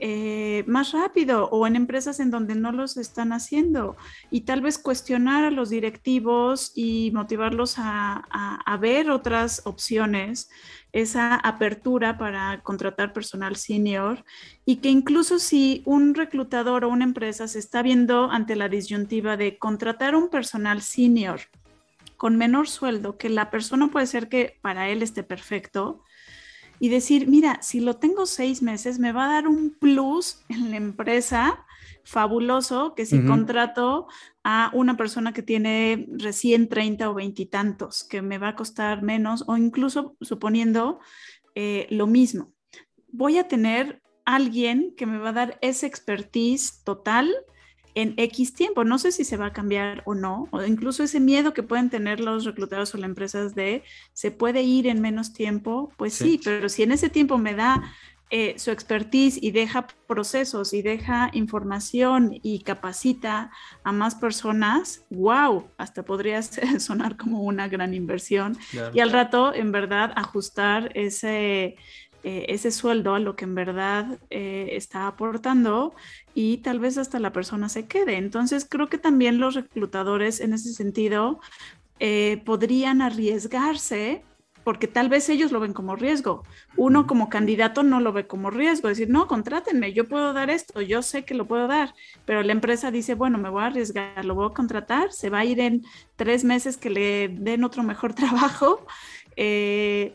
eh, 0.00 0.64
más 0.66 0.92
rápido 0.92 1.48
o 1.50 1.66
en 1.66 1.76
empresas 1.76 2.20
en 2.20 2.30
donde 2.30 2.54
no 2.54 2.72
los 2.72 2.96
están 2.96 3.32
haciendo. 3.32 3.96
Y 4.30 4.42
tal 4.42 4.60
vez 4.60 4.78
cuestionar 4.78 5.44
a 5.44 5.50
los 5.50 5.70
directivos 5.70 6.72
y 6.74 7.10
motivarlos 7.12 7.76
a 7.78 8.78
ver 8.80 9.10
otras 9.10 9.62
opciones 9.64 10.48
esa 10.94 11.34
apertura 11.34 12.16
para 12.16 12.62
contratar 12.62 13.12
personal 13.12 13.56
senior. 13.56 14.24
Y 14.64 14.76
que 14.76 14.88
incluso 14.88 15.38
si 15.40 15.82
un 15.84 16.14
reclutador 16.14 16.84
o 16.84 16.88
una 16.88 17.04
empresa 17.04 17.48
se 17.48 17.58
está 17.58 17.82
viendo 17.82 18.30
ante 18.30 18.54
la 18.54 18.68
disyuntiva 18.68 19.36
de 19.36 19.58
contratar 19.58 20.14
un 20.14 20.30
personal 20.30 20.80
senior 20.80 21.40
con 22.16 22.36
menor 22.36 22.68
sueldo, 22.68 23.18
que 23.18 23.28
la 23.28 23.50
persona 23.50 23.88
puede 23.88 24.06
ser 24.06 24.28
que 24.28 24.56
para 24.62 24.88
él 24.88 25.02
esté 25.02 25.24
perfecto, 25.24 26.00
y 26.80 26.88
decir, 26.88 27.28
mira, 27.28 27.60
si 27.62 27.80
lo 27.80 27.96
tengo 27.96 28.26
seis 28.26 28.62
meses, 28.62 28.98
me 28.98 29.12
va 29.12 29.24
a 29.24 29.32
dar 29.34 29.48
un 29.48 29.70
plus 29.78 30.40
en 30.48 30.70
la 30.70 30.76
empresa 30.76 31.64
fabuloso 32.04 32.94
que 32.94 33.06
si 33.06 33.24
contrato 33.24 34.06
a 34.42 34.70
una 34.74 34.96
persona 34.96 35.32
que 35.32 35.42
tiene 35.42 36.06
recién 36.12 36.68
30 36.68 37.08
o 37.08 37.14
20 37.14 37.42
y 37.42 37.46
tantos, 37.46 38.04
que 38.04 38.20
me 38.20 38.38
va 38.38 38.48
a 38.48 38.56
costar 38.56 39.02
menos 39.02 39.44
o 39.46 39.56
incluso 39.56 40.16
suponiendo 40.20 41.00
eh, 41.54 41.86
lo 41.90 42.06
mismo. 42.06 42.52
Voy 43.08 43.38
a 43.38 43.48
tener 43.48 44.02
alguien 44.24 44.94
que 44.96 45.06
me 45.06 45.18
va 45.18 45.30
a 45.30 45.34
dar 45.34 45.58
esa 45.62 45.86
expertise 45.86 46.82
total 46.84 47.32
en 47.94 48.14
X 48.16 48.54
tiempo. 48.54 48.84
No 48.84 48.98
sé 48.98 49.12
si 49.12 49.24
se 49.24 49.36
va 49.36 49.46
a 49.46 49.52
cambiar 49.52 50.02
o 50.04 50.14
no, 50.14 50.48
o 50.50 50.62
incluso 50.62 51.02
ese 51.02 51.20
miedo 51.20 51.54
que 51.54 51.62
pueden 51.62 51.90
tener 51.90 52.20
los 52.20 52.44
reclutadores 52.44 52.94
o 52.94 52.98
las 52.98 53.08
empresas 53.08 53.54
de 53.54 53.82
se 54.12 54.30
puede 54.30 54.62
ir 54.62 54.86
en 54.86 55.00
menos 55.00 55.32
tiempo, 55.32 55.92
pues 55.96 56.14
sí, 56.14 56.40
pero 56.42 56.68
si 56.68 56.82
en 56.82 56.92
ese 56.92 57.08
tiempo 57.08 57.38
me 57.38 57.54
da 57.54 57.94
eh, 58.30 58.58
su 58.58 58.72
expertise 58.72 59.38
y 59.40 59.52
deja 59.52 59.86
procesos 60.08 60.72
y 60.72 60.82
deja 60.82 61.30
información 61.34 62.40
y 62.42 62.60
capacita 62.60 63.52
a 63.84 63.92
más 63.92 64.16
personas, 64.16 65.04
wow, 65.10 65.68
hasta 65.76 66.04
podría 66.04 66.42
sonar 66.80 67.16
como 67.16 67.42
una 67.42 67.68
gran 67.68 67.94
inversión. 67.94 68.58
Y 68.92 69.00
al 69.00 69.12
rato, 69.12 69.54
en 69.54 69.70
verdad, 69.70 70.12
ajustar 70.16 70.90
ese, 70.96 71.76
eh, 72.24 72.46
ese 72.48 72.70
sueldo 72.70 73.14
a 73.14 73.18
lo 73.20 73.36
que 73.36 73.44
en 73.44 73.54
verdad 73.54 74.18
eh, 74.30 74.70
está 74.72 75.06
aportando 75.06 75.94
y 76.34 76.56
tal 76.58 76.80
vez 76.80 76.96
hasta 76.96 77.18
la 77.18 77.32
persona 77.32 77.68
se 77.68 77.86
quede. 77.86 78.16
Entonces 78.16 78.66
creo 78.68 78.88
que 78.88 78.96
también 78.96 79.38
los 79.38 79.54
reclutadores 79.54 80.40
en 80.40 80.54
ese 80.54 80.72
sentido 80.72 81.38
eh, 82.00 82.40
podrían 82.46 83.02
arriesgarse 83.02 84.22
porque 84.64 84.88
tal 84.88 85.10
vez 85.10 85.28
ellos 85.28 85.52
lo 85.52 85.60
ven 85.60 85.74
como 85.74 85.96
riesgo. 85.96 86.44
Uno 86.78 87.06
como 87.06 87.28
candidato 87.28 87.82
no 87.82 88.00
lo 88.00 88.14
ve 88.14 88.26
como 88.26 88.50
riesgo, 88.50 88.88
decir, 88.88 89.10
no, 89.10 89.28
contrátenme, 89.28 89.92
yo 89.92 90.08
puedo 90.08 90.32
dar 90.32 90.48
esto, 90.48 90.80
yo 90.80 91.02
sé 91.02 91.26
que 91.26 91.34
lo 91.34 91.46
puedo 91.46 91.68
dar, 91.68 91.94
pero 92.24 92.42
la 92.42 92.52
empresa 92.52 92.90
dice, 92.90 93.14
bueno, 93.14 93.36
me 93.36 93.50
voy 93.50 93.64
a 93.64 93.66
arriesgar, 93.66 94.24
lo 94.24 94.34
voy 94.34 94.48
a 94.50 94.54
contratar, 94.54 95.12
se 95.12 95.28
va 95.28 95.40
a 95.40 95.44
ir 95.44 95.60
en 95.60 95.84
tres 96.16 96.42
meses 96.42 96.78
que 96.78 96.88
le 96.88 97.28
den 97.28 97.64
otro 97.64 97.82
mejor 97.82 98.14
trabajo. 98.14 98.86
Eh, 99.36 100.14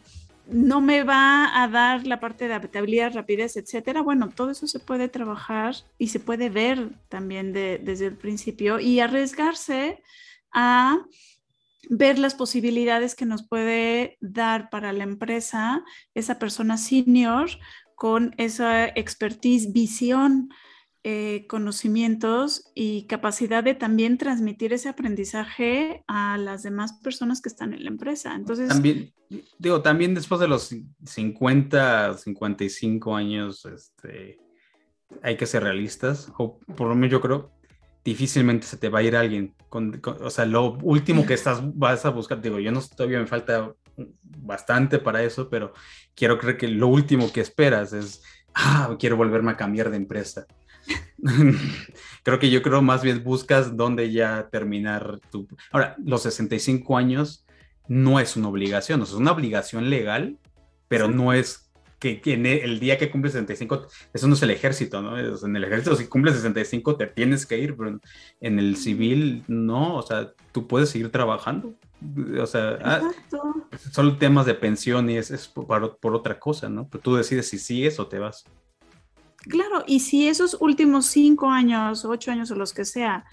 no 0.51 0.81
me 0.81 1.03
va 1.03 1.61
a 1.61 1.67
dar 1.67 2.07
la 2.07 2.19
parte 2.19 2.47
de 2.47 2.53
adaptabilidad, 2.53 3.13
rapidez, 3.13 3.57
etcétera. 3.57 4.01
Bueno, 4.01 4.29
todo 4.29 4.51
eso 4.51 4.67
se 4.67 4.79
puede 4.79 5.07
trabajar 5.09 5.75
y 5.97 6.07
se 6.07 6.19
puede 6.19 6.49
ver 6.49 6.89
también 7.09 7.53
desde 7.53 8.07
el 8.07 8.15
principio 8.15 8.79
y 8.79 8.99
arriesgarse 8.99 10.01
a 10.51 10.99
ver 11.89 12.19
las 12.19 12.35
posibilidades 12.35 13.15
que 13.15 13.25
nos 13.25 13.47
puede 13.47 14.17
dar 14.21 14.69
para 14.69 14.93
la 14.93 15.03
empresa 15.03 15.83
esa 16.13 16.39
persona 16.39 16.77
senior 16.77 17.49
con 17.95 18.33
esa 18.37 18.87
expertise, 18.87 19.73
visión, 19.73 20.49
eh, 21.11 21.47
conocimientos 21.47 22.69
y 22.75 23.07
capacidad 23.07 23.63
de 23.63 23.73
también 23.73 24.19
transmitir 24.19 24.73
ese 24.73 24.89
aprendizaje 24.89 26.03
a 26.07 26.37
las 26.37 26.61
demás 26.61 26.93
personas 27.01 27.41
que 27.41 27.49
están 27.49 27.73
en 27.73 27.83
la 27.83 27.89
empresa. 27.89 28.35
Entonces, 28.35 28.67
también, 28.67 29.11
digo, 29.57 29.81
también 29.81 30.13
después 30.13 30.39
de 30.39 30.47
los 30.47 30.75
50, 31.03 32.15
55 32.15 33.15
años, 33.15 33.65
este, 33.65 34.37
hay 35.23 35.35
que 35.35 35.47
ser 35.47 35.63
realistas, 35.63 36.31
o 36.37 36.59
por 36.59 36.87
lo 36.87 36.93
menos 36.93 37.09
yo 37.09 37.21
creo, 37.21 37.51
difícilmente 38.05 38.67
se 38.67 38.77
te 38.77 38.89
va 38.89 38.99
a 38.99 39.03
ir 39.03 39.15
alguien. 39.15 39.55
Con, 39.67 39.99
o 40.03 40.29
sea, 40.29 40.45
lo 40.45 40.77
último 40.83 41.25
que 41.25 41.33
estás, 41.33 41.59
vas 41.75 42.05
a 42.05 42.09
buscar, 42.09 42.39
digo, 42.39 42.59
yo 42.59 42.71
no 42.71 42.81
todavía 42.81 43.17
me 43.17 43.25
falta 43.25 43.73
bastante 44.21 44.99
para 44.99 45.23
eso, 45.23 45.49
pero 45.49 45.73
quiero 46.13 46.37
creer 46.37 46.57
que 46.57 46.67
lo 46.67 46.87
último 46.87 47.31
que 47.31 47.41
esperas 47.41 47.93
es, 47.93 48.21
ah, 48.53 48.95
quiero 48.99 49.17
volverme 49.17 49.49
a 49.49 49.57
cambiar 49.57 49.89
de 49.89 49.97
empresa. 49.97 50.45
creo 52.23 52.39
que 52.39 52.49
yo 52.49 52.61
creo 52.61 52.81
más 52.81 53.03
bien 53.03 53.23
buscas 53.23 53.75
dónde 53.75 54.11
ya 54.11 54.49
terminar 54.51 55.19
tu... 55.31 55.47
Ahora, 55.71 55.95
los 56.03 56.23
65 56.23 56.97
años 56.97 57.45
no 57.87 58.19
es 58.19 58.35
una 58.35 58.49
obligación, 58.49 59.01
o 59.01 59.05
sea, 59.05 59.15
es 59.15 59.19
una 59.19 59.31
obligación 59.31 59.89
legal, 59.89 60.37
pero 60.87 61.07
no 61.07 61.33
es 61.33 61.69
que, 61.99 62.21
e, 62.23 62.63
el 62.63 62.79
día 62.79 62.97
que 62.97 63.11
cumple 63.11 63.29
65, 63.29 63.87
eso 64.13 64.27
no 64.27 64.33
es 64.33 64.41
el 64.41 64.51
ejército, 64.51 65.01
¿no? 65.01 65.17
en 65.19 65.55
el 65.55 65.63
ejército 65.63 65.95
si 65.95 66.07
cumples 66.07 66.35
65 66.35 66.95
te 66.95 67.07
tienes 67.07 67.45
que 67.45 67.57
ir, 67.57 67.75
pero 67.75 67.99
en 68.39 68.59
el 68.59 68.77
civil 68.77 69.43
no, 69.47 69.97
o 69.97 70.01
sea, 70.01 70.31
tú 70.51 70.67
puedes 70.67 70.89
seguir 70.89 71.11
trabajando. 71.11 71.75
O 72.41 72.47
sea, 72.47 72.79
ah, 72.81 73.01
son 73.91 74.17
temas 74.17 74.45
de 74.45 74.53
pensión 74.53 75.09
y 75.09 75.17
es, 75.17 75.31
es 75.31 75.49
por, 75.49 75.97
por, 75.97 76.15
otra 76.15 76.39
cosa, 76.39 76.69
¿no? 76.69 76.87
Pero 76.87 77.01
tú 77.01 77.15
decides 77.15 77.49
si 77.49 77.59
sigues 77.59 77.99
o 77.99 78.07
te 78.07 78.19
vas. 78.19 78.45
Claro, 79.49 79.83
y 79.87 79.99
si 79.99 80.27
esos 80.27 80.57
últimos 80.59 81.07
cinco 81.07 81.49
años, 81.49 82.05
ocho 82.05 82.31
años 82.31 82.51
o 82.51 82.55
los 82.55 82.73
que 82.73 82.85
sea, 82.85 83.25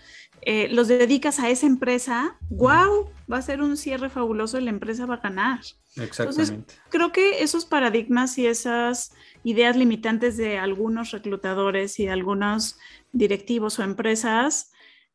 eh, 0.42 0.68
los 0.70 0.88
dedicas 0.88 1.38
a 1.40 1.50
esa 1.50 1.66
empresa, 1.66 2.38
wow, 2.50 3.10
va 3.30 3.38
a 3.38 3.42
ser 3.42 3.62
un 3.62 3.76
cierre 3.76 4.08
fabuloso 4.08 4.58
y 4.58 4.62
la 4.62 4.70
empresa 4.70 5.06
va 5.06 5.14
a 5.14 5.20
ganar. 5.20 5.60
Exactamente. 5.96 6.54
Entonces, 6.54 6.76
creo 6.88 7.12
que 7.12 7.42
esos 7.42 7.64
paradigmas 7.64 8.38
y 8.38 8.46
esas 8.46 9.12
ideas 9.44 9.76
limitantes 9.76 10.36
de 10.36 10.58
algunos 10.58 11.10
reclutadores 11.10 11.98
y 12.00 12.06
de 12.06 12.12
algunos 12.12 12.78
directivos 13.12 13.78
o 13.78 13.82
empresas 13.82 14.72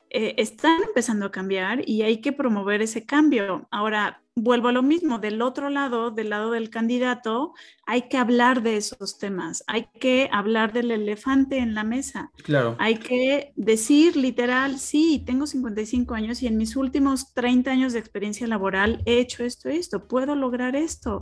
eh, 0.10 0.36
están 0.38 0.84
empezando 0.84 1.26
a 1.26 1.32
cambiar 1.32 1.88
y 1.88 2.02
hay 2.02 2.20
que 2.20 2.34
promover 2.34 2.82
ese 2.82 3.06
cambio. 3.06 3.68
Ahora, 3.72 4.21
vuelvo 4.36 4.70
a 4.70 4.72
lo 4.72 4.82
mismo, 4.82 5.20
del 5.20 5.42
otro 5.42 5.70
lado, 5.70 6.10
del 6.12 6.30
lado 6.30 6.52
del 6.52 6.70
candidato, 6.70 7.54
hay 7.86 8.04
que 8.04 8.18
hablar 8.18 8.64
de 8.64 8.78
esos 8.78 9.18
temas, 9.18 9.64
hay 9.68 9.88
que 10.00 10.30
hablar 10.32 10.72
del 10.72 10.92
elefante 10.92 11.58
en 11.58 11.74
la 11.74 11.84
mesa. 11.84 12.32
Claro. 12.44 12.76
Hay 12.80 12.96
que 12.96 13.52
decir 13.56 14.16
literal, 14.16 14.80
sí, 14.80 15.22
tengo 15.26 15.48
55 15.48 16.14
años 16.14 16.42
y 16.42 16.48
en 16.48 16.58
mis 16.58 16.76
últimos 16.76 17.34
30 17.34 17.72
años 17.72 17.94
de 17.94 18.00
experiencia 18.00 18.48
laboral 18.48 19.02
he 19.06 19.20
hecho 19.20 19.44
esto, 19.44 19.70
esto, 19.70 20.08
puedo 20.08 20.36
lograr 20.36 20.76
esto, 20.76 21.22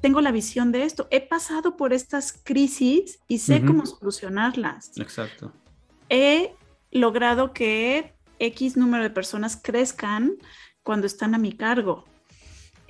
tengo 0.00 0.20
la 0.20 0.32
visión 0.32 0.70
de 0.72 0.84
esto, 0.84 1.08
he 1.10 1.20
pasado 1.20 1.76
por 1.76 1.92
estas 1.92 2.32
crisis 2.32 3.20
y 3.26 3.38
sé 3.38 3.64
cómo 3.64 3.86
solucionarlas. 3.86 4.92
Exacto. 4.98 5.52
He 6.08 6.54
logrado 6.90 7.52
que 7.52 8.14
X 8.38 8.76
número 8.76 9.02
de 9.02 9.10
personas 9.10 9.60
crezcan 9.62 10.36
cuando 10.82 11.06
están 11.06 11.34
a 11.34 11.38
mi 11.38 11.52
cargo. 11.52 12.04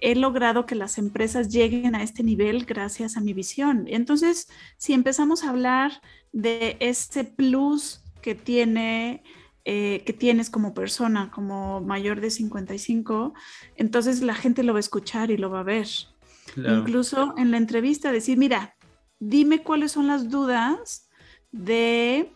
He 0.01 0.14
logrado 0.14 0.66
que 0.66 0.74
las 0.74 0.98
empresas 0.98 1.48
lleguen 1.48 1.94
a 1.94 2.03
este 2.03 2.22
nivel 2.22 2.64
gracias 2.64 3.16
a 3.16 3.20
mi 3.20 3.32
visión. 3.32 3.84
Entonces, 3.88 4.48
si 4.76 4.92
empezamos 4.92 5.44
a 5.44 5.51
hablar 5.51 6.01
de 6.32 6.76
este 6.80 7.24
plus 7.24 8.03
que 8.22 8.34
tiene 8.34 9.22
eh, 9.66 10.03
que 10.07 10.14
tienes 10.14 10.48
como 10.48 10.72
persona, 10.72 11.30
como 11.30 11.82
mayor 11.82 12.20
de 12.22 12.30
55, 12.30 13.34
entonces 13.76 14.22
la 14.22 14.34
gente 14.34 14.62
lo 14.62 14.72
va 14.72 14.78
a 14.78 14.80
escuchar 14.80 15.30
y 15.30 15.36
lo 15.36 15.51
va 15.51 15.61
a 15.61 15.64
ver. 15.64 15.86
Incluso 16.57 17.34
en 17.36 17.51
la 17.51 17.59
entrevista 17.59 18.11
decir, 18.11 18.38
mira, 18.38 18.74
dime 19.18 19.62
cuáles 19.62 19.92
son 19.92 20.07
las 20.07 20.30
dudas 20.30 21.09
de 21.53 22.32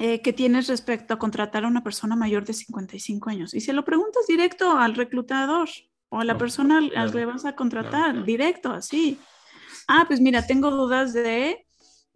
eh, 0.00 0.20
que 0.20 0.32
tienes 0.32 0.68
respecto 0.68 1.14
a 1.14 1.18
contratar 1.18 1.64
a 1.64 1.68
una 1.68 1.82
persona 1.84 2.16
mayor 2.16 2.44
de 2.44 2.52
55 2.52 3.30
años. 3.30 3.54
Y 3.54 3.60
se 3.60 3.72
lo 3.72 3.84
preguntas 3.84 4.26
directo 4.26 4.76
al 4.76 4.94
reclutador 4.96 5.68
o 6.10 6.20
a 6.20 6.24
la 6.24 6.38
persona 6.38 6.78
a 6.78 6.80
la 6.80 7.12
que 7.12 7.24
vas 7.24 7.44
a 7.44 7.54
contratar, 7.54 8.24
directo, 8.24 8.72
así. 8.72 9.18
Ah, 9.86 10.04
pues 10.06 10.20
mira, 10.20 10.46
tengo 10.46 10.70
dudas 10.70 11.12
de... 11.12 11.66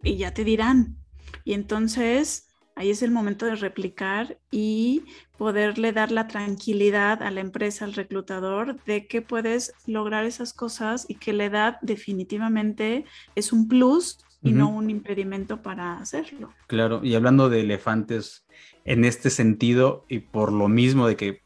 y 0.01 0.17
ya 0.17 0.33
te 0.33 0.43
dirán. 0.43 0.97
Y 1.43 1.53
entonces 1.53 2.47
ahí 2.75 2.89
es 2.89 3.03
el 3.03 3.11
momento 3.11 3.45
de 3.45 3.55
replicar 3.55 4.39
y 4.51 5.03
poderle 5.37 5.91
dar 5.91 6.11
la 6.11 6.27
tranquilidad 6.27 7.21
a 7.21 7.31
la 7.31 7.41
empresa, 7.41 7.85
al 7.85 7.93
reclutador, 7.93 8.83
de 8.85 9.07
que 9.07 9.21
puedes 9.21 9.73
lograr 9.85 10.25
esas 10.25 10.53
cosas 10.53 11.05
y 11.07 11.15
que 11.15 11.33
la 11.33 11.45
edad 11.45 11.77
definitivamente 11.81 13.05
es 13.35 13.53
un 13.53 13.67
plus 13.67 14.17
y 14.41 14.51
no 14.51 14.69
un 14.69 14.89
impedimento 14.89 15.61
para 15.61 15.99
hacerlo. 15.99 16.53
Claro, 16.67 16.99
y 17.01 17.15
hablando 17.15 17.49
de 17.49 17.61
elefantes, 17.61 18.45
en 18.83 19.05
este 19.05 19.29
sentido, 19.29 20.03
y 20.09 20.19
por 20.19 20.51
lo 20.51 20.67
mismo 20.67 21.07
de 21.07 21.15
que 21.15 21.41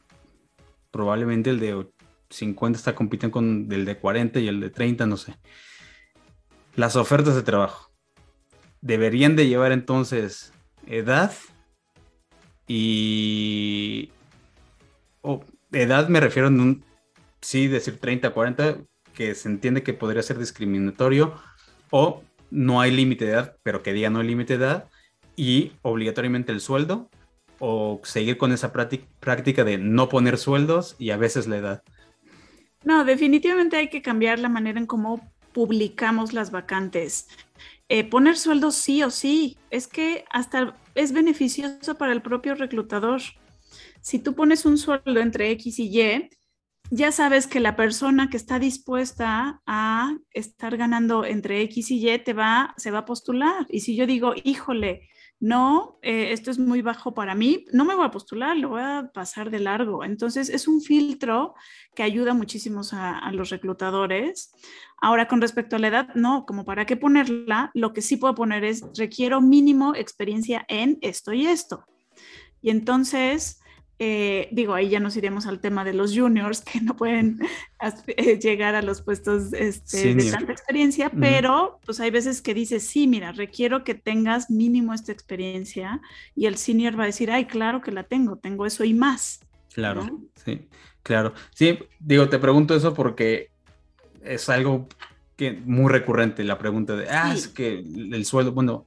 probablemente 0.90 1.52
el 1.52 1.60
de 1.60 1.76
50 2.30 2.78
está 2.78 2.96
compitiendo 2.96 3.34
con 3.34 3.68
el 3.72 3.86
de 3.86 3.98
40 3.98 4.40
y 4.40 4.48
el 4.48 4.60
de 4.60 4.70
30, 4.70 5.06
no 5.06 5.18
sé. 5.18 5.36
Las 6.76 6.96
ofertas 6.96 7.36
de 7.36 7.44
trabajo 7.44 7.92
deberían 8.82 9.36
de 9.36 9.48
llevar 9.48 9.72
entonces 9.72 10.54
edad 10.86 11.34
y... 12.68 14.12
o 15.22 15.44
edad 15.72 16.08
me 16.10 16.20
refiero 16.20 16.48
en 16.48 16.60
un... 16.60 16.86
Sí, 17.42 17.68
decir 17.68 18.00
30, 18.00 18.32
40, 18.32 18.78
que 19.14 19.34
se 19.36 19.48
entiende 19.48 19.84
que 19.84 19.94
podría 19.94 20.24
ser 20.24 20.38
discriminatorio, 20.38 21.36
o 21.92 22.24
no 22.50 22.82
hay 22.82 22.92
límite 22.92 23.26
de 23.26 23.32
edad, 23.32 23.58
pero 23.64 23.84
que 23.84 23.94
diga 23.94 24.10
no 24.10 24.20
hay 24.20 24.28
límite 24.28 24.58
de 24.58 24.66
edad, 24.66 24.90
y 25.36 25.74
obligatoriamente 25.84 26.52
el 26.52 26.62
sueldo, 26.62 27.10
o 27.60 28.02
seguir 28.04 28.38
con 28.38 28.52
esa 28.52 28.72
práctica 28.72 29.64
de 29.64 29.78
no 29.78 30.10
poner 30.10 30.38
sueldos 30.38 30.96
y 31.00 31.12
a 31.12 31.18
veces 31.18 31.48
la 31.48 31.58
edad. 31.58 31.84
No, 32.88 33.04
definitivamente 33.04 33.76
hay 33.76 33.90
que 33.90 34.02
cambiar 34.02 34.40
la 34.40 34.48
manera 34.48 34.80
en 34.80 34.86
cómo 34.86 35.20
publicamos 35.52 36.32
las 36.32 36.52
vacantes. 36.52 37.28
Eh, 37.90 38.06
poner 38.06 38.38
sueldos 38.38 38.76
sí 38.76 39.04
o 39.04 39.10
sí, 39.10 39.58
es 39.72 39.88
que 39.88 40.24
hasta 40.30 40.74
es 40.96 41.12
beneficioso 41.12 41.98
para 41.98 42.14
el 42.14 42.22
propio 42.22 42.56
reclutador. 42.56 43.22
Si 44.00 44.20
tú 44.20 44.36
pones 44.36 44.66
un 44.66 44.78
sueldo 44.78 45.20
entre 45.20 45.52
X 45.52 45.80
y 45.80 46.00
Y, 46.02 46.30
ya 46.90 47.12
sabes 47.12 47.46
que 47.46 47.60
la 47.60 47.76
persona 47.76 48.30
que 48.30 48.38
está 48.38 48.58
dispuesta 48.58 49.62
a 49.66 50.16
estar 50.32 50.78
ganando 50.78 51.26
entre 51.26 51.62
X 51.64 51.92
y 51.92 52.10
Y 52.10 52.20
te 52.20 52.32
va, 52.32 52.74
se 52.78 52.92
va 52.92 53.00
a 53.00 53.06
postular. 53.06 53.66
Y 53.68 53.82
si 53.82 53.98
yo 53.98 54.08
digo, 54.08 54.34
híjole, 54.46 55.10
no, 55.40 56.00
eh, 56.02 56.32
esto 56.32 56.50
es 56.50 56.58
muy 56.58 56.82
bajo 56.82 57.14
para 57.14 57.36
mí, 57.36 57.66
no 57.72 57.86
me 57.86 57.96
voy 57.96 58.06
a 58.06 58.12
postular, 58.12 58.58
lo 58.58 58.70
voy 58.70 58.82
a 58.82 59.12
pasar 59.14 59.52
de 59.52 59.60
largo. 59.60 60.04
Entonces 60.04 60.50
es 60.50 60.68
un 60.68 60.82
filtro 60.82 61.54
que 61.96 62.04
ayuda 62.04 62.34
muchísimo 62.34 62.82
a, 62.94 63.20
a, 63.20 63.32
los 63.32 63.50
reclutadores. 63.50 64.52
Ahora, 65.00 65.28
con 65.28 65.40
respecto 65.40 65.76
a 65.76 65.80
la 65.80 65.90
edad, 65.90 66.16
no, 66.16 66.46
como 66.46 66.66
para 66.66 66.86
qué 66.86 66.98
ponerla, 66.98 67.70
lo 67.76 67.94
que 67.94 68.02
sí 68.02 68.18
puedo 68.18 68.34
poner 68.34 68.64
es, 68.64 68.84
requiero 68.98 69.40
mínimo 69.42 69.94
experiencia 69.96 70.66
en 70.68 70.98
esto 71.02 71.34
y 71.34 71.46
esto. 71.46 71.86
Y 72.62 72.72
entonces 72.72 73.60
eh, 74.00 74.48
digo, 74.52 74.76
ahí 74.76 74.90
ya 74.90 75.00
nos 75.00 75.18
iremos 75.18 75.48
al 75.48 75.60
tema 75.60 75.84
de 75.84 75.94
los 75.94 76.16
juniors 76.16 76.62
que 76.62 76.80
no 76.82 76.96
pueden 76.96 77.40
eh, 78.08 78.40
llegar 78.40 78.76
a 78.76 78.84
los 78.84 79.02
puestos 79.02 79.54
este, 79.54 80.14
de 80.14 80.32
tanta 80.32 80.52
experiencia, 80.52 81.10
pero 81.10 81.80
pues 81.86 82.00
hay 82.00 82.12
veces 82.12 82.42
que 82.44 82.54
dices, 82.54 82.86
sí, 82.86 83.08
mira, 83.08 83.32
requiero 83.32 83.84
que 83.84 83.96
tengas 83.96 84.52
mínimo 84.52 84.94
esta 84.94 85.12
experiencia 85.12 86.00
y 86.36 86.46
el 86.46 86.58
senior 86.58 86.98
va 86.98 87.04
a 87.04 87.08
decir, 87.08 87.32
ay, 87.32 87.46
claro 87.46 87.82
que 87.82 87.92
la 87.92 88.04
tengo, 88.04 88.38
tengo 88.38 88.68
eso 88.68 88.84
y 88.84 88.94
más. 88.94 89.40
Claro, 89.74 90.08
sí, 90.46 90.68
claro. 91.02 91.34
Sí, 91.56 91.80
digo, 92.00 92.30
te 92.30 92.38
pregunto 92.38 92.76
eso 92.76 92.94
porque 92.94 93.50
es 94.24 94.48
algo 94.50 94.88
que 95.36 95.54
muy 95.54 95.92
recurrente 95.92 96.44
la 96.44 96.60
pregunta 96.60 96.96
de, 96.96 97.10
ah, 97.10 97.34
es 97.34 97.48
que 97.48 97.80
el 97.80 98.26
sueldo, 98.26 98.52
bueno, 98.52 98.86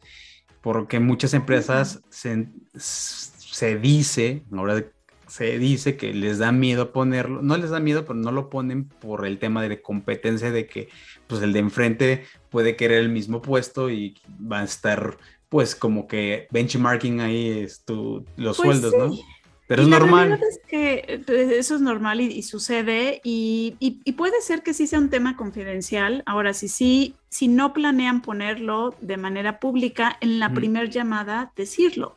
porque 0.61 1.01
muchas 1.01 1.35
empresas 1.35 2.01
se, 2.11 2.49
se 2.77 3.77
dice, 3.77 4.45
ahora 4.53 4.85
se 5.31 5.61
dice 5.61 5.97
que 5.97 6.13
les 6.13 6.39
da 6.39 6.51
miedo 6.51 6.93
ponerlo, 6.93 7.41
no 7.41 7.57
les 7.57 7.71
da 7.71 7.79
miedo, 7.79 8.05
pero 8.05 8.17
no 8.17 8.33
lo 8.33 8.51
ponen 8.51 8.85
por 8.85 9.25
el 9.27 9.39
tema 9.39 9.63
de 9.63 9.81
competencia 9.81 10.51
de 10.51 10.67
que 10.67 10.89
pues 11.29 11.41
el 11.43 11.53
de 11.53 11.61
enfrente 11.61 12.25
puede 12.51 12.75
querer 12.75 12.99
el 12.99 13.11
mismo 13.11 13.41
puesto 13.41 13.91
y 13.91 14.17
va 14.29 14.61
a 14.61 14.65
estar 14.65 15.17
pues 15.49 15.77
como 15.77 16.09
que 16.09 16.49
benchmarking 16.51 17.21
ahí 17.21 17.61
es 17.61 17.85
tu, 17.85 18.25
los 18.37 18.57
pues 18.57 18.81
sueldos, 18.81 18.93
¿no? 18.99 19.17
Pero 19.69 19.83
es 19.83 19.89
normal. 19.89 20.31
La 20.31 20.35
verdad 20.35 20.49
es 20.49 20.61
que 20.67 21.23
eh, 21.29 21.59
eso 21.59 21.77
es 21.77 21.81
normal 21.81 22.21
y, 22.21 22.43
sucede 22.43 23.21
y, 23.23 23.77
puede 24.17 24.43
ser 24.43 24.65
que 24.65 24.75
sí 24.75 24.89
sea 24.89 24.99
un 24.99 25.11
tema 25.11 25.37
confidencial. 25.37 26.25
Ahora, 26.27 26.55
si 26.55 26.67
sí, 26.67 27.15
si 27.29 27.47
no 27.47 27.73
planean 27.73 28.21
ponerlo 28.21 28.97
de 29.01 29.17
manera 29.17 29.61
pública, 29.61 30.17
en 30.21 30.41
la 30.41 30.53
primer 30.53 30.91
llamada 30.91 31.53
decirlo. 31.55 32.17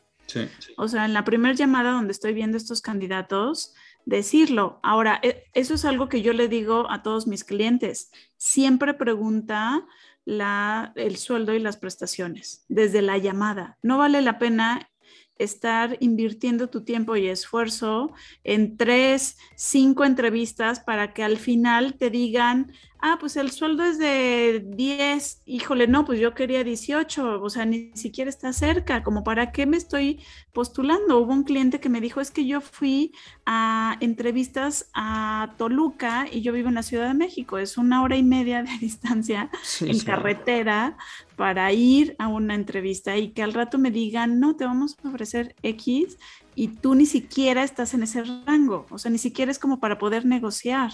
O 0.78 0.88
sea, 0.88 1.06
en 1.06 1.14
la 1.14 1.24
primera 1.24 1.54
llamada 1.54 1.92
donde 1.92 2.12
estoy 2.12 2.34
viendo 2.34 2.58
estos 2.58 2.82
candidatos, 2.82 3.74
decirlo. 4.06 4.80
Ahora, 4.84 5.20
e, 5.24 5.46
eso 5.54 5.76
es 5.76 5.86
algo 5.86 6.10
que 6.10 6.22
yo 6.22 6.34
le 6.34 6.48
digo 6.48 6.90
a 6.90 7.04
todos 7.04 7.28
mis 7.28 7.44
clientes. 7.44 8.12
Siempre 8.38 8.94
pregunta 8.94 9.86
el 10.26 11.18
sueldo 11.18 11.54
y 11.54 11.60
las 11.60 11.78
prestaciones 11.78 12.66
desde 12.70 13.02
la 13.02 13.18
llamada. 13.18 13.78
No 13.82 13.98
vale 13.98 14.22
la 14.22 14.40
pena 14.40 14.90
estar 15.38 15.98
invirtiendo 16.00 16.70
tu 16.70 16.84
tiempo 16.84 17.16
y 17.16 17.28
esfuerzo 17.28 18.14
en 18.44 18.78
tres, 18.78 19.38
cinco 19.56 20.06
entrevistas 20.06 20.80
para 20.80 21.14
que 21.14 21.24
al 21.24 21.38
final 21.38 21.96
te 21.96 22.10
digan, 22.10 22.72
ah, 23.06 23.18
pues 23.20 23.36
el 23.36 23.52
sueldo 23.52 23.84
es 23.84 24.00
de 24.00 24.64
10, 24.66 25.42
híjole, 25.46 25.88
no, 25.88 26.06
pues 26.06 26.22
yo 26.22 26.34
quería 26.34 26.64
18, 26.64 27.42
o 27.42 27.50
sea, 27.50 27.66
ni 27.66 27.92
siquiera 27.96 28.30
está 28.30 28.54
cerca, 28.54 29.04
como 29.04 29.26
para 29.26 29.52
qué 29.52 29.66
me 29.66 29.76
estoy 29.76 30.22
postulando. 30.54 31.20
Hubo 31.20 31.34
un 31.34 31.44
cliente 31.44 31.82
que 31.82 31.90
me 31.90 32.00
dijo, 32.00 32.22
es 32.22 32.32
que 32.32 32.46
yo 32.48 32.62
fui 32.62 33.12
a 33.46 33.98
entrevistas 34.00 34.90
a 34.94 35.54
Toluca 35.58 36.28
y 36.32 36.40
yo 36.40 36.54
vivo 36.54 36.70
en 36.70 36.76
la 36.76 36.84
Ciudad 36.84 37.10
de 37.10 37.14
México, 37.14 37.58
es 37.58 37.78
una 37.78 38.02
hora 38.04 38.16
y 38.16 38.24
media 38.24 38.64
de 38.64 38.72
distancia 38.80 39.50
en 39.82 40.00
carretera 40.00 40.96
para 41.36 41.74
ir 41.74 42.16
a 42.20 42.30
una 42.30 42.56
entrevista 42.56 43.18
y 43.18 43.32
que 43.32 43.44
al 43.44 43.54
rato 43.54 43.78
me 43.78 43.92
digan, 43.92 44.40
no, 44.40 44.56
te 44.56 44.64
vamos 44.64 44.96
a 45.04 45.10
ofrecer 45.10 45.56
X 45.62 46.18
y 46.56 46.70
tú 46.70 46.96
ni 46.96 47.06
siquiera 47.06 47.64
estás 47.64 47.94
en 47.94 48.04
ese 48.04 48.24
rango, 48.24 48.86
o 48.90 48.98
sea, 48.98 49.12
ni 49.12 49.18
siquiera 49.18 49.52
es 49.52 49.60
como 49.60 49.82
para 49.82 49.98
poder 49.98 50.26
negociar. 50.26 50.94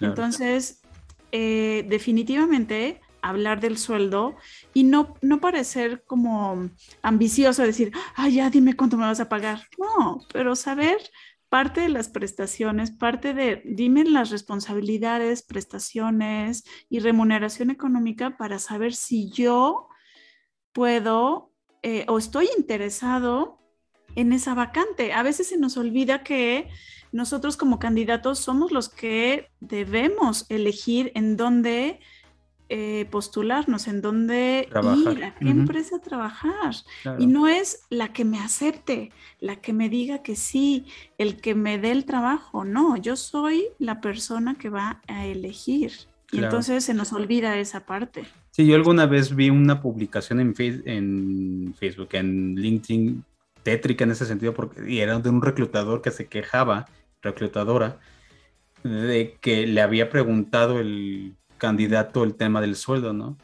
Entonces, 0.00 0.79
eh, 1.32 1.84
definitivamente 1.88 3.00
hablar 3.22 3.60
del 3.60 3.76
sueldo 3.76 4.36
y 4.72 4.84
no, 4.84 5.14
no 5.20 5.40
parecer 5.40 6.04
como 6.06 6.70
ambicioso, 7.02 7.62
decir, 7.62 7.92
ah, 8.16 8.28
ya 8.28 8.50
dime 8.50 8.76
cuánto 8.76 8.96
me 8.96 9.04
vas 9.04 9.20
a 9.20 9.28
pagar. 9.28 9.62
No, 9.78 10.20
pero 10.32 10.56
saber 10.56 10.98
parte 11.48 11.80
de 11.82 11.88
las 11.88 12.08
prestaciones, 12.08 12.92
parte 12.92 13.34
de, 13.34 13.62
dime 13.64 14.04
las 14.04 14.30
responsabilidades, 14.30 15.42
prestaciones 15.42 16.64
y 16.88 17.00
remuneración 17.00 17.70
económica 17.70 18.36
para 18.36 18.58
saber 18.58 18.94
si 18.94 19.30
yo 19.30 19.88
puedo 20.72 21.52
eh, 21.82 22.04
o 22.08 22.18
estoy 22.18 22.48
interesado 22.56 23.58
en 24.14 24.32
esa 24.32 24.54
vacante. 24.54 25.12
A 25.12 25.22
veces 25.22 25.48
se 25.48 25.58
nos 25.58 25.76
olvida 25.76 26.22
que 26.22 26.68
nosotros 27.12 27.56
como 27.56 27.78
candidatos 27.78 28.38
somos 28.38 28.72
los 28.72 28.88
que 28.88 29.50
debemos 29.60 30.46
elegir 30.48 31.12
en 31.14 31.36
dónde 31.36 32.00
eh, 32.72 33.08
postularnos, 33.10 33.88
en 33.88 34.00
dónde 34.00 34.68
ir, 34.68 35.24
a 35.24 35.34
qué 35.34 35.48
empresa 35.48 35.98
trabajar. 35.98 36.76
Y 37.18 37.26
no 37.26 37.48
es 37.48 37.82
la 37.90 38.12
que 38.12 38.24
me 38.24 38.38
acepte, 38.38 39.10
la 39.40 39.56
que 39.56 39.72
me 39.72 39.88
diga 39.88 40.22
que 40.22 40.36
sí, 40.36 40.86
el 41.18 41.40
que 41.40 41.56
me 41.56 41.78
dé 41.78 41.90
el 41.90 42.04
trabajo. 42.04 42.64
No, 42.64 42.96
yo 42.96 43.16
soy 43.16 43.64
la 43.80 44.00
persona 44.00 44.54
que 44.54 44.68
va 44.68 45.02
a 45.08 45.26
elegir. 45.26 45.92
Y 46.30 46.38
entonces 46.38 46.84
se 46.84 46.94
nos 46.94 47.12
olvida 47.12 47.58
esa 47.58 47.86
parte. 47.86 48.24
Sí, 48.52 48.64
yo 48.64 48.76
alguna 48.76 49.06
vez 49.06 49.34
vi 49.34 49.50
una 49.50 49.82
publicación 49.82 50.38
en, 50.38 50.54
en 50.56 51.74
Facebook, 51.76 52.10
en 52.12 52.54
LinkedIn, 52.54 53.24
tétrica 53.64 54.04
en 54.04 54.12
ese 54.12 54.26
sentido, 54.26 54.54
porque 54.54 54.88
y 54.88 55.00
era 55.00 55.18
de 55.18 55.28
un 55.28 55.42
reclutador 55.42 56.02
que 56.02 56.12
se 56.12 56.28
quejaba 56.28 56.86
reclutadora, 57.22 58.00
de 58.82 59.36
que 59.40 59.66
le 59.66 59.80
había 59.80 60.10
preguntado 60.10 60.80
el 60.80 61.36
candidato 61.58 62.24
el 62.24 62.34
tema 62.34 62.60
del 62.60 62.76
sueldo, 62.76 63.12
¿no? 63.12 63.36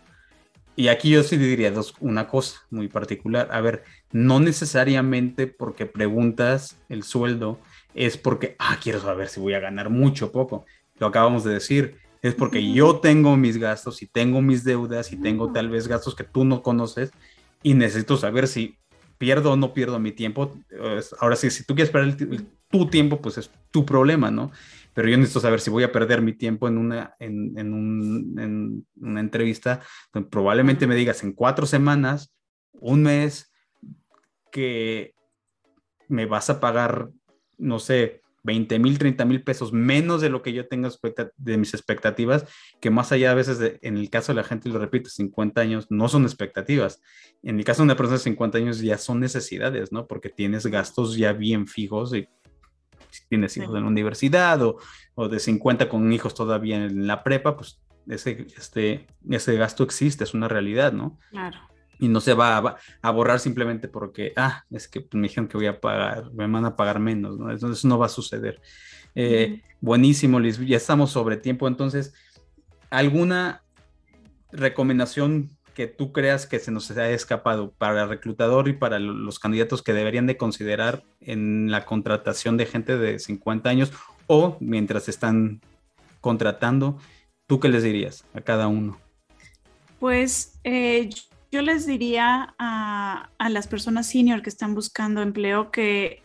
Y 0.77 0.89
aquí 0.89 1.11
yo 1.11 1.23
sí 1.23 1.39
diría 1.39 1.71
dos, 1.71 1.95
una 2.01 2.29
cosa 2.29 2.61
muy 2.71 2.89
particular. 2.89 3.49
A 3.51 3.63
ver, 3.63 3.83
no 4.13 4.41
necesariamente 4.41 5.47
porque 5.47 5.87
preguntas 5.87 6.77
el 6.91 7.03
sueldo 7.03 7.59
es 7.95 8.19
porque, 8.19 8.57
ah, 8.59 8.79
quiero 8.83 9.01
saber 9.01 9.29
si 9.29 9.41
voy 9.41 9.55
a 9.55 9.61
ganar 9.61 9.89
mucho 9.89 10.27
o 10.27 10.33
poco. 10.33 10.67
Lo 10.99 11.07
acabamos 11.07 11.45
de 11.45 11.55
decir. 11.55 11.97
Es 12.21 12.35
porque 12.35 12.73
yo 12.73 12.97
tengo 12.97 13.37
mis 13.37 13.57
gastos 13.57 14.03
y 14.03 14.07
tengo 14.07 14.43
mis 14.43 14.65
deudas 14.65 15.13
y 15.13 15.17
tengo 15.17 15.53
tal 15.53 15.71
vez 15.71 15.87
gastos 15.87 16.15
que 16.15 16.25
tú 16.25 16.45
no 16.45 16.63
conoces 16.63 17.13
y 17.63 17.75
necesito 17.75 18.17
saber 18.17 18.49
si 18.49 18.79
pierdo 19.17 19.53
o 19.53 19.57
no 19.57 19.73
pierdo 19.73 19.99
mi 19.99 20.13
tiempo. 20.13 20.53
Ahora 21.21 21.37
sí, 21.37 21.51
si 21.51 21.65
tú 21.65 21.75
quieres 21.75 21.93
perder 21.93 22.17
tu 22.71 22.89
tiempo, 22.89 23.21
pues 23.21 23.39
es 23.39 23.51
tu 23.71 23.85
problema, 23.85 24.31
¿no? 24.31 24.51
Pero 24.95 25.09
yo 25.09 25.17
necesito 25.17 25.41
saber 25.41 25.61
si 25.61 25.71
voy 25.71 25.83
a 25.83 25.93
perder 25.93 26.23
mi 26.23 26.33
tiempo 26.33 26.69
en 26.69 26.79
una, 26.79 27.15
en, 27.19 27.57
en, 27.59 27.73
un, 27.75 28.39
en 28.39 28.87
una 28.97 29.21
entrevista. 29.21 29.81
probablemente 30.31 30.87
me 30.87 30.95
digas 30.95 31.23
en 31.23 31.33
cuatro 31.33 31.67
semanas, 31.67 32.35
un 32.73 33.03
mes, 33.03 33.53
que 34.51 35.15
me 36.09 36.25
vas 36.25 36.49
a 36.49 36.61
pagar, 36.61 37.11
no 37.59 37.79
sé, 37.79 38.23
20 38.43 38.79
mil, 38.79 38.97
30 38.97 39.25
mil 39.25 39.43
pesos 39.43 39.73
menos 39.73 40.21
de 40.21 40.31
lo 40.31 40.41
que 40.41 40.53
yo 40.53 40.67
tengo 40.69 40.89
de 41.37 41.59
mis 41.59 41.75
expectativas, 41.75 42.47
que 42.81 42.91
más 42.91 43.13
allá 43.13 43.33
a 43.33 43.35
veces, 43.35 43.79
en 43.83 43.99
el 43.99 44.09
caso 44.09 44.33
de 44.33 44.37
la 44.37 44.45
gente, 44.45 44.69
lo 44.69 44.79
repito, 44.79 45.11
50 45.11 45.61
años 45.61 45.87
no 45.91 46.09
son 46.09 46.23
expectativas. 46.23 47.03
En 47.43 47.59
el 47.59 47.65
caso 47.65 47.83
de 47.83 47.87
una 47.87 47.97
persona 47.97 48.19
de 48.19 48.25
50 48.25 48.59
años 48.59 48.81
ya 48.81 48.97
son 48.97 49.21
necesidades, 49.21 49.93
¿no? 49.93 50.07
Porque 50.07 50.31
tienes 50.31 50.67
gastos 50.67 51.17
ya 51.17 51.33
bien 51.33 51.67
fijos 51.67 52.15
y 52.15 52.29
si 53.17 53.27
tienes 53.29 53.57
hijos 53.57 53.75
en 53.75 53.83
la 53.83 53.89
universidad 53.89 54.63
o, 54.63 54.79
o, 55.15 55.29
de 55.29 55.39
50 55.39 55.89
con 55.89 56.13
hijos 56.13 56.35
todavía 56.35 56.77
en 56.77 57.07
la 57.07 57.23
prepa, 57.23 57.57
pues 57.57 57.81
ese, 58.09 58.47
este, 58.57 59.07
ese 59.29 59.57
gasto 59.57 59.85
existe, 59.85 60.25
es 60.25 60.35
una 60.35 60.49
realidad, 60.49 60.93
¿no? 60.93 61.19
Claro 61.31 61.59
y 61.99 62.09
no 62.09 62.21
se 62.21 62.35
va 62.35 62.79
a, 63.03 63.11
borrar 63.11 63.41
simplemente 63.41 63.89
porque, 63.89 64.33
ah, 64.37 64.65
es 64.71 64.89
que 64.89 65.07
me 65.13 65.29
dijeron 65.29 65.49
que 65.49 65.57
voy 65.57 65.67
a 65.67 65.81
pagar, 65.81 66.31
me 66.33 66.47
van 66.47 66.65
a 66.65 66.77
pagar 66.77 67.01
menos, 67.01 67.39
¿no? 67.39 67.51
Entonces 67.51 67.85
no 67.85 67.99
va 67.99 68.07
a 68.07 68.11
suceder. 68.11 68.61
Eh, 69.15 69.63
buenísimo, 69.81 70.39
Liz, 70.39 70.59
ya 70.59 70.77
estamos 70.77 71.11
sobre 71.11 71.37
tiempo, 71.37 71.67
entonces, 71.69 72.13
¿alguna 72.91 73.63
recomendación 74.53 75.56
que 75.77 75.87
tú 75.87 76.11
creas 76.11 76.47
que 76.47 76.59
se 76.59 76.71
nos 76.71 76.91
haya 76.91 77.11
escapado 77.11 77.71
para 77.71 78.05
el 78.05 78.09
reclutador 78.09 78.67
y 78.67 78.73
para 78.73 78.99
los 78.99 79.39
candidatos 79.39 79.83
que 79.83 79.93
deberían 79.93 80.27
de 80.27 80.39
considerar 80.39 81.05
en 81.21 81.71
la 81.71 81.85
contratación 81.85 82.57
de 82.57 82.65
gente 82.65 82.97
de 82.97 83.19
50 83.19 83.69
años 83.69 83.93
o 84.27 84.57
mientras 84.59 85.11
están 85.11 85.61
contratando, 86.23 86.99
¿tú 87.47 87.61
qué 87.61 87.69
les 87.69 87.83
dirías 87.83 88.25
a 88.33 88.41
cada 88.41 88.69
uno? 88.69 88.99
Pues 90.01 90.59
eh, 90.65 91.11
yo 91.53 91.61
les 91.61 91.87
diría 91.87 92.55
a, 92.59 93.29
las 93.51 93.69
personas 93.69 94.09
senior 94.09 94.41
que 94.41 94.49
están 94.49 94.75
buscando 94.75 95.21
empleo 95.21 95.71
que, 95.71 96.23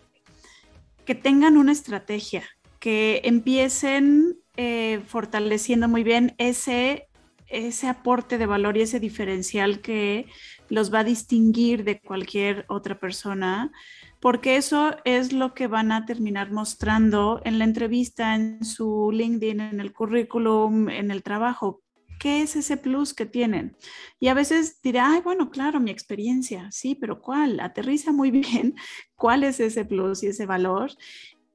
que 1.04 1.14
tengan 1.14 1.58
una 1.58 1.74
estrategia, 1.74 2.44
que 2.80 3.20
empiecen 3.26 4.38
eh, 4.56 5.02
fortaleciendo 5.08 5.90
muy 5.90 6.04
bien 6.04 6.36
ese, 6.38 7.10
ese 7.52 7.88
aporte 7.88 8.38
de 8.38 8.46
valor 8.46 8.78
y 8.78 8.82
ese 8.82 9.00
diferencial 9.00 9.82
que 9.82 10.28
los 10.70 10.94
va 10.94 11.00
a 11.00 11.04
distinguir 11.04 11.84
de 11.84 12.00
cualquier 12.00 12.66
otra 12.70 13.00
persona, 13.00 13.72
porque 14.20 14.56
eso 14.56 14.96
es 15.04 15.34
lo 15.34 15.54
que 15.54 15.68
van 15.68 15.92
a 15.92 16.06
terminar 16.06 16.52
mostrando 16.52 17.42
en 17.44 17.60
la 17.60 17.66
entrevista, 17.66 18.36
en 18.36 18.64
su 18.64 19.12
LinkedIn, 19.12 19.60
en 19.60 19.80
el 19.80 19.94
currículum, 19.94 20.90
en 20.90 21.12
el 21.12 21.24
trabajo. 21.24 21.82
¿Qué 22.20 22.44
es 22.44 22.56
ese 22.56 22.78
plus 22.78 23.14
que 23.14 23.26
tienen? 23.26 23.76
Y 24.20 24.28
a 24.28 24.36
veces 24.36 24.80
dirá, 24.82 25.12
ay, 25.12 25.22
bueno, 25.22 25.50
claro, 25.50 25.80
mi 25.80 25.90
experiencia, 25.90 26.72
sí, 26.72 26.94
pero 26.94 27.20
¿cuál? 27.20 27.60
Aterriza 27.60 28.12
muy 28.12 28.32
bien 28.32 28.76
cuál 29.16 29.44
es 29.44 29.60
ese 29.60 29.86
plus 29.86 30.24
y 30.24 30.28
ese 30.28 30.46
valor. 30.46 30.92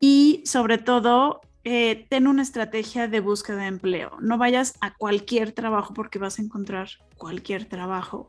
Y 0.01 0.43
sobre 0.45 0.79
todo, 0.79 1.41
eh, 1.69 2.07
ten 2.09 2.29
una 2.29 2.43
estrategia 2.43 3.09
de 3.09 3.19
búsqueda 3.19 3.62
de 3.62 3.67
empleo. 3.67 4.12
No 4.21 4.39
vayas 4.39 4.75
a 4.81 4.95
cualquier 4.95 5.51
trabajo 5.51 5.95
porque 5.95 6.21
vas 6.21 6.39
a 6.39 6.43
encontrar 6.43 6.91
cualquier 7.17 7.64
trabajo. 7.64 8.29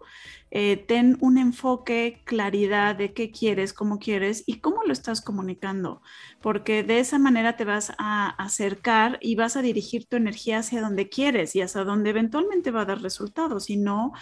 Eh, 0.50 0.84
ten 0.88 1.20
un 1.22 1.38
enfoque, 1.38 2.24
claridad 2.26 2.96
de 2.96 3.14
qué 3.14 3.30
quieres, 3.30 3.74
cómo 3.74 4.00
quieres 4.00 4.44
y 4.48 4.56
cómo 4.60 4.82
lo 4.86 4.92
estás 4.92 5.22
comunicando, 5.22 6.02
porque 6.42 6.82
de 6.82 7.00
esa 7.00 7.20
manera 7.20 7.56
te 7.58 7.64
vas 7.64 7.94
a 8.00 8.30
acercar 8.44 9.20
y 9.22 9.36
vas 9.36 9.56
a 9.56 9.62
dirigir 9.62 10.08
tu 10.08 10.16
energía 10.16 10.58
hacia 10.58 10.82
donde 10.82 11.08
quieres 11.08 11.56
y 11.56 11.62
hacia 11.62 11.84
donde 11.84 12.10
eventualmente 12.10 12.72
va 12.72 12.82
a 12.82 12.86
dar 12.86 13.04
resultados. 13.04 13.70
Y 13.70 13.78
no, 13.78 14.14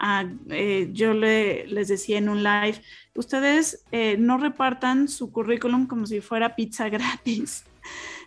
ah, 0.00 0.24
eh, 0.50 0.90
yo 0.92 1.14
les 1.14 1.86
decía 1.86 2.18
en 2.18 2.28
un 2.28 2.42
live, 2.42 2.82
ustedes 3.14 3.84
no 4.18 4.36
repartan 4.36 5.06
su 5.06 5.30
currículum 5.30 5.86
como 5.86 6.06
si 6.06 6.20
fuera 6.20 6.56
pizza 6.56 6.88
gratis. 6.88 7.66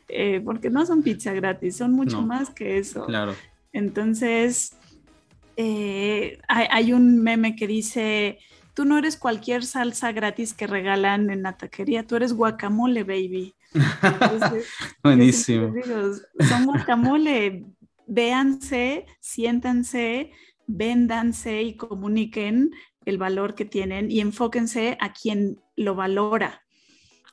Eh, 0.09 0.41
porque 0.43 0.69
no 0.69 0.85
son 0.85 1.03
pizza 1.03 1.33
gratis, 1.33 1.77
son 1.77 1.91
mucho 1.91 2.21
más 2.21 2.49
que 2.49 2.77
eso. 2.77 3.05
Claro. 3.05 3.35
Entonces, 3.73 4.75
eh, 5.57 6.39
hay, 6.47 6.93
un 6.93 7.21
meme 7.21 7.55
que 7.55 7.67
dice, 7.67 8.39
tú 8.73 8.85
no 8.85 8.97
eres 8.97 9.17
cualquier 9.17 9.65
salsa 9.65 10.11
gratis 10.11 10.53
que 10.53 10.67
regalan 10.67 11.29
en 11.29 11.43
la 11.43 11.57
taquería, 11.57 12.07
tú 12.07 12.15
eres 12.15 12.33
guacamole, 12.33 13.03
baby. 13.03 13.53
Buenísimo. 15.03 15.73
son 16.47 16.65
guacamole, 16.65 17.65
véanse, 18.07 19.05
siéntanse, 19.19 20.31
véndanse 20.67 21.63
y 21.63 21.75
comuniquen 21.75 22.71
el 23.05 23.17
valor 23.17 23.55
que 23.55 23.65
tienen 23.65 24.09
y 24.11 24.21
enfóquense 24.21 24.97
a 25.01 25.11
quien 25.11 25.59
lo 25.75 25.95
valora. 25.95 26.61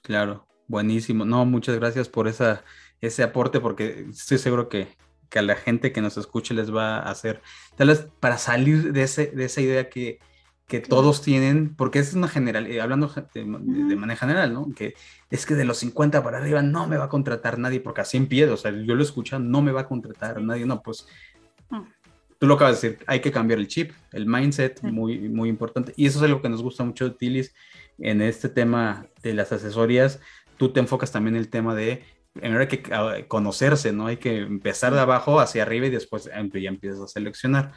Claro, 0.02 0.46
buenísimo. 0.68 1.24
No, 1.24 1.44
muchas 1.44 1.76
gracias 1.76 2.08
por 2.08 2.28
esa, 2.28 2.64
ese 3.00 3.22
aporte 3.22 3.60
porque 3.60 4.06
estoy 4.10 4.38
seguro 4.38 4.68
que, 4.68 4.88
que 5.28 5.38
a 5.38 5.42
la 5.42 5.56
gente 5.56 5.92
que 5.92 6.00
nos 6.00 6.16
escuche 6.16 6.54
les 6.54 6.74
va 6.74 6.98
a 6.98 7.10
hacer, 7.10 7.42
tal 7.76 7.88
vez 7.88 8.06
para 8.20 8.38
salir 8.38 8.92
de, 8.92 9.02
ese, 9.02 9.26
de 9.26 9.44
esa 9.44 9.60
idea 9.60 9.88
que, 9.88 10.18
que 10.66 10.80
todos 10.80 11.22
tienen, 11.22 11.74
porque 11.74 11.98
es 11.98 12.14
una 12.14 12.28
general, 12.28 12.66
eh, 12.66 12.80
hablando 12.80 13.12
de, 13.34 13.44
manera 13.44 14.16
general, 14.16 14.54
¿no? 14.54 14.72
Que 14.74 14.94
es 15.30 15.44
que 15.44 15.54
de 15.54 15.64
los 15.64 15.78
50 15.78 16.22
para 16.22 16.38
arriba 16.38 16.62
no 16.62 16.86
me 16.86 16.96
va 16.96 17.04
a 17.04 17.08
contratar 17.08 17.58
nadie, 17.58 17.80
porque 17.80 18.00
así 18.00 18.16
empiezo, 18.16 18.54
o 18.54 18.56
sea, 18.56 18.70
yo 18.70 18.94
lo 18.94 19.02
escucho, 19.02 19.38
no 19.38 19.60
me 19.60 19.72
va 19.72 19.82
a 19.82 19.88
contratar 19.88 20.40
nadie, 20.40 20.64
no, 20.64 20.82
pues 20.82 21.06
tú 22.38 22.46
lo 22.46 22.54
acabas 22.54 22.80
de 22.80 22.90
decir, 22.90 23.04
hay 23.06 23.20
que 23.20 23.30
cambiar 23.30 23.58
el 23.58 23.68
chip, 23.68 23.92
el 24.12 24.26
mindset, 24.26 24.82
muy, 24.82 25.28
muy 25.28 25.48
importante, 25.48 25.92
y 25.96 26.06
eso 26.06 26.18
es 26.18 26.24
algo 26.24 26.40
que 26.40 26.48
nos 26.48 26.62
gusta 26.62 26.82
mucho 26.82 27.04
de 27.04 27.14
Tilis 27.14 27.54
en 27.98 28.22
este 28.22 28.48
tema 28.48 29.06
de 29.22 29.34
las 29.34 29.52
asesorías, 29.52 30.20
tú 30.56 30.72
te 30.72 30.80
enfocas 30.80 31.12
también 31.12 31.36
en 31.36 31.40
el 31.42 31.48
tema 31.48 31.74
de 31.74 32.02
primero 32.34 32.60
hay 32.60 32.66
que 32.66 32.82
ah, 32.92 33.16
conocerse, 33.28 33.92
¿no? 33.92 34.06
Hay 34.06 34.16
que 34.18 34.38
empezar 34.40 34.92
de 34.92 35.00
abajo 35.00 35.40
hacia 35.40 35.62
arriba 35.62 35.86
y 35.86 35.90
después 35.90 36.24
ya 36.24 36.68
empiezas 36.68 37.00
a 37.00 37.08
seleccionar. 37.08 37.72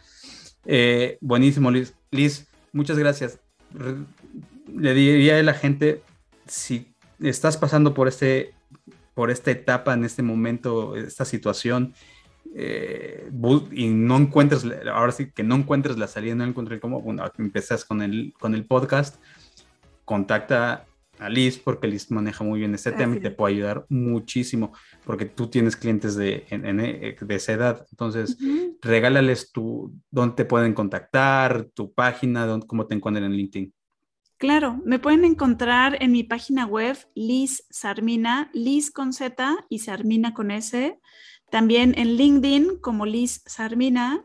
Eh, 0.66 1.18
buenísimo, 1.22 1.72
Liz. 1.72 1.94
Liz, 2.12 2.48
muchas 2.74 2.98
gracias. 2.98 3.40
Le 4.74 4.94
diría 4.94 5.40
a 5.40 5.44
la 5.44 5.54
gente, 5.54 6.02
si 6.48 6.94
estás 7.22 7.56
pasando 7.56 7.94
por, 7.94 8.08
este, 8.08 8.54
por 9.14 9.30
esta 9.30 9.52
etapa, 9.52 9.94
en 9.94 10.04
este 10.04 10.24
momento, 10.24 10.96
esta 10.96 11.24
situación, 11.24 11.94
eh, 12.56 13.30
y 13.72 13.88
no 13.90 14.18
encuentres, 14.18 14.66
ahora 14.92 15.12
sí 15.12 15.32
que 15.32 15.44
no 15.44 15.56
encuentres 15.56 15.98
la 15.98 16.08
salida, 16.08 16.34
no 16.34 16.46
encontré 16.46 16.80
cómo, 16.80 17.02
bueno, 17.02 17.24
empezas 17.38 17.86
con 17.86 18.02
el, 18.02 18.34
con 18.40 18.56
el 18.56 18.66
podcast, 18.66 19.22
contacta 20.04 20.88
a 21.20 21.30
Liz, 21.30 21.58
porque 21.58 21.88
Liz 21.88 22.12
maneja 22.12 22.44
muy 22.44 22.60
bien 22.60 22.74
este 22.74 22.92
tema 22.92 23.16
y 23.16 23.20
te 23.20 23.32
puede 23.32 23.56
ayudar 23.56 23.86
muchísimo, 23.90 24.74
porque 25.06 25.26
tú 25.26 25.48
tienes 25.48 25.76
clientes 25.76 26.16
de, 26.16 26.46
de 26.50 27.36
esa 27.36 27.54
edad. 27.54 27.86
Entonces, 27.92 28.38
regálales 28.82 29.52
tu, 29.52 29.94
dónde 30.12 30.36
te 30.36 30.46
pueden 30.46 30.74
contactar, 30.74 31.66
tu 31.74 31.94
página, 31.94 32.46
dónde, 32.46 32.68
cómo 32.68 32.88
te 32.88 32.96
encuentran 32.96 33.26
en 33.26 33.34
LinkedIn. 33.34 33.74
Claro, 34.38 34.80
me 34.86 35.00
pueden 35.00 35.26
encontrar 35.26 35.98
en 36.00 36.12
mi 36.12 36.24
página 36.24 36.66
web 36.66 36.96
Liz 37.16 37.66
Sarmina, 37.72 38.52
Liz 38.54 38.92
con 38.92 39.12
Z 39.12 39.66
y 39.68 39.80
Sarmina 39.80 40.36
con 40.36 40.52
S. 40.52 41.00
También 41.50 41.96
en 41.98 42.18
LinkedIn 42.18 42.78
como 42.80 43.08
Liz 43.08 43.42
Sarmina 43.48 44.24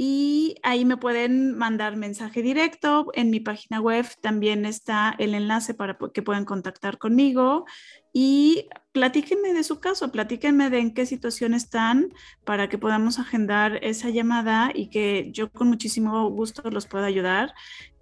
y 0.00 0.54
ahí 0.62 0.84
me 0.84 0.96
pueden 0.96 1.58
mandar 1.58 1.96
mensaje 1.96 2.40
directo. 2.40 3.10
En 3.14 3.30
mi 3.30 3.40
página 3.40 3.80
web 3.80 4.06
también 4.20 4.64
está 4.64 5.16
el 5.18 5.34
enlace 5.34 5.74
para 5.74 5.98
que 6.14 6.22
puedan 6.22 6.44
contactar 6.44 6.98
conmigo 6.98 7.64
y 8.12 8.68
platíquenme 8.92 9.52
de 9.52 9.64
su 9.64 9.80
caso, 9.80 10.12
platíquenme 10.12 10.70
de 10.70 10.78
en 10.78 10.94
qué 10.94 11.04
situación 11.04 11.52
están 11.52 12.14
para 12.44 12.68
que 12.68 12.78
podamos 12.78 13.18
agendar 13.18 13.80
esa 13.82 14.08
llamada 14.10 14.70
y 14.72 14.88
que 14.88 15.32
yo 15.32 15.50
con 15.50 15.66
muchísimo 15.66 16.30
gusto 16.30 16.70
los 16.70 16.86
pueda 16.86 17.06
ayudar. 17.06 17.52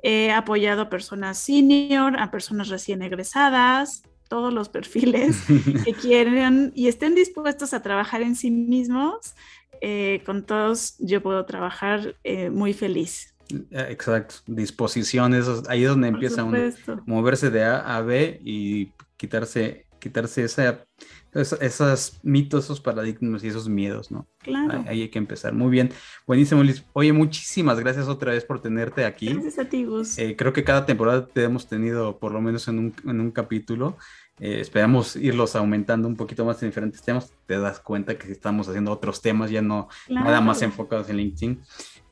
He 0.03 0.33
apoyado 0.33 0.83
a 0.83 0.91
personas 0.91 1.39
senior, 1.39 2.21
a 2.21 2.31
personas 2.31 2.69
recién 2.69 3.01
egresadas, 3.01 4.03
todos 4.29 4.53
los 4.53 4.69
perfiles 4.79 5.45
que 5.83 5.95
quieran 6.03 6.73
y 6.75 6.89
estén 6.89 7.15
dispuestos 7.15 7.73
a 7.73 7.81
trabajar 7.81 8.21
en 8.21 8.37
sí 8.37 8.51
mismos 8.51 9.35
eh, 9.81 10.23
con 10.25 10.45
todos 10.45 10.97
yo 10.99 11.23
puedo 11.23 11.45
trabajar 11.45 12.17
eh, 12.25 12.51
muy 12.51 12.73
feliz. 12.73 13.35
Eh, 13.51 13.87
exacto, 13.91 14.37
disposiciones, 14.47 15.47
ahí 15.69 15.85
es 15.85 15.89
donde 15.89 16.09
empieza 16.09 16.45
uno 16.45 16.59
a 16.59 17.03
moverse 17.07 17.51
de 17.51 17.65
A 17.65 17.97
a 17.97 18.01
B 18.03 18.41
y 18.45 18.93
quitarse, 19.17 19.87
quitarse 20.01 20.43
esa, 20.45 20.85
esos 21.33 22.19
mitos, 22.25 22.65
esos 22.65 22.81
paradigmas 22.81 23.45
y 23.45 23.49
esos 23.49 23.69
miedos, 23.69 24.11
¿no? 24.11 24.27
Claro. 24.39 24.85
Ahí, 24.89 25.03
hay 25.03 25.09
que 25.11 25.19
empezar. 25.19 25.53
Muy 25.53 25.71
bien, 25.71 25.91
buenísimo, 26.27 26.63
Liz. 26.65 26.85
Oye, 26.93 27.13
muchísimas 27.13 27.79
gracias 27.79 28.09
otra 28.09 28.33
vez 28.33 28.45
por 28.45 28.61
tenerte 28.61 29.05
aquí. 29.05 29.33
Gracias 29.33 29.59
a 29.61 29.69
ti, 29.69 29.85
Gus. 29.85 30.17
creo 30.37 30.53
que 30.53 30.65
cada 30.65 30.85
temporada 30.85 31.27
te 31.27 31.45
hemos 31.45 31.69
tenido 31.69 32.19
por 32.19 32.33
lo 32.33 32.41
menos 32.41 32.67
en 32.67 32.79
un, 32.79 32.95
en 33.05 33.21
un 33.21 33.31
capítulo. 33.31 33.97
Eh, 34.39 34.61
esperamos 34.61 35.17
irlos 35.17 35.57
aumentando 35.57 36.07
un 36.09 36.17
poquito 36.17 36.45
más 36.45 36.63
en 36.63 36.69
diferentes 36.69 37.03
temas. 37.03 37.33
Te 37.47 37.59
das 37.59 37.81
cuenta 37.81 38.19
que 38.19 38.31
estamos 38.31 38.69
haciendo 38.69 38.93
otros 38.93 39.23
temas, 39.23 39.51
ya 39.51 39.63
no 39.63 39.89
nada 40.09 40.41
más 40.41 40.63
enfocados 40.63 41.09
en 41.09 41.17
LinkedIn, 41.17 41.63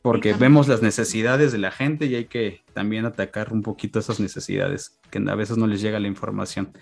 porque 0.01 0.33
vemos 0.33 0.69
las 0.69 0.83
necesidades 0.83 1.53
de 1.53 1.59
la 1.59 1.71
gente 1.71 2.07
y 2.07 2.15
hay 2.15 2.25
que 2.27 2.63
también 2.73 3.05
atacar 3.05 3.53
un 3.53 3.63
poquito 3.63 3.99
esas 3.99 4.21
necesidades 4.21 4.99
que 5.11 5.19
a 5.19 5.35
veces 5.35 5.59
no 5.59 5.67
les 5.67 5.81
llega 5.81 6.01
la 6.01 6.09
información. 6.09 6.73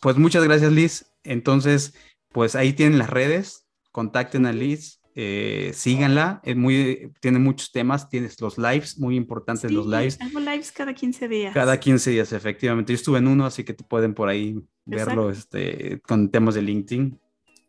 Pues 0.00 0.16
muchas 0.16 0.44
gracias, 0.44 0.72
Liz. 0.72 1.06
Entonces, 1.24 1.94
pues 2.32 2.54
ahí 2.54 2.72
tienen 2.72 2.98
las 2.98 3.10
redes, 3.10 3.66
contacten 3.92 4.46
a 4.46 4.52
Liz. 4.52 4.99
Eh, 5.16 5.72
síganla, 5.74 6.40
es 6.44 6.56
muy, 6.56 7.12
tiene 7.20 7.40
muchos 7.40 7.72
temas, 7.72 8.08
tienes 8.08 8.40
los 8.40 8.58
lives, 8.58 8.98
muy 8.98 9.16
importantes 9.16 9.70
los 9.72 9.86
lives. 9.86 10.20
Hago 10.20 10.38
lives 10.38 10.70
cada 10.70 10.94
15 10.94 11.28
días. 11.28 11.54
Cada 11.54 11.80
15 11.80 12.10
días, 12.10 12.32
efectivamente. 12.32 12.92
Yo 12.92 12.96
estuve 12.96 13.18
en 13.18 13.26
uno, 13.26 13.44
así 13.44 13.64
que 13.64 13.74
te 13.74 13.82
pueden 13.82 14.14
por 14.14 14.28
ahí 14.28 14.62
verlo 14.84 15.30
este, 15.30 16.00
con 16.06 16.30
temas 16.30 16.54
de 16.54 16.62
LinkedIn, 16.62 17.18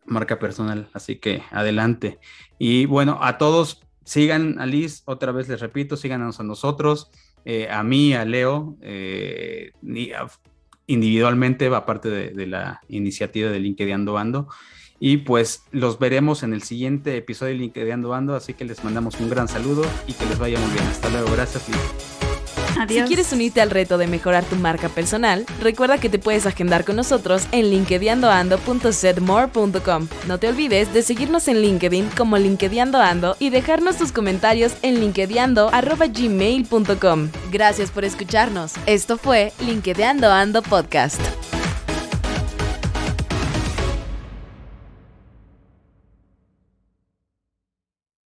marca 0.06 0.38
personal. 0.38 0.90
Así 0.94 1.16
que 1.16 1.42
adelante. 1.50 2.20
Y 2.60 2.86
bueno, 2.86 3.18
a 3.22 3.38
todos 3.38 3.82
sigan 4.04 4.60
a 4.60 4.66
Liz, 4.68 5.02
otra 5.06 5.32
vez 5.32 5.50
les 5.50 5.62
repito, 5.62 5.98
síganos 5.98 6.40
a 6.40 6.44
nosotros, 6.44 7.10
eh, 7.44 7.70
a 7.72 7.84
mí, 7.84 8.14
a 8.14 8.24
Leo, 8.24 8.78
eh, 8.82 9.72
individualmente, 10.86 11.68
aparte 11.68 12.10
de, 12.10 12.30
de, 12.32 12.46
la 12.46 12.82
iniciativa 12.88 13.50
de 13.50 13.60
LinkedIn 13.60 13.96
Ando 13.96 14.18
Ando. 14.18 14.48
Y 15.04 15.18
pues 15.18 15.64
los 15.72 15.98
veremos 15.98 16.44
en 16.44 16.54
el 16.54 16.62
siguiente 16.62 17.18
episodio 17.18 17.54
de 17.54 17.58
LinkedIn 17.58 18.06
Ando, 18.06 18.36
así 18.36 18.54
que 18.54 18.66
les 18.66 18.84
mandamos 18.84 19.20
un 19.20 19.32
gran 19.32 19.48
saludo 19.48 19.84
y 20.06 20.14
que 20.14 20.28
les 20.28 20.38
vaya 20.38 20.60
muy 20.60 20.72
bien. 20.72 20.86
Hasta 20.86 21.10
luego, 21.10 21.32
gracias. 21.32 21.64
Si 22.88 23.02
quieres 23.02 23.34
unirte 23.34 23.62
al 23.62 23.72
reto 23.72 23.98
de 23.98 24.06
mejorar 24.08 24.44
tu 24.44 24.58
marca 24.58 24.90
personal, 24.90 25.48
recuerda 25.60 25.98
que 26.00 26.10
te 26.10 26.20
puedes 26.20 26.46
agendar 26.46 26.86
con 26.86 26.98
nosotros 26.98 27.48
en 27.52 27.72
linkedinando.setmore.com. 27.72 30.08
No 30.28 30.38
te 30.38 30.48
olvides 30.48 30.94
de 30.94 31.02
seguirnos 31.02 31.48
en 31.48 31.62
LinkedIn 31.62 32.10
como 32.16 32.38
LinkedInando 32.38 33.36
y 33.40 33.50
dejarnos 33.50 33.98
tus 33.98 34.12
comentarios 34.12 34.74
en 34.84 35.00
linkedinando.gmail.com. 35.00 37.30
Gracias 37.52 37.90
por 37.90 38.06
escucharnos. 38.06 38.74
Esto 38.86 39.18
fue 39.18 39.52
LinkedInando 39.60 40.32
Ando 40.32 40.62
Podcast. 40.62 41.20